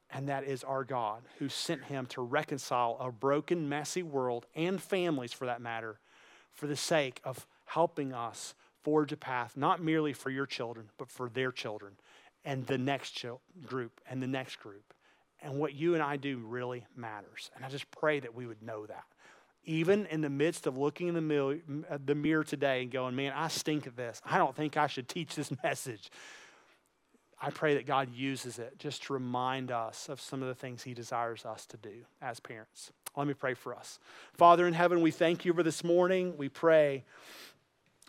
And 0.09 0.27
that 0.29 0.43
is 0.43 0.63
our 0.63 0.83
God 0.83 1.21
who 1.39 1.47
sent 1.47 1.85
him 1.85 2.05
to 2.07 2.21
reconcile 2.21 2.97
a 2.99 3.11
broken, 3.11 3.69
messy 3.69 4.03
world 4.03 4.45
and 4.55 4.81
families 4.81 5.33
for 5.33 5.45
that 5.45 5.61
matter 5.61 5.99
for 6.51 6.67
the 6.67 6.75
sake 6.75 7.21
of 7.23 7.47
helping 7.65 8.13
us 8.13 8.53
forge 8.83 9.11
a 9.11 9.17
path, 9.17 9.55
not 9.55 9.81
merely 9.81 10.13
for 10.13 10.29
your 10.29 10.45
children, 10.45 10.89
but 10.97 11.09
for 11.09 11.29
their 11.29 11.51
children 11.51 11.93
and 12.43 12.65
the 12.67 12.77
next 12.77 13.23
group 13.65 14.01
and 14.09 14.21
the 14.21 14.27
next 14.27 14.57
group. 14.59 14.93
And 15.41 15.59
what 15.59 15.73
you 15.73 15.93
and 15.93 16.03
I 16.03 16.17
do 16.17 16.37
really 16.37 16.85
matters. 16.95 17.49
And 17.55 17.65
I 17.65 17.69
just 17.69 17.89
pray 17.91 18.19
that 18.19 18.35
we 18.35 18.45
would 18.45 18.61
know 18.61 18.85
that. 18.85 19.05
Even 19.63 20.05
in 20.07 20.21
the 20.21 20.29
midst 20.29 20.65
of 20.65 20.77
looking 20.77 21.07
in 21.07 21.13
the, 21.13 22.15
mirror 22.15 22.43
today 22.43 22.81
and 22.81 22.91
going, 22.91 23.15
man, 23.15 23.31
I 23.35 23.47
stink 23.47 23.85
at 23.85 23.95
this. 23.95 24.21
I 24.25 24.37
don't 24.37 24.55
think 24.55 24.75
I 24.75 24.87
should 24.87 25.07
teach 25.07 25.35
this 25.35 25.51
message. 25.63 26.09
I 27.39 27.49
pray 27.49 27.75
that 27.75 27.87
God 27.87 28.13
uses 28.13 28.59
it 28.59 28.77
just 28.77 29.03
to 29.03 29.13
remind 29.13 29.71
us 29.71 30.09
of 30.09 30.21
some 30.21 30.41
of 30.41 30.47
the 30.47 30.55
things 30.55 30.83
He 30.83 30.93
desires 30.93 31.45
us 31.45 31.65
to 31.67 31.77
do 31.77 32.05
as 32.21 32.39
parents. 32.39 32.91
Let 33.15 33.27
me 33.27 33.33
pray 33.33 33.55
for 33.55 33.75
us. 33.75 33.99
Father 34.33 34.67
in 34.67 34.73
heaven, 34.73 35.01
we 35.01 35.11
thank 35.11 35.43
you 35.43 35.53
for 35.53 35.63
this 35.63 35.83
morning. 35.83 36.35
We 36.37 36.49
pray 36.49 37.03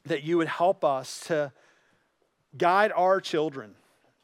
that 0.06 0.22
you 0.22 0.36
would 0.36 0.48
help 0.48 0.84
us 0.84 1.20
to 1.26 1.52
guide 2.56 2.92
our 2.94 3.20
children, 3.20 3.74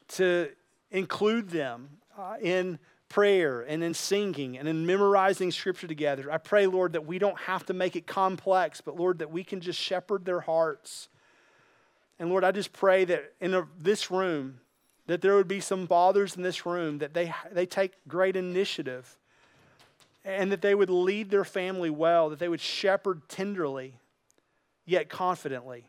to 0.09 0.49
include 0.91 1.49
them 1.49 1.89
uh, 2.17 2.35
in 2.41 2.79
prayer 3.09 3.61
and 3.61 3.83
in 3.83 3.93
singing 3.93 4.57
and 4.57 4.67
in 4.67 4.85
memorizing 4.85 5.51
scripture 5.51 5.87
together. 5.87 6.31
I 6.31 6.37
pray, 6.37 6.67
Lord, 6.67 6.93
that 6.93 7.05
we 7.05 7.19
don't 7.19 7.37
have 7.39 7.65
to 7.65 7.73
make 7.73 7.95
it 7.95 8.07
complex, 8.07 8.81
but 8.81 8.95
Lord, 8.95 9.19
that 9.19 9.31
we 9.31 9.43
can 9.43 9.59
just 9.59 9.79
shepherd 9.79 10.25
their 10.25 10.39
hearts. 10.39 11.09
And 12.19 12.29
Lord, 12.29 12.43
I 12.43 12.51
just 12.51 12.71
pray 12.71 13.05
that 13.05 13.33
in 13.41 13.53
a, 13.53 13.67
this 13.79 14.11
room, 14.11 14.59
that 15.07 15.21
there 15.21 15.35
would 15.35 15.47
be 15.47 15.59
some 15.59 15.87
fathers 15.87 16.35
in 16.35 16.43
this 16.43 16.65
room 16.65 16.99
that 16.99 17.15
they, 17.15 17.33
they 17.51 17.65
take 17.65 17.93
great 18.07 18.35
initiative 18.35 19.17
and 20.23 20.51
that 20.51 20.61
they 20.61 20.75
would 20.75 20.89
lead 20.89 21.31
their 21.31 21.45
family 21.45 21.89
well, 21.89 22.29
that 22.29 22.37
they 22.37 22.49
would 22.49 22.61
shepherd 22.61 23.27
tenderly, 23.27 23.95
yet 24.85 25.09
confidently. 25.09 25.87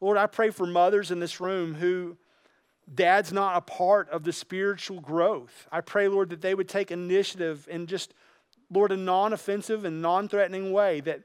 Lord, 0.00 0.16
I 0.16 0.26
pray 0.26 0.50
for 0.50 0.66
mothers 0.66 1.10
in 1.10 1.20
this 1.20 1.40
room 1.40 1.74
who 1.74 2.16
dad's 2.92 3.32
not 3.32 3.56
a 3.56 3.60
part 3.60 4.08
of 4.10 4.24
the 4.24 4.32
spiritual 4.32 5.00
growth. 5.00 5.68
I 5.70 5.80
pray, 5.80 6.08
Lord, 6.08 6.30
that 6.30 6.40
they 6.40 6.54
would 6.54 6.68
take 6.68 6.90
initiative 6.90 7.66
in 7.70 7.86
just, 7.86 8.14
Lord, 8.70 8.92
a 8.92 8.96
non 8.96 9.32
offensive 9.32 9.84
and 9.84 10.02
non 10.02 10.28
threatening 10.28 10.72
way, 10.72 11.00
that, 11.00 11.20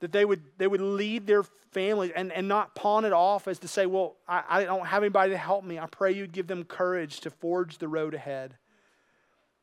that 0.00 0.12
they, 0.12 0.24
would, 0.24 0.42
they 0.58 0.66
would 0.66 0.80
lead 0.80 1.26
their 1.26 1.44
families 1.72 2.12
and, 2.14 2.32
and 2.32 2.48
not 2.48 2.74
pawn 2.74 3.04
it 3.04 3.12
off 3.12 3.48
as 3.48 3.58
to 3.60 3.68
say, 3.68 3.86
well, 3.86 4.16
I, 4.28 4.42
I 4.48 4.64
don't 4.64 4.86
have 4.86 5.02
anybody 5.02 5.32
to 5.32 5.38
help 5.38 5.64
me. 5.64 5.78
I 5.78 5.86
pray 5.86 6.12
you'd 6.12 6.32
give 6.32 6.46
them 6.46 6.64
courage 6.64 7.20
to 7.20 7.30
forge 7.30 7.78
the 7.78 7.88
road 7.88 8.14
ahead. 8.14 8.56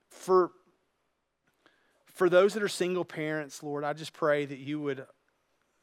For 0.09 0.51
for 2.21 2.29
those 2.29 2.53
that 2.53 2.61
are 2.61 2.67
single 2.67 3.05
parents, 3.05 3.63
Lord, 3.63 3.83
I 3.83 3.93
just 3.93 4.13
pray 4.13 4.45
that 4.45 4.59
you 4.59 4.79
would 4.81 5.05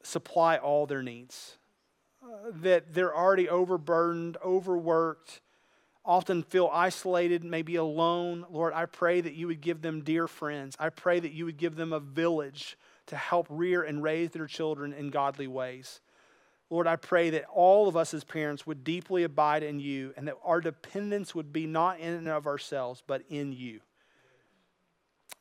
supply 0.02 0.56
all 0.56 0.86
their 0.86 1.02
needs. 1.02 1.56
Uh, 2.22 2.50
that 2.62 2.94
they're 2.94 3.16
already 3.16 3.48
overburdened, 3.48 4.36
overworked, 4.44 5.40
often 6.04 6.42
feel 6.42 6.70
isolated, 6.72 7.44
maybe 7.44 7.76
alone. 7.76 8.46
Lord, 8.50 8.72
I 8.72 8.86
pray 8.86 9.20
that 9.20 9.34
you 9.34 9.46
would 9.46 9.60
give 9.60 9.82
them 9.82 10.02
dear 10.02 10.26
friends. 10.26 10.76
I 10.78 10.88
pray 10.88 11.20
that 11.20 11.32
you 11.32 11.44
would 11.44 11.58
give 11.58 11.76
them 11.76 11.92
a 11.92 12.00
village 12.00 12.78
to 13.06 13.16
help 13.16 13.46
rear 13.50 13.82
and 13.82 14.02
raise 14.02 14.30
their 14.30 14.46
children 14.46 14.92
in 14.92 15.10
godly 15.10 15.46
ways. 15.46 16.00
Lord, 16.70 16.86
I 16.86 16.96
pray 16.96 17.30
that 17.30 17.46
all 17.46 17.88
of 17.88 17.96
us 17.96 18.12
as 18.12 18.24
parents 18.24 18.66
would 18.66 18.84
deeply 18.84 19.22
abide 19.22 19.62
in 19.62 19.80
you 19.80 20.12
and 20.16 20.28
that 20.28 20.36
our 20.44 20.60
dependence 20.60 21.34
would 21.34 21.52
be 21.52 21.66
not 21.66 21.98
in 21.98 22.12
and 22.12 22.28
of 22.28 22.46
ourselves, 22.46 23.02
but 23.06 23.22
in 23.30 23.52
you. 23.52 23.80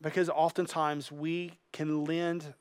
Because 0.01 0.30
oftentimes 0.30 1.12
we 1.12 1.53
can 1.74 2.05
lend 2.05 2.53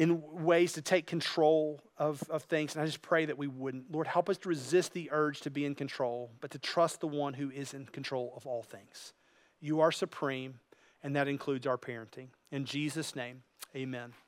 in 0.00 0.22
ways 0.42 0.72
to 0.72 0.80
take 0.80 1.06
control 1.06 1.78
of, 1.98 2.22
of 2.30 2.44
things. 2.44 2.74
And 2.74 2.82
I 2.82 2.86
just 2.86 3.02
pray 3.02 3.26
that 3.26 3.36
we 3.36 3.46
wouldn't. 3.46 3.92
Lord, 3.92 4.06
help 4.06 4.30
us 4.30 4.38
to 4.38 4.48
resist 4.48 4.94
the 4.94 5.10
urge 5.12 5.42
to 5.42 5.50
be 5.50 5.66
in 5.66 5.74
control, 5.74 6.30
but 6.40 6.52
to 6.52 6.58
trust 6.58 7.00
the 7.00 7.06
one 7.06 7.34
who 7.34 7.50
is 7.50 7.74
in 7.74 7.84
control 7.84 8.32
of 8.34 8.46
all 8.46 8.62
things. 8.62 9.12
You 9.60 9.80
are 9.80 9.92
supreme, 9.92 10.60
and 11.02 11.14
that 11.16 11.28
includes 11.28 11.66
our 11.66 11.76
parenting. 11.76 12.28
In 12.50 12.64
Jesus' 12.64 13.14
name, 13.14 13.42
amen. 13.76 14.14